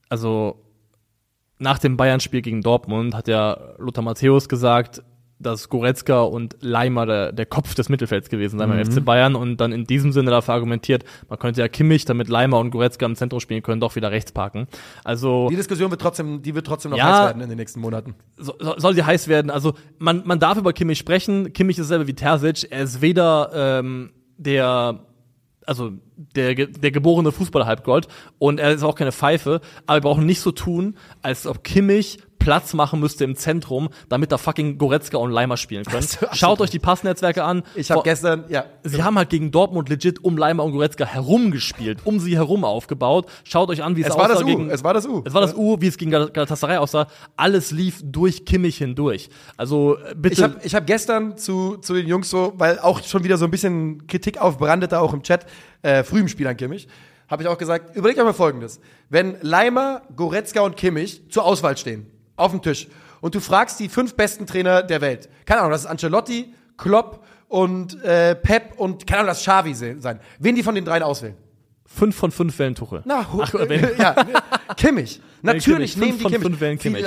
also 0.09 0.57
nach 1.59 1.79
dem 1.79 1.97
Bayern-Spiel 1.97 2.43
gegen 2.43 2.61
Dortmund 2.61 3.15
hat 3.15 3.29
ja 3.29 3.57
Lothar 3.79 4.03
Matthäus 4.03 4.49
gesagt, 4.49 5.03
dass 5.41 5.69
Goretzka 5.69 6.21
und 6.21 6.57
Leimer 6.61 7.07
der, 7.07 7.33
der 7.33 7.47
Kopf 7.47 7.75
des 7.75 7.89
Mittelfelds 7.89 8.29
gewesen 8.29 8.59
seien 8.59 8.69
beim 8.69 8.85
FC 8.85 9.05
Bayern 9.05 9.35
und 9.35 9.57
dann 9.57 9.73
in 9.73 9.85
diesem 9.85 10.13
Sinne 10.13 10.31
dafür 10.31 10.55
argumentiert, 10.55 11.05
man 11.29 11.39
könnte 11.39 11.61
ja 11.63 11.69
Kimmich, 11.69 12.05
damit 12.05 12.29
Leimer 12.29 12.59
und 12.59 12.71
Goretzka 12.71 13.07
im 13.07 13.17
Zentrum 13.17 13.41
spielen 13.41 13.63
können, 13.63 13.81
doch 13.81 13.97
wieder 13.97 14.11
rechts 14.11 14.33
parken. 14.33 14.67
Also 15.03 15.49
Die 15.51 15.57
Diskussion 15.57 15.91
wird 15.91 16.01
trotzdem, 16.01 16.43
die 16.43 16.55
wird 16.55 16.67
trotzdem 16.67 16.91
noch 16.93 16.99
Ja. 16.99 17.05
heiß 17.07 17.27
werden 17.31 17.43
in 17.43 17.49
den 17.49 17.59
nächsten 17.59 17.81
Monaten. 17.81 18.15
so, 18.37 18.55
so- 18.59 18.75
soll 18.79 18.95
sie 18.95 19.03
heiß 19.05 19.29
werden. 19.29 19.51
Also 19.51 19.75
man, 19.99 20.23
man 20.27 20.39
darf 20.39 20.59
über 20.59 20.73
Kimmich 20.73 20.99
sprechen. 20.99 21.53
Kimmich 21.53 21.79
ist 21.79 21.89
selber 21.89 22.07
wie 22.07 22.15
Terzic. 22.15 22.67
Er 22.71 22.83
ist 22.83 23.01
weder 23.01 23.51
ähm, 23.55 24.11
der 24.37 25.01
also 25.67 25.93
der, 26.17 26.55
der 26.55 26.91
geborene 26.91 27.31
Fußballer-Halbgold 27.31 28.09
und 28.39 28.59
er 28.59 28.73
ist 28.73 28.83
auch 28.83 28.95
keine 28.97 29.13
Pfeife, 29.13 29.61
aber 29.87 29.99
wir 29.99 30.01
brauchen 30.01 30.27
nicht 30.27 30.41
so 30.41 30.51
tun, 30.51 30.97
als 31.23 31.47
ob 31.47 31.63
Kimmich 31.63 32.19
Platz 32.41 32.75
machen 32.75 32.99
müsste 32.99 33.23
im 33.23 33.37
Zentrum, 33.37 33.91
damit 34.09 34.33
da 34.33 34.39
fucking 34.39 34.79
Goretzka 34.79 35.19
und 35.19 35.31
Leimer 35.31 35.57
spielen 35.57 35.85
können. 35.85 36.05
Schaut 36.33 36.61
euch 36.61 36.71
die 36.71 36.81
Passnetzwerke 36.81 37.45
an. 37.45 37.63
Ich 37.77 37.93
habe 37.93 38.03
gestern, 38.03 38.47
ja, 38.49 38.65
Sie 38.83 39.03
haben 39.05 39.17
halt 39.17 39.31
gegen 39.31 39.53
Dortmund 39.53 39.89
legit 39.89 40.25
um 40.25 40.37
Leimer 40.37 40.65
und 40.65 40.73
Goretzka 40.73 41.05
herumgespielt, 41.05 42.01
um 42.05 42.19
sie 42.19 42.35
herum 42.37 42.65
aufgebaut. 42.65 43.27
Schaut 43.45 43.69
euch 43.69 43.85
an, 43.85 43.95
wie 43.95 44.01
es, 44.01 44.09
es 44.09 44.15
war 44.17 44.25
aussah 44.25 44.35
das 44.35 44.43
U, 44.43 44.47
gegen 44.47 44.71
es 44.71 44.83
war 44.83 44.95
das 44.95 45.07
U. 45.07 45.23
es 45.25 45.35
war 45.35 45.41
das 45.43 45.55
U, 45.55 45.77
wie 45.81 45.87
es 45.87 45.97
gegen 45.97 46.11
Gal- 46.11 46.31
Galatasaray 46.31 46.79
aussah. 46.79 47.07
Alles 47.37 47.71
lief 47.71 48.01
durch 48.03 48.45
Kimmich 48.45 48.79
hindurch. 48.79 49.29
Also 49.57 49.99
äh, 49.99 50.15
bitte. 50.17 50.35
Ich 50.35 50.43
habe 50.43 50.57
ich 50.65 50.75
hab 50.75 50.87
gestern 50.87 51.37
zu, 51.37 51.77
zu 51.77 51.95
den 51.95 52.09
Jungs 52.09 52.31
so, 52.31 52.55
weil 52.57 52.79
auch 52.79 53.03
schon 53.05 53.23
wieder 53.23 53.37
so 53.37 53.45
ein 53.45 53.51
bisschen 53.51 54.07
Kritik 54.07 54.41
aufbrandete, 54.41 54.99
auch 54.99 55.13
im 55.13 55.23
Chat, 55.23 55.47
äh, 55.83 56.03
früh 56.03 56.21
im 56.21 56.29
Spiel 56.29 56.47
an 56.47 56.57
Kimmich, 56.57 56.89
habe 57.29 57.43
ich 57.43 57.49
auch 57.49 57.59
gesagt, 57.59 57.95
überlegt 57.95 58.19
euch 58.19 58.25
mal 58.25 58.33
Folgendes. 58.33 58.81
Wenn 59.09 59.37
Leimer, 59.43 60.03
Goretzka 60.17 60.63
und 60.63 60.77
Kimmich 60.77 61.23
zur 61.31 61.45
Auswahl 61.45 61.77
stehen, 61.77 62.07
auf 62.41 62.51
dem 62.53 62.63
Tisch, 62.63 62.89
und 63.21 63.35
du 63.35 63.41
fragst 63.41 63.79
die 63.81 63.89
fünf 63.89 64.15
besten 64.15 64.47
Trainer 64.47 64.83
der 64.83 65.01
Welt, 65.01 65.29
keine 65.45 65.61
Ahnung, 65.61 65.73
das 65.73 65.83
ist 65.83 65.87
Ancelotti, 65.87 66.55
Klopp 66.77 67.25
und 67.49 68.03
äh, 68.03 68.35
Pep 68.35 68.79
und 68.79 69.07
keine 69.07 69.21
Ahnung, 69.21 69.29
das 69.31 69.41
Xavi 69.41 69.75
se- 69.75 69.97
sein. 70.01 70.21
Wen 70.39 70.55
die 70.55 70.63
von 70.63 70.75
den 70.75 70.85
dreien 70.85 71.03
auswählen? 71.03 71.37
fünf 71.93 72.15
von 72.15 72.31
fünf 72.31 72.57
Wellen 72.61 72.77
Tuchel. 72.77 73.03
Na, 73.05 73.27
Ach, 73.41 73.53
wen? 73.53 73.89
ja, 73.99 74.15
Kimmich. 74.77 75.21
Natürlich 75.43 75.97
nehmen 75.97 76.19
die 76.19 76.23
von 76.23 76.31
Kimmich. 76.31 76.57
fünf 76.59 76.81
Kimmich. 76.81 77.05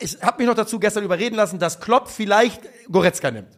Ich 0.00 0.20
habe 0.20 0.38
mich 0.38 0.48
noch 0.48 0.56
dazu 0.56 0.80
gestern 0.80 1.04
überreden 1.04 1.36
lassen, 1.36 1.60
dass 1.60 1.78
Klopp 1.80 2.08
vielleicht 2.08 2.60
Goretzka 2.90 3.30
nimmt. 3.30 3.56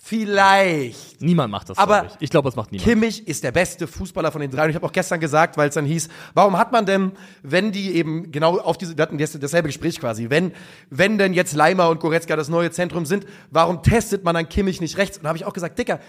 Vielleicht. 0.00 1.20
Niemand 1.20 1.50
macht 1.50 1.68
das, 1.68 1.78
Aber 1.78 2.00
glaub 2.00 2.12
ich. 2.12 2.16
Ich 2.20 2.30
glaube, 2.30 2.48
das 2.48 2.56
macht 2.56 2.72
niemand. 2.72 2.88
Kimmich 2.88 3.26
ist 3.28 3.44
der 3.44 3.52
beste 3.52 3.86
Fußballer 3.86 4.32
von 4.32 4.40
den 4.40 4.50
drei. 4.50 4.64
Und 4.64 4.70
ich 4.70 4.76
habe 4.76 4.86
auch 4.86 4.92
gestern 4.92 5.20
gesagt, 5.20 5.56
weil 5.56 5.68
es 5.68 5.74
dann 5.74 5.84
hieß, 5.84 6.08
warum 6.34 6.56
hat 6.58 6.72
man 6.72 6.86
denn, 6.86 7.12
wenn 7.42 7.72
die 7.72 7.94
eben 7.94 8.30
genau 8.30 8.58
auf 8.58 8.78
diese, 8.78 8.96
wir 8.96 9.02
hatten 9.02 9.18
das, 9.18 9.38
dasselbe 9.38 9.68
Gespräch 9.68 9.98
quasi, 10.00 10.30
wenn, 10.30 10.52
wenn 10.90 11.18
denn 11.18 11.34
jetzt 11.34 11.54
Leimer 11.54 11.88
und 11.90 12.00
Goretzka 12.00 12.36
das 12.36 12.48
neue 12.48 12.70
Zentrum 12.70 13.06
sind, 13.06 13.26
warum 13.50 13.82
testet 13.82 14.24
man 14.24 14.34
dann 14.34 14.48
Kimmich 14.48 14.80
nicht 14.80 14.96
rechts? 14.96 15.18
Und 15.18 15.24
da 15.24 15.28
habe 15.28 15.38
ich 15.38 15.44
auch 15.44 15.52
gesagt, 15.52 15.78
Dicker, 15.78 16.00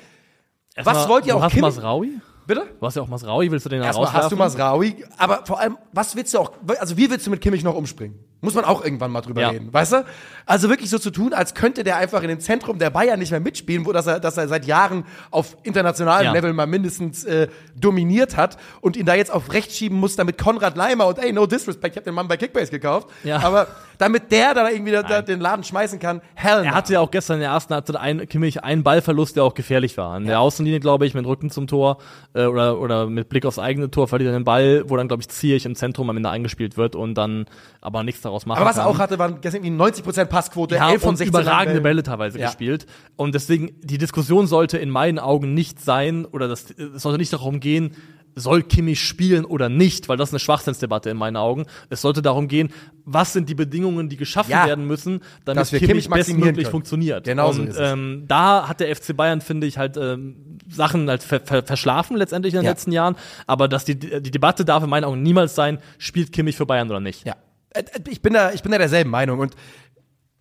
Erstmal, 0.75 0.95
was 0.95 1.09
wollt 1.09 1.25
ihr 1.25 1.35
auch 1.35 1.41
hast 1.41 1.51
Kimmich- 1.53 1.75
Masraui? 1.75 2.11
bitte? 2.45 2.67
Du 2.79 2.85
hast 2.85 2.95
ja 2.95 3.01
auch 3.03 3.07
Masraui, 3.07 3.51
willst 3.51 3.65
du 3.65 3.69
den 3.69 3.79
dann 3.79 3.87
Erstmal 3.87 4.11
hast 4.11 4.31
du? 4.31 4.35
Masraui, 4.35 5.05
aber 5.17 5.45
vor 5.45 5.59
allem, 5.59 5.77
was 5.93 6.15
willst 6.15 6.33
du 6.33 6.39
auch, 6.39 6.51
also 6.79 6.97
wie 6.97 7.09
willst 7.09 7.25
du 7.27 7.31
mit 7.31 7.41
Kimmich 7.41 7.63
noch 7.63 7.75
umspringen? 7.75 8.17
Muss 8.41 8.53
man 8.53 8.63
auch 8.63 8.83
irgendwann 8.83 9.11
mal 9.11 9.19
drüber 9.21 9.41
Ja. 9.41 9.49
reden, 9.49 9.73
weißt 9.73 9.91
du? 9.93 10.05
Also 10.45 10.69
wirklich 10.69 10.89
so 10.89 10.97
zu 10.97 11.11
tun, 11.11 11.33
als 11.33 11.53
könnte 11.55 11.83
der 11.83 11.97
einfach 11.97 12.21
in 12.23 12.29
dem 12.29 12.39
Zentrum 12.39 12.79
der 12.79 12.89
Bayern 12.89 13.19
nicht 13.19 13.31
mehr 13.31 13.39
mitspielen, 13.41 13.85
wo 13.85 13.91
dass 13.91 14.07
er, 14.07 14.19
dass 14.21 14.37
er 14.37 14.47
seit 14.47 14.65
Jahren 14.65 15.03
auf 15.29 15.57
internationalem 15.63 16.27
Ja. 16.27 16.31
Level 16.31 16.53
mal 16.53 16.65
mindestens 16.65 17.25
äh, 17.25 17.49
dominiert 17.75 18.37
hat 18.37 18.57
und 18.81 18.95
ihn 18.97 19.05
da 19.05 19.13
jetzt 19.15 19.31
auf 19.31 19.51
rechts 19.51 19.75
schieben 19.77 19.97
muss, 19.99 20.15
damit 20.15 20.37
Konrad 20.37 20.77
Leimer 20.77 21.07
und 21.07 21.19
ey, 21.19 21.33
no 21.33 21.45
disrespect, 21.45 21.95
ich 21.95 21.97
habe 21.97 22.05
den 22.05 22.13
Mann 22.15 22.27
bei 22.29 22.37
Kickbase 22.37 22.71
gekauft, 22.71 23.09
Ja. 23.25 23.39
aber 23.39 23.67
damit 23.97 24.31
der 24.31 24.53
da 24.53 24.69
irgendwie 24.69 24.93
da, 24.93 25.03
da 25.03 25.21
den 25.21 25.41
Laden 25.41 25.63
schmeißen 25.65 25.99
kann, 25.99 26.21
hell 26.33 26.63
Er 26.63 26.73
hatte 26.73 26.93
ja 26.93 27.01
auch 27.01 27.11
gestern 27.11 27.35
in 27.35 27.41
der 27.41 27.49
ersten 27.51 27.73
Halbzeit 27.73 27.97
ein, 27.97 28.25
Kimmich 28.29 28.63
einen 28.63 28.83
Ballverlust, 28.83 29.35
der 29.35 29.43
auch 29.43 29.53
gefährlich 29.53 29.97
war. 29.97 30.13
An 30.13 30.25
der 30.25 30.39
Außenlinie, 30.39 30.79
glaube 30.79 31.05
ich, 31.05 31.13
mit 31.13 31.25
Rücken 31.25 31.49
zum 31.49 31.67
Tor 31.67 31.97
äh, 32.33 32.45
oder, 32.45 32.79
oder 32.79 33.07
mit 33.07 33.27
Blick 33.27 33.45
aufs 33.45 33.59
eigene 33.59 33.91
Tor 33.91 34.07
verliert 34.07 34.29
er 34.31 34.39
den 34.39 34.45
Ball, 34.45 34.83
wo 34.87 34.95
dann, 34.95 35.09
glaube 35.09 35.21
ich, 35.21 35.27
Ziyech 35.27 35.65
im 35.65 35.75
Zentrum 35.75 36.09
am 36.09 36.15
Ende 36.15 36.29
eingespielt 36.29 36.77
wird 36.77 36.95
und 36.95 37.15
dann 37.15 37.45
aber 37.81 38.03
nichts 38.03 38.21
daraus 38.30 38.45
machen 38.45 38.59
aber 38.61 38.69
was 38.69 38.77
er 38.77 38.88
auch 38.88 38.99
hatte, 38.99 39.19
waren 39.19 39.41
gestern 39.41 39.63
irgendwie 39.63 39.84
90% 40.01 40.25
Passquote, 40.25 40.75
ja, 40.75 40.89
11 40.91 41.01
von 41.01 41.09
und 41.11 41.15
16 41.17 41.41
überragende 41.41 41.82
Bälle 41.82 42.03
teilweise 42.03 42.39
Ja. 42.39 42.47
gespielt. 42.47 42.86
Und 43.15 43.36
deswegen, 43.36 43.71
die 43.82 43.97
Diskussion 43.97 44.47
sollte 44.47 44.77
in 44.77 44.89
meinen 44.89 45.19
Augen 45.19 45.53
nicht 45.53 45.80
sein, 45.82 46.25
oder 46.25 46.47
das, 46.47 46.71
es 46.71 47.01
sollte 47.01 47.17
nicht 47.17 47.34
darum 47.34 47.59
gehen, 47.59 47.95
soll 48.36 48.61
Kimmich 48.61 49.01
spielen 49.03 49.43
oder 49.43 49.67
nicht, 49.67 50.07
weil 50.07 50.15
das 50.15 50.30
ist 50.30 50.34
eine 50.34 50.39
Schwachsinnsdebatte 50.39 51.09
in 51.09 51.17
meinen 51.17 51.36
Augen. 51.36 51.65
Es 51.89 52.01
sollte 52.01 52.21
darum 52.21 52.47
gehen, 52.47 52.69
was 53.03 53.34
sind 53.34 53.49
die 53.49 53.55
Bedingungen, 53.55 54.07
die 54.07 54.15
geschaffen 54.17 54.51
Ja, 54.51 54.65
werden 54.65 54.86
müssen, 54.86 55.21
damit 55.43 55.67
Kimmich, 55.67 55.88
Kimmich 55.88 56.09
bestmöglich 56.09 56.55
können. 56.65 56.71
funktioniert. 56.71 57.25
Genau 57.25 57.51
so 57.51 57.63
Und 57.63 57.73
ähm, 57.77 58.23
da 58.27 58.69
hat 58.69 58.80
der 58.80 58.95
FC 58.95 59.17
Bayern, 59.17 59.41
finde 59.41 59.67
ich, 59.67 59.77
halt 59.77 59.97
ähm, 59.97 60.57
Sachen 60.69 61.09
halt 61.09 61.23
ver 61.23 61.41
ver 61.41 61.63
verschlafen 61.63 62.15
letztendlich 62.15 62.53
in 62.53 62.59
den 62.59 62.65
Ja. 62.65 62.71
letzten 62.71 62.91
Jahren. 62.91 63.15
Aber 63.47 63.67
dass 63.67 63.84
die, 63.84 63.95
die 63.99 64.32
Debatte 64.32 64.63
darf 64.63 64.84
in 64.84 64.89
meinen 64.89 65.03
Augen 65.05 65.21
niemals 65.23 65.55
sein, 65.55 65.80
spielt 65.97 66.32
Kimmich 66.32 66.55
für 66.55 66.67
Bayern 66.67 66.89
oder 66.89 66.99
nicht. 66.99 67.25
Ja. 67.25 67.36
Äh, 67.72 67.82
äh, 67.82 67.99
Ich 68.09 68.22
bin 68.22 68.34
da, 68.34 68.51
ich 68.51 68.63
bin 68.63 68.72
da 68.72 68.78
derselben 68.78 69.09
Meinung 69.09 69.39
und 69.39 69.55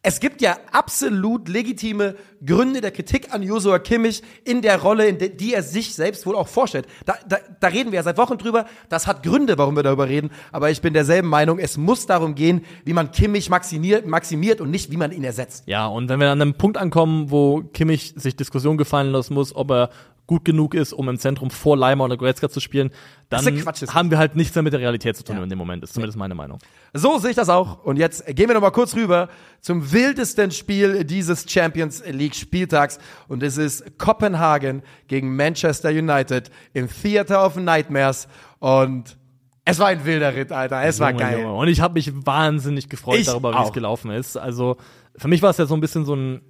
Es 0.00 0.20
gibt 0.20 0.40
ja 0.40 0.56
absolut 0.70 1.48
legitime 1.48 2.14
Gründe 2.46 2.80
der 2.80 2.92
Kritik 2.92 3.34
an 3.34 3.42
Joshua 3.42 3.80
Kimmich 3.80 4.22
in 4.44 4.62
der 4.62 4.80
Rolle, 4.80 5.08
in 5.08 5.18
die 5.36 5.52
er 5.52 5.64
sich 5.64 5.92
selbst 5.94 6.24
wohl 6.24 6.36
auch 6.36 6.46
vorstellt. 6.46 6.86
Da, 7.04 7.14
da, 7.28 7.38
da 7.58 7.66
reden 7.66 7.90
wir 7.90 7.96
ja 7.96 8.02
seit 8.04 8.16
Wochen 8.16 8.38
drüber. 8.38 8.66
Das 8.88 9.08
hat 9.08 9.24
Gründe, 9.24 9.58
warum 9.58 9.74
wir 9.74 9.82
darüber 9.82 10.08
reden. 10.08 10.30
Aber 10.52 10.70
ich 10.70 10.80
bin 10.82 10.94
derselben 10.94 11.28
Meinung, 11.28 11.58
es 11.58 11.76
muss 11.76 12.06
darum 12.06 12.36
gehen, 12.36 12.64
wie 12.84 12.92
man 12.92 13.10
Kimmich 13.10 13.50
maximiert, 13.50 14.06
maximiert 14.06 14.60
und 14.60 14.70
nicht, 14.70 14.92
wie 14.92 14.96
man 14.96 15.10
ihn 15.10 15.24
ersetzt. 15.24 15.64
Ja, 15.66 15.88
und 15.88 16.08
wenn 16.08 16.20
wir 16.20 16.30
an 16.30 16.40
einem 16.40 16.54
Punkt 16.54 16.76
ankommen, 16.76 17.32
wo 17.32 17.62
Kimmich 17.62 18.14
sich 18.16 18.36
Diskussion 18.36 18.78
gefallen 18.78 19.10
lassen 19.10 19.34
muss, 19.34 19.54
ob 19.54 19.72
er 19.72 19.90
gut 20.28 20.44
genug 20.44 20.74
ist, 20.74 20.92
um 20.92 21.08
im 21.08 21.18
Zentrum 21.18 21.50
vor 21.50 21.76
Leimer 21.76 22.04
oder 22.04 22.16
Goretzka 22.16 22.48
zu 22.50 22.60
spielen, 22.60 22.90
dann 23.30 23.44
haben 23.46 24.10
wir 24.10 24.18
halt 24.18 24.36
nichts 24.36 24.54
mehr 24.54 24.62
mit 24.62 24.72
der 24.74 24.80
Realität 24.80 25.16
zu 25.16 25.24
tun 25.24 25.36
Ja. 25.38 25.42
in 25.42 25.48
dem 25.48 25.58
Moment. 25.58 25.82
Ist 25.82 25.94
zumindest 25.94 26.18
meine 26.18 26.34
Meinung. 26.34 26.58
So 26.92 27.18
sehe 27.18 27.30
ich 27.30 27.36
das 27.36 27.48
auch. 27.48 27.82
Und 27.82 27.96
jetzt 27.96 28.24
gehen 28.26 28.46
wir 28.46 28.54
noch 28.54 28.60
mal 28.60 28.70
kurz 28.70 28.94
rüber 28.94 29.30
zum 29.62 29.90
wildesten 29.90 30.50
Spiel 30.50 31.02
dieses 31.04 31.50
Champions 31.50 32.04
League 32.06 32.36
Spieltags. 32.36 32.98
Und 33.26 33.42
es 33.42 33.56
ist 33.56 33.98
Kopenhagen 33.98 34.82
gegen 35.08 35.34
Manchester 35.34 35.88
United 35.88 36.50
im 36.74 36.88
Theater 36.88 37.44
of 37.44 37.56
Nightmares. 37.56 38.28
Und 38.58 39.16
es 39.64 39.78
war 39.78 39.88
ein 39.88 40.04
wilder 40.04 40.34
Ritt, 40.36 40.52
Alter. 40.52 40.82
Es 40.84 41.00
war 41.00 41.10
Junge, 41.10 41.22
geil. 41.22 41.40
Junge. 41.40 41.54
Und 41.54 41.68
ich 41.68 41.80
habe 41.80 41.94
mich 41.94 42.12
wahnsinnig 42.26 42.90
gefreut 42.90 43.18
Ich 43.18 43.26
darüber, 43.26 43.54
wie 43.54 43.62
es 43.64 43.72
gelaufen 43.72 44.10
ist. 44.10 44.36
Also 44.36 44.76
für 45.16 45.28
mich 45.28 45.40
war 45.40 45.50
es 45.50 45.56
ja 45.56 45.64
so 45.64 45.74
ein 45.74 45.80
bisschen 45.80 46.04
so 46.04 46.14
ein 46.14 46.42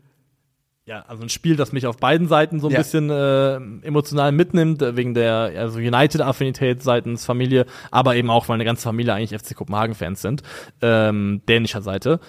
ja, 0.88 1.04
also 1.06 1.22
ein 1.22 1.28
Spiel, 1.28 1.54
das 1.56 1.72
mich 1.72 1.86
auf 1.86 1.98
beiden 1.98 2.28
Seiten 2.28 2.60
so 2.60 2.68
ein 2.68 2.72
Ja. 2.72 2.78
bisschen 2.78 3.10
äh, 3.10 3.56
emotional 3.86 4.32
mitnimmt, 4.32 4.80
äh, 4.82 4.96
wegen 4.96 5.12
der 5.14 5.52
also 5.56 5.78
United-Affinität 5.78 6.82
seitens 6.82 7.24
Familie, 7.26 7.66
aber 7.90 8.16
eben 8.16 8.30
auch, 8.30 8.48
weil 8.48 8.54
eine 8.54 8.64
ganze 8.64 8.82
Familie 8.84 9.12
eigentlich 9.14 9.38
FC 9.38 9.54
Kopenhagen-Fans 9.54 10.22
sind, 10.22 10.42
ähm, 10.82 11.42
dänischer 11.48 11.82
Seite. 11.82 12.20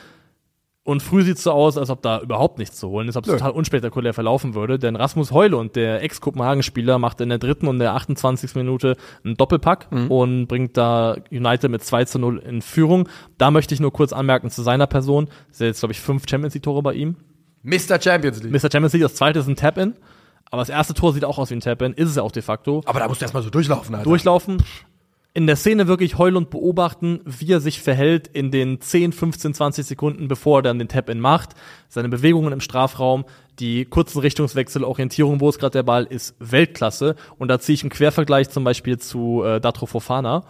Und 0.83 1.03
früh 1.03 1.21
sieht's 1.21 1.43
so 1.43 1.51
aus, 1.51 1.77
als 1.77 1.91
ob 1.91 2.01
da 2.01 2.19
überhaupt 2.19 2.57
nichts 2.57 2.77
zu 2.77 2.89
holen 2.89 3.07
ist, 3.09 3.15
ob 3.15 3.25
es 3.27 3.31
total 3.31 3.51
unspektakulär 3.51 4.13
verlaufen 4.13 4.55
würde. 4.55 4.79
Denn 4.79 4.95
Rasmus 4.95 5.31
Heulund, 5.31 5.75
der 5.75 6.01
Ex-Kopenhagen-Spieler, 6.01 6.97
macht 6.97 7.21
in 7.21 7.29
der 7.29 7.37
dritten 7.37 7.67
und 7.67 7.77
der 7.77 7.93
28. 7.93 8.55
Minute 8.55 8.95
einen 9.23 9.37
Doppelpack 9.37 9.91
Mhm. 9.91 10.09
und 10.09 10.47
bringt 10.47 10.77
da 10.77 11.17
United 11.29 11.69
mit 11.69 11.83
2 11.83 12.05
zu 12.05 12.17
0 12.17 12.39
in 12.39 12.63
Führung. 12.63 13.07
Da 13.37 13.51
möchte 13.51 13.73
ich 13.75 13.79
nur 13.79 13.93
kurz 13.93 14.13
anmerken 14.13 14.49
zu 14.49 14.63
seiner 14.63 14.87
Person. 14.87 15.27
Das 15.49 15.59
sind 15.59 15.67
jetzt, 15.67 15.79
glaube 15.81 15.91
ich, 15.93 15.99
fünf 15.99 16.23
Champions 16.27 16.55
League-Tore 16.55 16.81
bei 16.81 16.93
ihm. 16.93 17.17
Mr. 17.63 18.01
Champions 18.01 18.41
League. 18.41 18.51
Mr. 18.51 18.69
Champions 18.71 18.93
League, 18.93 19.03
das 19.03 19.15
zweite 19.15 19.39
ist 19.39 19.47
ein 19.47 19.55
Tap-In. 19.55 19.95
Aber 20.51 20.61
das 20.61 20.69
erste 20.69 20.93
Tor 20.93 21.13
sieht 21.13 21.25
auch 21.25 21.37
aus 21.37 21.51
wie 21.51 21.55
ein 21.55 21.59
Tap-In, 21.59 21.93
ist 21.93 22.09
es 22.09 22.15
ja 22.15 22.23
auch 22.23 22.31
de 22.31 22.41
facto. 22.41 22.81
Aber 22.85 22.99
da 22.99 23.07
musst 23.07 23.21
du 23.21 23.25
erstmal 23.25 23.43
so 23.43 23.49
durchlaufen, 23.49 23.93
Alter. 23.93 24.05
Durchlaufen, 24.09 24.63
in 25.33 25.45
der 25.45 25.55
Szene 25.55 25.87
wirklich 25.87 26.17
Heulund 26.17 26.49
beobachten, 26.49 27.21
wie 27.25 27.51
er 27.51 27.59
sich 27.59 27.81
verhält 27.81 28.27
in 28.27 28.49
den 28.49 28.81
10, 28.81 29.13
15, 29.13 29.53
20 29.53 29.85
Sekunden, 29.85 30.27
bevor 30.27 30.59
er 30.59 30.61
dann 30.63 30.79
den 30.79 30.87
Tap-In 30.87 31.19
macht. 31.19 31.51
Seine 31.87 32.09
Bewegungen 32.09 32.51
im 32.51 32.61
Strafraum, 32.61 33.25
die 33.59 33.85
kurzen 33.85 34.19
Richtungswechsel, 34.19 34.83
Orientierung, 34.83 35.39
wo 35.39 35.49
ist 35.49 35.59
gerade 35.59 35.73
der 35.73 35.83
Ball, 35.83 36.05
ist 36.05 36.35
Weltklasse. 36.39 37.15
Und 37.37 37.49
da 37.49 37.59
ziehe 37.59 37.75
ich 37.75 37.83
einen 37.83 37.91
Quervergleich 37.91 38.49
zum 38.49 38.63
Beispiel 38.63 38.97
zu 38.97 39.43
äh, 39.43 39.61
Datro 39.61 39.85
Fofana, 39.85 40.45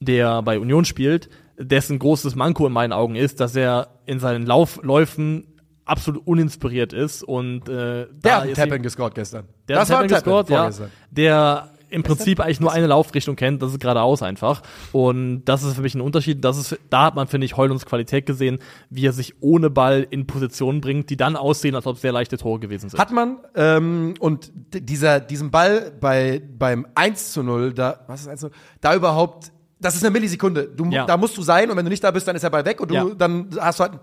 der 0.00 0.40
bei 0.42 0.58
Union 0.58 0.86
spielt, 0.86 1.28
dessen 1.58 1.98
großes 1.98 2.34
Manko 2.34 2.66
in 2.66 2.72
meinen 2.72 2.92
Augen 2.92 3.16
ist, 3.16 3.38
dass 3.38 3.54
er 3.54 3.88
in 4.06 4.18
seinen 4.18 4.46
Laufläufen 4.46 5.51
absolut 5.84 6.26
uninspiriert 6.26 6.92
ist 6.92 7.22
und 7.22 7.68
äh, 7.68 8.06
Der 8.22 8.36
hat 8.36 8.42
einen 8.42 8.54
Tap-In 8.54 8.82
gescored 8.82 9.14
gestern. 9.14 9.44
der 9.68 9.76
das 9.76 9.88
hat 9.88 9.94
war 9.94 10.00
einen 10.00 10.08
gescored, 10.08 10.48
ja. 10.50 10.70
Der 11.10 11.68
im 11.90 12.02
Prinzip 12.02 12.40
eigentlich 12.40 12.58
nur 12.58 12.72
eine 12.72 12.86
Laufrichtung 12.86 13.36
kennt, 13.36 13.60
das 13.60 13.72
ist 13.72 13.78
geradeaus 13.80 14.22
einfach. 14.22 14.62
Und 14.92 15.44
das 15.44 15.62
ist 15.62 15.74
für 15.74 15.82
mich 15.82 15.94
ein 15.94 16.00
Unterschied. 16.00 16.42
Das 16.42 16.56
ist, 16.56 16.78
da 16.88 17.04
hat 17.04 17.14
man, 17.16 17.26
finde 17.26 17.44
ich, 17.44 17.58
Heulunds 17.58 17.84
Qualität 17.84 18.24
gesehen, 18.24 18.60
wie 18.88 19.04
er 19.06 19.12
sich 19.12 19.34
ohne 19.40 19.68
Ball 19.68 20.06
in 20.08 20.26
Positionen 20.26 20.80
bringt, 20.80 21.10
die 21.10 21.18
dann 21.18 21.36
aussehen, 21.36 21.74
als 21.74 21.86
ob 21.86 21.96
es 21.96 22.00
sehr 22.00 22.12
leichte 22.12 22.38
Tore 22.38 22.60
gewesen 22.60 22.88
sind. 22.88 22.98
Hat 22.98 23.10
man, 23.12 23.36
ähm, 23.56 24.14
und 24.20 24.50
dieser, 24.72 25.20
diesen 25.20 25.50
Ball 25.50 25.92
bei, 26.00 26.40
beim 26.56 26.86
1 26.94 27.34
zu 27.34 27.42
0, 27.42 27.74
da, 27.74 28.00
was 28.06 28.22
ist 28.22 28.28
1 28.28 28.40
zu 28.40 28.46
0? 28.46 28.54
Da 28.80 28.94
überhaupt, 28.94 29.52
das 29.78 29.94
ist 29.94 30.02
eine 30.02 30.12
Millisekunde. 30.12 30.68
Du, 30.74 30.86
Ja. 30.86 31.04
Da 31.04 31.18
musst 31.18 31.36
du 31.36 31.42
sein 31.42 31.70
und 31.70 31.76
wenn 31.76 31.84
du 31.84 31.90
nicht 31.90 32.02
da 32.02 32.10
bist, 32.10 32.26
dann 32.26 32.36
ist 32.36 32.42
der 32.42 32.48
Ball 32.50 32.64
weg 32.64 32.80
und 32.80 32.90
du, 32.90 32.94
Ja. 32.94 33.04
dann 33.18 33.48
hast 33.60 33.80
du 33.80 33.82
halt 33.82 33.92
einen 33.92 34.00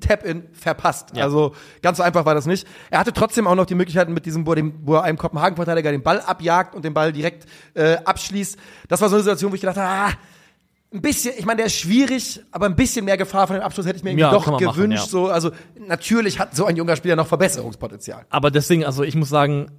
Tap-In 0.00 0.48
verpasst. 0.52 1.10
Ja. 1.14 1.24
Also 1.24 1.54
ganz 1.82 1.98
so 1.98 2.02
einfach 2.02 2.24
war 2.24 2.34
das 2.34 2.46
nicht. 2.46 2.66
Er 2.90 2.98
hatte 2.98 3.12
trotzdem 3.12 3.46
auch 3.46 3.54
noch 3.54 3.66
die 3.66 3.74
Möglichkeiten 3.74 4.12
mit 4.12 4.26
diesem, 4.26 4.46
wo 4.46 4.52
er, 4.94 5.02
einem 5.02 5.18
Kopenhagen-Verteidiger 5.18 5.90
den 5.92 6.02
Ball 6.02 6.20
abjagt 6.20 6.74
und 6.74 6.84
den 6.84 6.94
Ball 6.94 7.12
direkt 7.12 7.46
äh, 7.74 7.96
abschließt. 8.04 8.58
Das 8.88 9.00
war 9.00 9.08
so 9.08 9.14
eine 9.16 9.22
Situation, 9.22 9.52
wo 9.52 9.54
ich 9.54 9.60
gedacht 9.60 9.76
habe, 9.76 9.88
ah, 9.88 10.18
ein 10.94 11.00
bisschen, 11.00 11.32
ich 11.38 11.46
meine, 11.46 11.58
der 11.58 11.66
ist 11.66 11.76
schwierig, 11.76 12.40
aber 12.50 12.66
ein 12.66 12.76
bisschen 12.76 13.04
mehr 13.04 13.16
Gefahr 13.16 13.46
von 13.46 13.56
dem 13.56 13.62
Abschluss 13.62 13.86
hätte 13.86 13.96
ich 13.96 14.02
mir 14.02 14.10
irgendwie 14.10 14.22
Ja, 14.22 14.30
doch 14.32 14.46
man 14.46 14.56
machen, 14.62 14.74
gewünscht. 14.74 15.04
ja. 15.04 15.08
So, 15.08 15.28
also 15.28 15.50
natürlich 15.86 16.38
hat 16.38 16.54
so 16.54 16.66
ein 16.66 16.76
junger 16.76 16.96
Spieler 16.96 17.16
noch 17.16 17.26
Verbesserungspotenzial. 17.28 18.26
Aber 18.30 18.50
deswegen, 18.50 18.84
also 18.84 19.02
ich 19.02 19.14
muss 19.14 19.28
sagen, 19.30 19.70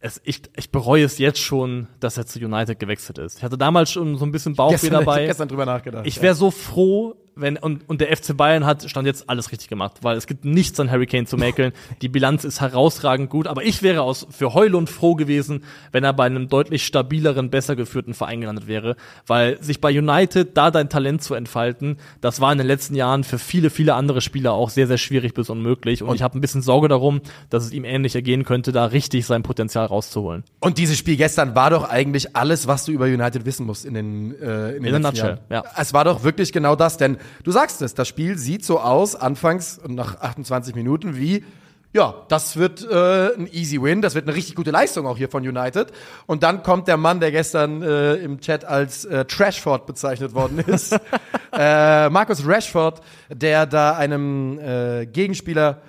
es, 0.00 0.20
ich, 0.24 0.42
ich 0.56 0.72
bereue 0.72 1.04
es 1.04 1.18
jetzt 1.18 1.38
schon, 1.40 1.86
dass 2.00 2.16
er 2.16 2.26
zu 2.26 2.38
United 2.40 2.80
gewechselt 2.80 3.18
ist. 3.18 3.36
Ich 3.38 3.44
hatte 3.44 3.58
damals 3.58 3.92
schon 3.92 4.16
so 4.16 4.24
ein 4.24 4.32
bisschen 4.32 4.56
Bauchweh 4.56 4.72
Gestern, 4.72 4.94
ich 4.94 4.98
dabei. 5.06 5.26
gestern 5.26 5.48
drüber 5.48 5.66
nachgedacht. 5.66 6.06
Ich 6.06 6.22
wäre 6.22 6.34
so 6.34 6.50
froh, 6.50 7.14
wenn, 7.40 7.56
und, 7.56 7.88
und 7.88 8.00
der 8.00 8.14
FC 8.16 8.36
Bayern 8.36 8.66
hat, 8.66 8.88
stand 8.88 9.06
jetzt 9.06 9.28
alles 9.28 9.52
richtig 9.52 9.68
gemacht, 9.68 9.98
weil 10.02 10.16
es 10.16 10.26
gibt 10.26 10.44
nichts 10.44 10.78
an 10.80 10.90
Harry 10.90 11.06
Kane 11.06 11.26
zu 11.26 11.36
mäkeln. 11.36 11.72
Die 12.02 12.08
Bilanz 12.08 12.44
ist 12.44 12.60
herausragend 12.60 13.30
gut, 13.30 13.46
aber 13.46 13.62
ich 13.64 13.82
wäre 13.82 14.02
aus, 14.02 14.26
für 14.30 14.54
Heulund 14.54 14.90
froh 14.90 15.14
gewesen, 15.14 15.64
wenn 15.92 16.04
er 16.04 16.12
bei 16.12 16.24
einem 16.26 16.48
deutlich 16.48 16.84
stabileren, 16.84 17.50
besser 17.50 17.76
geführten 17.76 18.14
Verein 18.14 18.40
gelandet 18.40 18.66
wäre, 18.66 18.96
weil 19.26 19.62
sich 19.62 19.80
bei 19.80 19.96
United 19.96 20.56
da 20.56 20.70
dein 20.70 20.88
Talent 20.88 21.22
zu 21.22 21.34
entfalten, 21.34 21.98
das 22.20 22.40
war 22.40 22.52
in 22.52 22.58
den 22.58 22.66
letzten 22.66 22.94
Jahren 22.94 23.24
für 23.24 23.38
viele, 23.38 23.70
viele 23.70 23.94
andere 23.94 24.20
Spieler 24.20 24.52
auch 24.52 24.70
sehr, 24.70 24.86
sehr 24.86 24.98
schwierig 24.98 25.34
bis 25.34 25.50
unmöglich 25.50 26.02
und, 26.02 26.14
ich 26.14 26.22
habe 26.22 26.38
ein 26.38 26.40
bisschen 26.40 26.62
Sorge 26.62 26.88
darum, 26.88 27.20
dass 27.48 27.64
es 27.64 27.72
ihm 27.72 27.84
ähnlich 27.84 28.14
ergehen 28.14 28.44
könnte, 28.44 28.72
da 28.72 28.86
richtig 28.86 29.26
sein 29.26 29.42
Potenzial 29.42 29.86
rauszuholen. 29.86 30.44
Und 30.60 30.78
dieses 30.78 30.98
Spiel 30.98 31.16
gestern 31.16 31.54
war 31.54 31.70
doch 31.70 31.88
eigentlich 31.88 32.36
alles, 32.36 32.66
was 32.66 32.84
du 32.84 32.92
über 32.92 33.06
United 33.06 33.44
wissen 33.46 33.66
musst 33.66 33.84
in 33.84 33.94
den, 33.94 34.40
äh, 34.40 34.72
in 34.72 34.82
den 34.82 34.94
a 34.94 34.98
letzten 34.98 35.16
Jahren. 35.16 35.38
ja. 35.48 35.64
Es 35.76 35.92
war 35.94 36.04
doch 36.04 36.24
wirklich 36.24 36.52
genau 36.52 36.76
das, 36.76 36.96
denn 36.96 37.16
du 37.44 37.50
sagst 37.50 37.82
es, 37.82 37.94
das 37.94 38.08
Spiel 38.08 38.38
sieht 38.38 38.64
so 38.64 38.80
aus, 38.80 39.14
anfangs 39.14 39.80
nach 39.86 40.20
28 40.20 40.74
Minuten, 40.74 41.16
wie, 41.16 41.44
ja, 41.92 42.14
das 42.28 42.56
wird 42.56 42.88
äh, 42.88 43.34
ein 43.34 43.48
easy 43.52 43.82
win, 43.82 44.00
das 44.00 44.14
wird 44.14 44.26
eine 44.26 44.36
richtig 44.36 44.54
gute 44.54 44.70
Leistung 44.70 45.06
auch 45.06 45.16
hier 45.16 45.28
von 45.28 45.46
United. 45.46 45.92
Und 46.26 46.42
dann 46.42 46.62
kommt 46.62 46.86
der 46.86 46.96
Mann, 46.96 47.18
der 47.20 47.32
gestern 47.32 47.82
äh, 47.82 48.14
im 48.14 48.40
Chat 48.40 48.64
als 48.64 49.04
äh, 49.04 49.24
Trashford 49.24 49.86
bezeichnet 49.86 50.34
worden 50.34 50.58
ist, 50.66 50.92
äh, 51.52 52.08
Markus 52.08 52.46
Rashford, 52.46 53.00
der 53.28 53.66
da 53.66 53.96
einem 53.96 54.58
äh, 54.60 55.06
Gegenspieler 55.06 55.82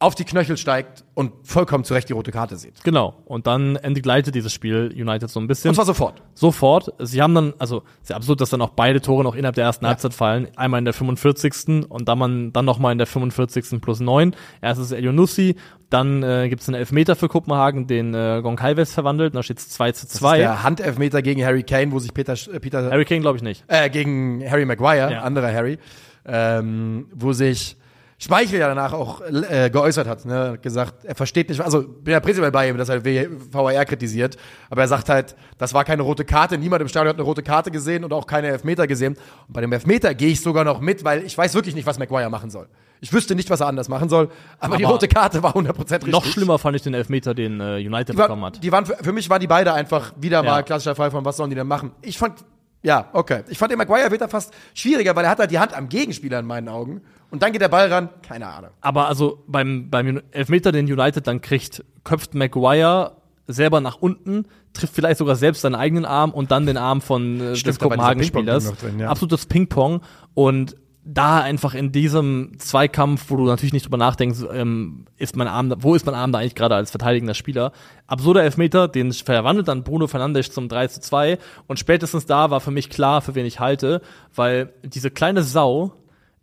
auf 0.00 0.14
die 0.14 0.24
Knöchel 0.24 0.56
steigt 0.56 1.04
und 1.14 1.32
vollkommen 1.42 1.82
zu 1.82 1.92
Recht 1.92 2.08
die 2.08 2.12
rote 2.12 2.30
Karte 2.30 2.56
sieht. 2.56 2.84
Genau. 2.84 3.16
Und 3.24 3.48
dann 3.48 3.74
entgleitet 3.74 4.32
dieses 4.36 4.52
Spiel 4.52 4.92
United 4.94 5.28
so 5.28 5.40
ein 5.40 5.48
bisschen. 5.48 5.70
Und 5.70 5.74
zwar 5.74 5.86
sofort. 5.86 6.22
Sofort. 6.34 6.92
Sie 7.00 7.20
haben 7.20 7.34
dann, 7.34 7.52
also 7.58 7.82
sehr 8.02 8.14
absurd, 8.14 8.40
dass 8.40 8.50
dann 8.50 8.62
auch 8.62 8.70
beide 8.70 9.00
Tore 9.00 9.24
noch 9.24 9.34
innerhalb 9.34 9.56
der 9.56 9.64
ersten 9.64 9.88
Halbzeit 9.88 10.14
fallen. 10.14 10.46
Einmal 10.54 10.78
in 10.78 10.84
der 10.84 10.94
45. 10.94 11.86
und 11.88 12.08
dann, 12.08 12.16
man, 12.18 12.52
dann 12.52 12.64
nochmal 12.64 12.92
in 12.92 12.98
der 12.98 13.08
45. 13.08 13.80
plus 13.80 13.98
9. 13.98 14.36
Erstes 14.60 14.92
Elionussi, 14.92 15.56
dann 15.90 16.22
äh, 16.22 16.48
gibt 16.48 16.62
es 16.62 16.68
einen 16.68 16.76
Elfmeter 16.76 17.16
für 17.16 17.26
Kopenhagen, 17.28 17.88
den 17.88 18.14
äh, 18.14 18.40
Goncalves 18.40 18.92
verwandelt, 18.92 19.32
und 19.32 19.36
da 19.36 19.42
steht 19.42 19.58
es 19.58 19.68
2 19.70 19.90
zu 19.92 20.04
Das 20.06 20.12
ist 20.14 20.18
2. 20.20 20.38
der 20.38 20.62
Handelfmeter 20.62 21.22
gegen 21.22 21.44
Harry 21.44 21.64
Kane, 21.64 21.90
wo 21.90 21.98
sich 21.98 22.14
Peter, 22.14 22.34
äh, 22.34 22.60
Peter 22.60 22.88
Harry 22.88 23.04
Kane 23.04 23.20
glaube 23.22 23.38
ich 23.38 23.42
nicht. 23.42 23.64
äh, 23.66 23.90
gegen 23.90 24.44
Harry 24.48 24.64
Maguire, 24.64 25.10
Ja. 25.10 25.22
anderer 25.22 25.52
Harry, 25.52 25.78
ähm, 26.24 27.06
wo 27.14 27.32
sich 27.32 27.77
Schmeichel 28.20 28.58
ja 28.58 28.66
danach 28.68 28.92
auch 28.92 29.20
äh, 29.20 29.70
geäußert 29.70 30.08
hat, 30.08 30.24
ne, 30.24 30.50
hat 30.54 30.62
gesagt, 30.62 31.04
er 31.04 31.14
versteht 31.14 31.48
nicht, 31.48 31.60
also 31.60 31.82
bin 31.86 32.10
ja 32.12 32.18
prinzipiell 32.18 32.50
bei 32.50 32.68
ihm, 32.68 32.76
dass 32.76 32.88
er 32.88 33.04
VAR 33.04 33.84
kritisiert, 33.84 34.36
aber 34.70 34.80
er 34.82 34.88
sagt 34.88 35.08
halt, 35.08 35.36
das 35.56 35.72
war 35.72 35.84
keine 35.84 36.02
rote 36.02 36.24
Karte, 36.24 36.58
niemand 36.58 36.82
im 36.82 36.88
Stadion 36.88 37.10
hat 37.10 37.16
eine 37.16 37.22
rote 37.22 37.44
Karte 37.44 37.70
gesehen 37.70 38.02
und 38.04 38.12
auch 38.12 38.26
keine 38.26 38.48
Elfmeter 38.48 38.88
gesehen. 38.88 39.16
Und 39.46 39.52
bei 39.54 39.60
dem 39.60 39.72
Elfmeter 39.72 40.14
gehe 40.14 40.30
ich 40.30 40.40
sogar 40.40 40.64
noch 40.64 40.80
mit, 40.80 41.04
weil 41.04 41.22
ich 41.24 41.38
weiß 41.38 41.54
wirklich 41.54 41.76
nicht, 41.76 41.86
was 41.86 41.98
Maguire 42.00 42.28
machen 42.28 42.50
soll. 42.50 42.68
Ich 43.00 43.12
wüsste 43.12 43.36
nicht, 43.36 43.48
was 43.50 43.60
er 43.60 43.68
anders 43.68 43.88
machen 43.88 44.08
soll, 44.08 44.28
aber, 44.58 44.76
die 44.76 44.84
Aber 44.84 44.94
rote 44.94 45.06
Karte 45.06 45.40
war 45.44 45.54
100% 45.54 45.78
richtig. 45.78 46.08
Noch 46.10 46.24
schlimmer 46.24 46.58
fand 46.58 46.74
ich 46.74 46.82
den 46.82 46.94
Elfmeter, 46.94 47.34
den 47.34 47.60
äh, 47.60 47.76
United 47.76 48.08
Die, 48.08 48.16
bekommen 48.16 48.42
war, 48.42 48.48
hat. 48.50 48.64
die 48.64 48.72
waren 48.72 48.84
für, 48.84 49.12
mich 49.12 49.30
waren 49.30 49.40
die 49.40 49.46
beide 49.46 49.72
einfach 49.72 50.12
wieder 50.16 50.42
mal 50.42 50.56
Ja. 50.56 50.62
klassischer 50.62 50.96
Fall 50.96 51.12
von 51.12 51.24
was 51.24 51.36
sollen 51.36 51.50
die 51.50 51.56
denn 51.56 51.68
machen. 51.68 51.92
Ich 52.02 52.18
fand 52.18 52.34
ja, 52.82 53.08
okay. 53.12 53.42
Ich 53.48 53.58
fand 53.58 53.72
den 53.72 53.78
Maguire 53.78 54.10
wird 54.10 54.20
da 54.20 54.28
fast 54.28 54.52
schwieriger, 54.74 55.16
weil 55.16 55.24
er 55.24 55.30
hat 55.30 55.38
halt 55.38 55.50
die 55.50 55.58
Hand 55.58 55.74
am 55.74 55.88
Gegenspieler 55.88 56.38
in 56.38 56.46
meinen 56.46 56.68
Augen. 56.68 57.02
Und 57.30 57.42
dann 57.42 57.52
geht 57.52 57.60
der 57.60 57.68
Ball 57.68 57.92
ran, 57.92 58.08
keine 58.22 58.46
Ahnung. 58.46 58.70
Aber 58.80 59.08
also 59.08 59.42
beim, 59.46 59.90
beim 59.90 60.22
Elfmeter, 60.30 60.72
den 60.72 60.86
United 60.86 61.26
dann 61.26 61.40
kriegt, 61.40 61.84
köpft 62.04 62.34
Maguire 62.34 63.16
selber 63.46 63.80
nach 63.80 63.96
unten, 63.96 64.46
trifft 64.72 64.94
vielleicht 64.94 65.18
sogar 65.18 65.36
selbst 65.36 65.62
seinen 65.62 65.74
eigenen 65.74 66.04
Arm 66.04 66.30
und 66.30 66.50
dann 66.50 66.66
den 66.66 66.76
Arm 66.76 67.00
von 67.00 67.36
äh, 67.36 67.38
des 67.38 67.60
Stimmt, 67.60 67.76
dieser 67.76 67.88
Kopenhagen-Spielers. 67.88 68.72
Ja. 68.98 69.08
Absolutes 69.08 69.46
Ping-Pong. 69.46 70.02
Und 70.34 70.76
da 71.10 71.40
einfach 71.40 71.72
in 71.72 71.90
diesem 71.90 72.52
Zweikampf, 72.58 73.30
wo 73.30 73.36
du 73.36 73.46
natürlich 73.46 73.72
nicht 73.72 73.86
drüber 73.86 73.96
nachdenkst, 73.96 74.40
ähm, 74.52 75.06
ist 75.16 75.36
mein 75.36 75.48
Arm, 75.48 75.70
da- 75.70 75.76
wo 75.80 75.94
ist 75.94 76.04
mein 76.04 76.14
Arm 76.14 76.32
da 76.32 76.38
eigentlich 76.38 76.54
gerade 76.54 76.74
als 76.74 76.90
verteidigender 76.90 77.32
Spieler? 77.34 77.72
Absurder 78.06 78.42
Elfmeter, 78.42 78.88
den 78.88 79.12
verwandelt 79.12 79.68
dann 79.68 79.84
Bruno 79.84 80.06
Fernandes 80.06 80.50
zum 80.52 80.68
3 80.68 80.86
zu 80.88 81.00
2 81.00 81.38
und 81.66 81.78
spätestens 81.78 82.26
da 82.26 82.50
war 82.50 82.60
für 82.60 82.70
mich 82.72 82.90
klar, 82.90 83.22
für 83.22 83.34
wen 83.34 83.46
ich 83.46 83.58
halte, 83.58 84.02
weil 84.34 84.74
diese 84.82 85.10
kleine 85.10 85.42
Sau, 85.42 85.92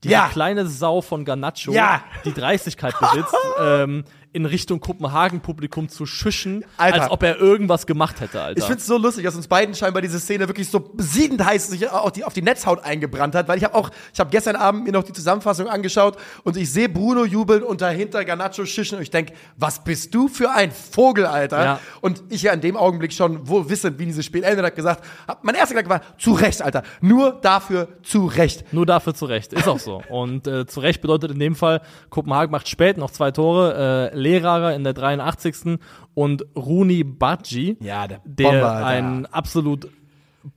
diese 0.04 0.14
Ja. 0.14 0.30
kleine 0.30 0.66
Sau 0.66 1.02
von 1.02 1.26
Garnacho, 1.26 1.72
Ja. 1.72 2.02
die 2.26 2.34
Dreistigkeit 2.34 2.96
besitzt, 3.00 3.36
ähm, 3.62 4.04
in 4.36 4.46
Richtung 4.46 4.82
Kopenhagen-Publikum 4.82 5.88
zu 5.88 6.06
schischen, 6.06 6.66
Alter. 6.76 7.04
als 7.04 7.12
ob 7.12 7.24
er 7.24 7.40
irgendwas 7.40 7.88
gemacht 7.88 8.20
hätte, 8.20 8.42
Alter. 8.42 8.60
Ich 8.60 8.66
find's 8.66 8.86
so 8.86 8.98
lustig, 8.98 9.24
dass 9.24 9.34
uns 9.34 9.48
beiden 9.48 9.74
scheinbar 9.74 10.02
diese 10.02 10.20
Szene 10.20 10.50
wirklich 10.50 10.70
so 10.70 10.92
siedend 10.98 11.44
heiß 11.44 11.68
sich 11.68 11.90
auf 11.90 12.12
die, 12.12 12.26
auf 12.26 12.34
die 12.34 12.42
Netzhaut 12.42 12.84
eingebrannt 12.84 13.34
hat, 13.34 13.48
weil 13.48 13.58
ich 13.58 13.64
habe 13.64 13.74
auch, 13.76 13.90
ich 14.14 14.20
habe 14.20 14.30
gestern 14.30 14.58
Abend 14.58 14.84
mir 14.84 14.92
noch 14.92 15.04
die 15.04 15.14
Zusammenfassung 15.14 15.70
angeschaut 15.70 16.18
und 16.44 16.58
ich 16.58 16.70
sehe 16.70 16.90
Bruno 16.90 17.24
jubeln 17.24 17.64
und 17.64 17.80
dahinter 17.80 18.26
Garnacho 18.26 18.66
schischen 18.66 18.98
und 18.98 19.04
ich 19.04 19.10
denk, 19.10 19.32
was 19.56 19.82
bist 19.86 20.14
du 20.14 20.28
für 20.28 20.52
ein 20.52 20.70
Vogel, 20.72 21.26
Alter? 21.26 21.64
Ja. 21.64 21.80
Und 22.02 22.22
ich 22.28 22.42
ja 22.42 22.52
in 22.52 22.60
dem 22.60 22.76
Augenblick 22.76 23.14
schon, 23.14 23.48
wohl 23.48 23.70
wissend, 23.70 23.98
wie 24.00 24.06
dieses 24.06 24.26
Spiel 24.26 24.44
endet, 24.44 24.66
hat 24.66 24.76
gesagt, 24.76 25.06
hab, 25.30 25.46
mein 25.46 25.56
erster 25.56 25.76
Gedanke 25.76 25.90
war, 25.90 26.18
zu 26.20 26.34
Recht, 26.34 26.62
Alter. 26.62 26.84
Nur 27.00 27.40
dafür 27.42 27.88
zu 28.04 28.26
Recht. 28.26 28.74
Nur 28.74 28.86
dafür 28.86 29.14
zu 29.14 29.28
Recht. 29.28 29.54
Ist 29.54 29.70
auch 29.70 29.80
so. 29.80 30.04
Und 30.10 30.46
äh, 30.46 30.66
zu 30.66 30.82
Recht 30.82 31.02
bedeutet 31.02 31.32
in 31.32 31.40
dem 31.40 31.56
Fall, 31.56 31.82
Kopenhagen 32.10 32.52
macht 32.52 32.68
spät 32.68 32.98
noch 32.98 33.12
zwei 33.12 33.32
Tore. 33.32 34.12
Äh, 34.14 34.25
Lehrarer 34.26 34.76
in 34.76 34.84
der 34.84 34.94
83. 34.94 35.80
und 36.14 36.46
Runi 36.56 37.04
Badji, 37.04 37.78
Ja, 37.80 38.08
der 38.08 38.22
der 38.26 38.44
Bomber, 38.50 38.86
ein 38.86 39.26
absolut 39.28 39.90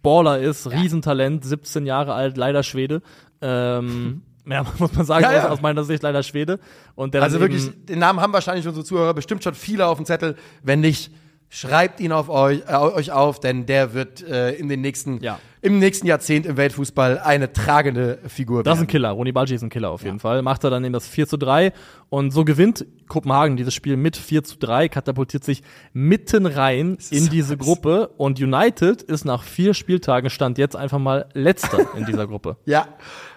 Baller 0.03 0.39
ist, 0.39 0.71
Riesentalent, 0.71 1.45
17 1.45 1.87
Jahre 1.87 2.15
alt, 2.15 2.37
leider 2.37 2.63
Schwede. 2.63 3.03
Ähm, 3.41 4.23
ja, 4.47 4.65
muss 4.79 4.93
man 4.95 5.05
sagen, 5.05 5.25
Ja, 5.25 5.33
ja. 5.33 5.45
Aus, 5.47 5.53
aus 5.53 5.61
meiner 5.63 5.85
Sicht 5.85 6.03
leider 6.03 6.23
Schwede. 6.23 6.59
Und 6.95 7.15
der 7.15 7.23
Also 7.23 7.41
wirklich, 7.41 7.71
den 7.87 7.99
Namen 7.99 8.21
haben 8.21 8.33
wahrscheinlich 8.33 8.67
unsere 8.67 8.85
Zuhörer 8.85 9.15
bestimmt 9.15 9.45
schon 9.45 9.55
viele 9.55 9.87
auf 9.87 9.97
dem 9.99 10.07
Zettel. 10.07 10.37
Wenn 10.63 10.81
nicht, 10.81 11.11
schreibt 11.51 12.01
ihn 12.01 12.13
auf 12.13 12.29
euch, 12.29 12.63
äh, 12.69 12.75
euch 12.77 13.11
auf, 13.13 13.41
denn 13.41 13.67
der 13.67 13.95
wird 13.95 14.23
äh, 14.23 14.53
in 14.53 14.69
den 14.69 14.81
nächsten, 14.83 15.21
Ja. 15.23 15.39
im 15.63 15.79
nächsten 15.79 16.07
Jahrzehnt 16.07 16.45
im 16.45 16.57
Weltfußball 16.59 17.19
eine 17.21 17.53
tragende 17.53 18.19
Figur 18.29 18.63
Das 18.63 18.73
ist 18.75 18.77
ein 18.77 18.81
werden. 18.83 18.89
Killer. 18.91 19.11
Roni 19.11 19.33
Badji 19.33 19.55
ist 19.57 19.63
ein 19.63 19.71
Killer 19.71 19.91
auf 19.91 20.05
jeden 20.05 20.21
Fall. 20.21 20.43
Macht 20.43 20.65
er 20.65 20.71
dann 20.71 20.85
eben 20.85 20.93
das 20.93 21.09
4 21.09 21.27
zu 21.27 21.37
3 21.39 21.73
und 22.11 22.33
so 22.33 22.45
gewinnt 22.45 22.85
Kopenhagen 23.09 23.57
dieses 23.57 23.73
Spiel 23.73 23.97
mit 23.97 24.17
4 24.19 24.45
zu 24.45 24.59
3, 24.59 24.89
katapultiert 24.91 25.43
sich 25.43 25.63
mitten 25.95 26.45
rein 26.45 26.99
in 27.11 27.25
so 27.25 27.31
diese 27.31 27.57
krass. 27.57 27.67
Gruppe 27.67 28.09
und 28.19 28.39
United 28.41 29.01
ist 29.03 29.25
nach 29.25 29.43
vier 29.43 29.73
Spieltagen 29.73 30.29
stand 30.29 30.59
jetzt 30.59 30.77
einfach 30.77 30.99
mal 30.99 31.27
letzter 31.33 31.87
in 31.97 32.05
dieser 32.05 32.27
Gruppe. 32.27 32.57
Ja, 32.67 32.87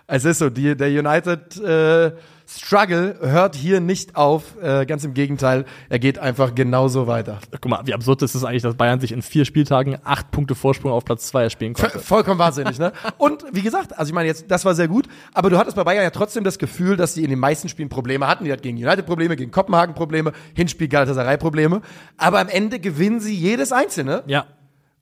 es 0.08 0.26
ist 0.26 0.40
so. 0.40 0.50
Die, 0.50 0.76
der 0.76 0.90
United 0.90 1.58
äh, 1.62 2.12
Struggle 2.58 3.18
hört 3.22 3.56
hier 3.56 3.80
nicht 3.80 4.16
auf. 4.16 4.62
Äh, 4.62 4.86
ganz 4.86 5.04
im 5.04 5.14
Gegenteil, 5.14 5.66
er 5.90 6.00
geht 6.00 6.20
einfach 6.20 6.54
genauso 6.54 7.08
weiter. 7.08 7.40
Guck 7.52 7.66
mal, 7.70 7.82
wie 7.86 7.94
absurd 7.94 8.22
ist 8.24 8.36
es 8.36 8.44
eigentlich, 8.44 8.62
dass 8.64 8.76
Bayern 8.76 9.00
sich 9.00 9.12
in 9.12 9.22
vier 9.22 9.46
Spieltagen 9.46 9.98
acht 10.04 10.32
Punkte 10.32 10.56
Vorsprung 10.56 10.92
auf 10.92 11.06
Platz 11.06 11.28
zwei 11.28 11.44
erspielen 11.44 11.76
V 11.76 11.84
konnte. 11.84 12.00
vollkommen 12.00 12.40
wahnsinnig, 12.40 12.78
ne? 12.78 12.92
Und 13.18 13.46
wie 13.52 13.62
gesagt, 13.62 13.98
also 13.98 14.10
ich 14.10 14.14
meine 14.14 14.28
jetzt, 14.28 14.50
das 14.50 14.66
war 14.66 14.76
sehr 14.76 14.88
gut, 14.88 15.08
aber 15.34 15.50
du 15.50 15.58
hattest 15.58 15.76
bei 15.78 15.84
Bayern 15.84 16.04
ja 16.04 16.10
trotzdem 16.10 16.44
das 16.44 16.58
Gefühl, 16.60 16.98
dass 16.98 17.14
sie 17.14 17.24
in 17.24 17.30
den 17.30 17.40
meisten 17.40 17.70
Spielen 17.70 17.90
Probleme 17.90 18.28
hatten. 18.28 18.44
Die 18.46 18.52
hatten 18.52 18.62
gegen 18.64 18.78
United 18.78 19.06
Probleme, 19.06 19.36
gegen 19.36 19.52
Kopenhagen 19.52 19.96
Probleme, 19.96 20.34
Hinspiel 20.54 20.88
Galatasaray 20.88 21.38
Probleme. 21.38 21.82
Aber 22.18 22.40
am 22.40 22.50
Ende 22.50 22.80
gewinnen 22.80 23.20
sie 23.20 23.36
jedes 23.36 23.72
einzelne. 23.72 24.24
Ja, 24.28 24.46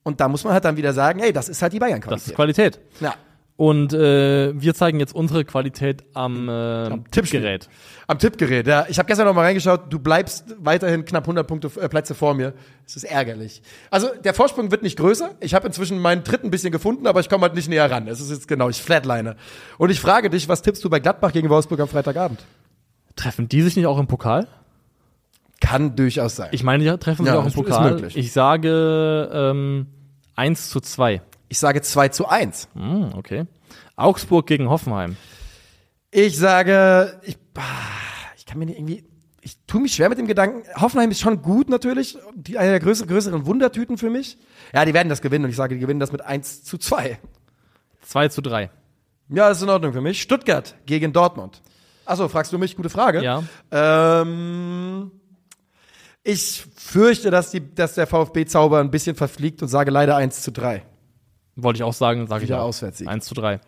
Und 0.03 0.19
da 0.21 0.27
muss 0.27 0.43
man 0.43 0.53
halt 0.53 0.65
dann 0.65 0.77
wieder 0.77 0.93
sagen, 0.93 1.19
ey, 1.19 1.33
das 1.33 1.49
ist 1.49 1.61
halt 1.61 1.73
die 1.73 1.79
das 1.79 1.87
Bayern-Qualität. 1.87 2.27
ist 2.27 2.35
Qualität. 2.35 2.79
Ja. 2.99 3.15
Und 3.59 3.91
äh, 3.91 4.53
wir 4.55 4.73
zeigen 4.73 5.01
jetzt 5.01 5.13
unsere 5.13 5.43
Qualität 5.43 6.05
am, 6.13 6.47
äh, 6.47 6.87
Tippspiel. 7.11 7.41
Tippgerät. 7.41 7.69
Am 8.07 8.17
Tippgerät, 8.17 8.65
ja. 8.67 8.85
Ich 8.87 8.97
habe 8.99 9.07
gestern 9.07 9.27
noch 9.27 9.33
mal 9.33 9.41
reingeschaut, 9.41 9.91
du 9.91 9.99
bleibst 9.99 10.55
weiterhin 10.59 11.03
knapp 11.03 11.25
100 11.25 11.45
Punkte, 11.45 11.69
äh, 11.81 11.89
Plätze 11.89 12.15
vor 12.15 12.33
mir. 12.35 12.53
Es 12.87 12.95
ist 12.95 13.03
ärgerlich. 13.03 13.61
Also 13.91 14.07
der 14.23 14.33
Vorsprung 14.33 14.71
wird 14.71 14.81
nicht 14.81 14.97
größer. 14.97 15.31
Ich 15.41 15.53
habe 15.55 15.67
inzwischen 15.67 15.99
meinen 15.99 16.23
Tritt 16.23 16.45
ein 16.45 16.51
bisschen 16.51 16.71
gefunden, 16.71 17.05
aber 17.05 17.19
ich 17.19 17.27
komme 17.27 17.41
halt 17.41 17.53
nicht 17.53 17.67
näher 17.67 17.91
ran. 17.91 18.07
Es 18.07 18.21
ist 18.21 18.31
jetzt 18.31 18.47
genau, 18.47 18.69
ich 18.69 18.81
flatline. 18.81 19.35
Und 19.77 19.89
ich 19.89 19.99
frage 19.99 20.29
dich, 20.29 20.47
was 20.47 20.61
tippst 20.61 20.81
du 20.85 20.89
bei 20.89 21.01
Gladbach 21.01 21.33
gegen 21.33 21.49
Wolfsburg 21.49 21.81
am 21.81 21.89
Freitagabend? 21.89 22.39
Treffen 23.17 23.49
die 23.49 23.61
sich 23.61 23.75
nicht 23.75 23.87
auch 23.87 23.99
im 23.99 24.07
Pokal? 24.07 24.47
Kann 25.59 25.97
durchaus 25.97 26.37
sein. 26.37 26.47
Ich 26.53 26.63
meine, 26.63 26.85
die 26.89 26.97
treffen 26.97 27.25
sich 27.25 27.33
Ja, 27.33 27.39
auch 27.39 27.43
im 27.43 27.47
ist- 27.49 27.57
ist 27.57 27.61
Pokal. 27.61 27.91
möglich. 27.91 28.15
Ich 28.15 28.31
sage 28.31 29.29
ähm, 29.33 29.87
1 30.37 30.69
zu 30.69 30.79
2. 30.79 31.21
Ich 31.49 31.59
sage 31.59 31.81
2 31.81 32.09
zu 32.09 32.27
1. 32.27 32.69
Hm, 32.73 33.13
okay. 33.15 33.45
Augsburg 33.95 34.47
gegen 34.47 34.69
Hoffenheim. 34.69 35.17
Ich 36.11 36.37
sage, 36.37 37.19
ich, 37.23 37.37
ich 38.37 38.45
kann 38.45 38.59
mir 38.59 38.65
nicht 38.67 38.77
irgendwie, 38.77 39.03
ich 39.41 39.57
tue 39.65 39.81
mich 39.81 39.93
schwer 39.93 40.09
mit 40.09 40.19
dem 40.19 40.27
Gedanken. 40.27 40.63
Hoffenheim 40.79 41.11
ist 41.11 41.19
schon 41.19 41.41
gut 41.41 41.69
natürlich, 41.69 42.17
die, 42.35 42.57
eine 42.57 42.69
der 42.69 42.79
größeren, 42.79 43.09
größeren 43.09 43.45
Wundertüten 43.45 43.97
für 43.97 44.09
mich. 44.09 44.37
Ja, 44.73 44.85
die 44.85 44.93
werden 44.93 45.09
das 45.09 45.21
gewinnen 45.21 45.45
und 45.45 45.49
ich 45.49 45.55
sage, 45.55 45.75
die 45.75 45.81
gewinnen 45.81 45.99
das 45.99 46.11
mit 46.11 46.21
1 46.21 46.63
zu 46.63 46.77
2. 46.77 47.19
2 48.01 48.27
zu 48.29 48.41
3. 48.41 48.69
Ja, 49.29 49.49
das 49.49 49.57
ist 49.57 49.63
in 49.63 49.69
Ordnung 49.69 49.93
für 49.93 50.01
mich. 50.01 50.21
Stuttgart 50.21 50.75
gegen 50.85 51.13
Dortmund. 51.13 51.61
Achso, 52.05 52.27
fragst 52.27 52.53
du 52.53 52.57
mich? 52.57 52.75
Gute 52.75 52.89
Frage. 52.89 53.23
Ja. 53.23 53.43
Ähm, 53.71 55.11
ich 56.23 56.65
fürchte, 56.75 57.29
dass, 57.29 57.51
die, 57.51 57.73
dass 57.75 57.95
der 57.95 58.07
VfB-Zauber 58.07 58.79
ein 58.79 58.91
bisschen 58.91 59.15
verfliegt 59.15 59.61
und 59.61 59.67
sage 59.67 59.91
leider 59.91 60.15
1 60.15 60.41
zu 60.41 60.51
3. 60.51 60.83
Wollte 61.63 61.77
ich 61.77 61.83
auch 61.83 61.93
sagen, 61.93 62.27
sage 62.27 62.43
ich 62.43 62.49
Wieder 62.49 62.61
auch. 62.61 62.67
Auswärtssieg. 62.67 63.07
1 63.07 63.25
zu 63.25 63.35
3. 63.35 63.59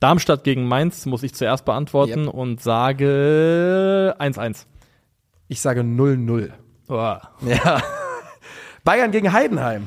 Darmstadt 0.00 0.42
gegen 0.44 0.66
Mainz 0.66 1.06
muss 1.06 1.22
ich 1.22 1.34
zuerst 1.34 1.64
beantworten 1.64 2.24
Yep. 2.26 2.34
und 2.34 2.60
sage 2.60 4.14
1-1. 4.18 4.66
Ich 5.48 5.60
sage 5.60 5.82
0-0. 5.82 6.50
Oh, 6.88 6.94
Ja. 7.46 7.82
Bayern 8.84 9.12
gegen 9.12 9.32
Heidenheim. 9.32 9.86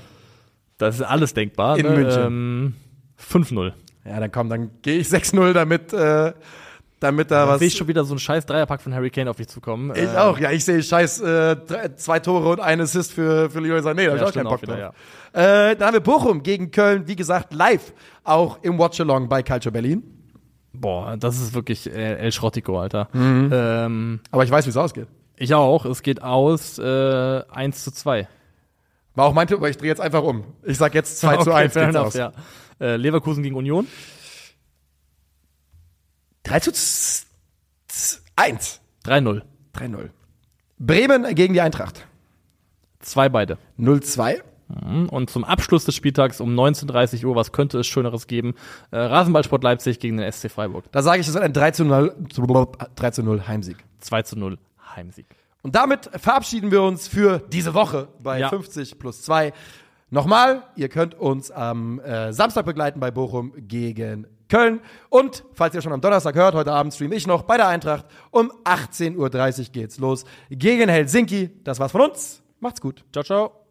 das 0.78 0.96
ist 0.96 1.02
alles 1.02 1.34
denkbar. 1.34 1.78
In 1.78 1.86
ne? 1.86 1.92
München. 1.92 2.24
Ähm, 2.26 2.76
5-0. 3.20 3.74
Ja, 4.06 4.20
dann 4.20 4.32
komm, 4.32 4.50
dann 4.50 4.70
gehe 4.82 5.00
ich 5.00 5.08
6-0, 5.08 5.54
damit, 5.54 5.92
äh, 5.94 6.34
damit 7.00 7.30
da 7.32 7.46
Da 7.46 7.52
was. 7.54 7.60
sehe 7.60 7.68
ich 7.68 7.76
schon 7.78 7.88
wieder 7.88 8.04
so 8.06 8.16
ein 8.16 8.20
scheiß 8.20 8.46
Dreierpack 8.46 8.82
von 8.82 8.94
Harry 8.94 9.10
Kane 9.10 9.30
auf 9.30 9.38
dich 9.38 9.48
zukommen. 9.48 9.94
Ich 9.96 10.08
auch, 10.10 10.38
ja, 10.40 10.52
ich 10.52 10.64
sehe 10.66 10.82
scheiß 10.82 11.22
äh, 11.22 11.58
zwei 11.96 12.20
Tore 12.20 12.50
und 12.50 12.60
ein 12.60 12.80
Assist 12.82 13.14
für, 13.14 13.50
für 13.50 13.60
Leroy 13.60 13.80
Sané, 13.80 14.06
da 14.06 14.12
hab 14.12 14.16
ich 14.16 14.22
Ja, 14.22 14.28
auch 14.28 14.34
keinen 14.34 14.44
Bock 14.46 14.62
drauf. 14.62 14.94
Äh, 15.34 15.76
dann 15.76 15.88
haben 15.88 15.94
wir 15.94 16.00
Bochum 16.00 16.42
gegen 16.44 16.72
Köln, 16.72 17.08
wie 17.08 17.16
gesagt, 17.16 17.54
live, 17.54 17.94
auch 18.24 18.60
im 18.64 18.78
Watchalong 18.80 19.28
bei 19.28 19.44
Culture 19.44 19.72
Berlin. 19.74 20.04
Boah, 20.74 21.16
das 21.18 21.40
ist 21.42 21.54
wirklich 21.54 21.92
El, 21.92 22.18
El 22.18 22.32
Schrottico, 22.32 22.80
Alter. 22.80 23.10
Mhm. 23.14 23.50
Ähm, 23.54 24.20
Aber 24.32 24.44
ich 24.44 24.52
weiß, 24.52 24.66
wie 24.66 24.70
es 24.72 24.78
ausgeht. 24.78 25.08
ich 25.38 25.54
auch. 25.54 25.86
Es 25.86 26.02
geht 26.04 26.22
aus 26.22 26.78
äh, 26.80 27.42
1 27.52 27.84
zu 27.84 27.92
2. 27.92 28.28
War 29.16 29.26
auch 29.28 29.34
mein 29.34 29.48
Tipp, 29.48 29.58
aber 29.58 29.70
ich 29.70 29.78
drehe 29.78 29.88
jetzt 29.90 30.02
einfach 30.02 30.24
um. 30.24 30.44
Ich 30.64 30.78
sag 30.78 30.94
jetzt 30.94 31.20
2 31.20 31.38
zu 31.44 31.54
1 31.54 31.72
fair 31.74 31.86
geht's 31.86 31.96
enough, 31.96 32.08
aus. 32.08 32.14
ja. 32.16 32.32
Äh, 32.82 32.98
Leverkusen 32.98 33.42
gegen 33.44 33.56
Union. 33.56 33.88
3 36.46 36.60
zu 36.62 36.72
z- 36.72 37.26
z- 37.88 38.22
1. 38.36 38.82
3-0. 39.04 39.42
3-0. 39.74 40.10
Bremen 40.80 41.36
gegen 41.36 41.54
die 41.54 41.62
Eintracht. 41.62 42.08
Zwei 43.00 43.30
beide. 43.30 43.58
0-2. 43.80 44.42
Und 45.12 45.30
zum 45.30 45.44
Abschluss 45.44 45.86
des 45.86 45.94
Spieltags 45.94 46.42
um 46.42 46.56
19.30 46.60 47.24
Uhr, 47.24 47.36
was 47.36 47.52
könnte 47.52 47.78
es 47.80 47.86
Schöneres 47.88 48.26
geben? 48.26 48.56
Äh, 48.90 48.98
Rasenballsport 48.98 49.64
Leipzig 49.64 50.00
gegen 50.00 50.18
den 50.18 50.32
SC 50.32 50.50
Freiburg. 50.50 50.86
Da 50.92 51.04
sage 51.04 51.22
ich, 51.22 51.28
es 51.28 51.34
wird 51.36 51.44
ein 51.44 51.54
3 51.54 51.70
zu 51.72 51.86
0, 51.86 52.16
3 52.96 53.12
zu 53.12 53.22
0 53.22 53.48
Heimsieg. 53.48 53.78
2 54.00 54.24
zu 54.24 54.40
0 54.40 54.58
Heimsieg. 54.96 55.28
Und 55.62 55.76
damit 55.76 56.10
verabschieden 56.16 56.72
wir 56.72 56.82
uns 56.82 57.08
für 57.08 57.40
diese 57.52 57.76
Woche 57.76 58.08
bei 58.20 58.40
Ja. 58.40 58.50
50 58.50 58.98
plus 58.98 59.22
2. 59.22 59.54
Nochmal, 60.10 60.64
ihr 60.76 60.90
könnt 60.90 61.14
uns 61.14 61.52
am 61.52 62.00
äh, 62.00 62.34
Samstag 62.34 62.66
begleiten 62.66 63.00
bei 63.00 63.12
Bochum 63.12 63.54
gegen 63.56 64.26
Köln. 64.50 64.82
Und 65.10 65.44
falls 65.54 65.76
ihr 65.76 65.82
schon 65.82 65.94
am 65.94 66.02
Donnerstag 66.02 66.36
hört, 66.36 66.56
heute 66.56 66.72
Abend 66.72 66.94
streame 66.94 67.16
ich 67.16 67.28
noch 67.28 67.44
bei 67.44 67.58
der 67.58 67.68
Eintracht. 67.68 68.06
Um 68.32 68.52
18.30 68.64 69.18
Uhr 69.18 69.66
geht's 69.72 69.98
los 69.98 70.26
gegen 70.50 70.90
Helsinki. 70.90 71.52
Das 71.64 71.80
war's 71.80 71.92
von 71.92 72.02
uns. 72.02 72.42
Macht's 72.60 72.82
gut. 72.82 73.04
Ciao, 73.12 73.24
ciao. 73.24 73.65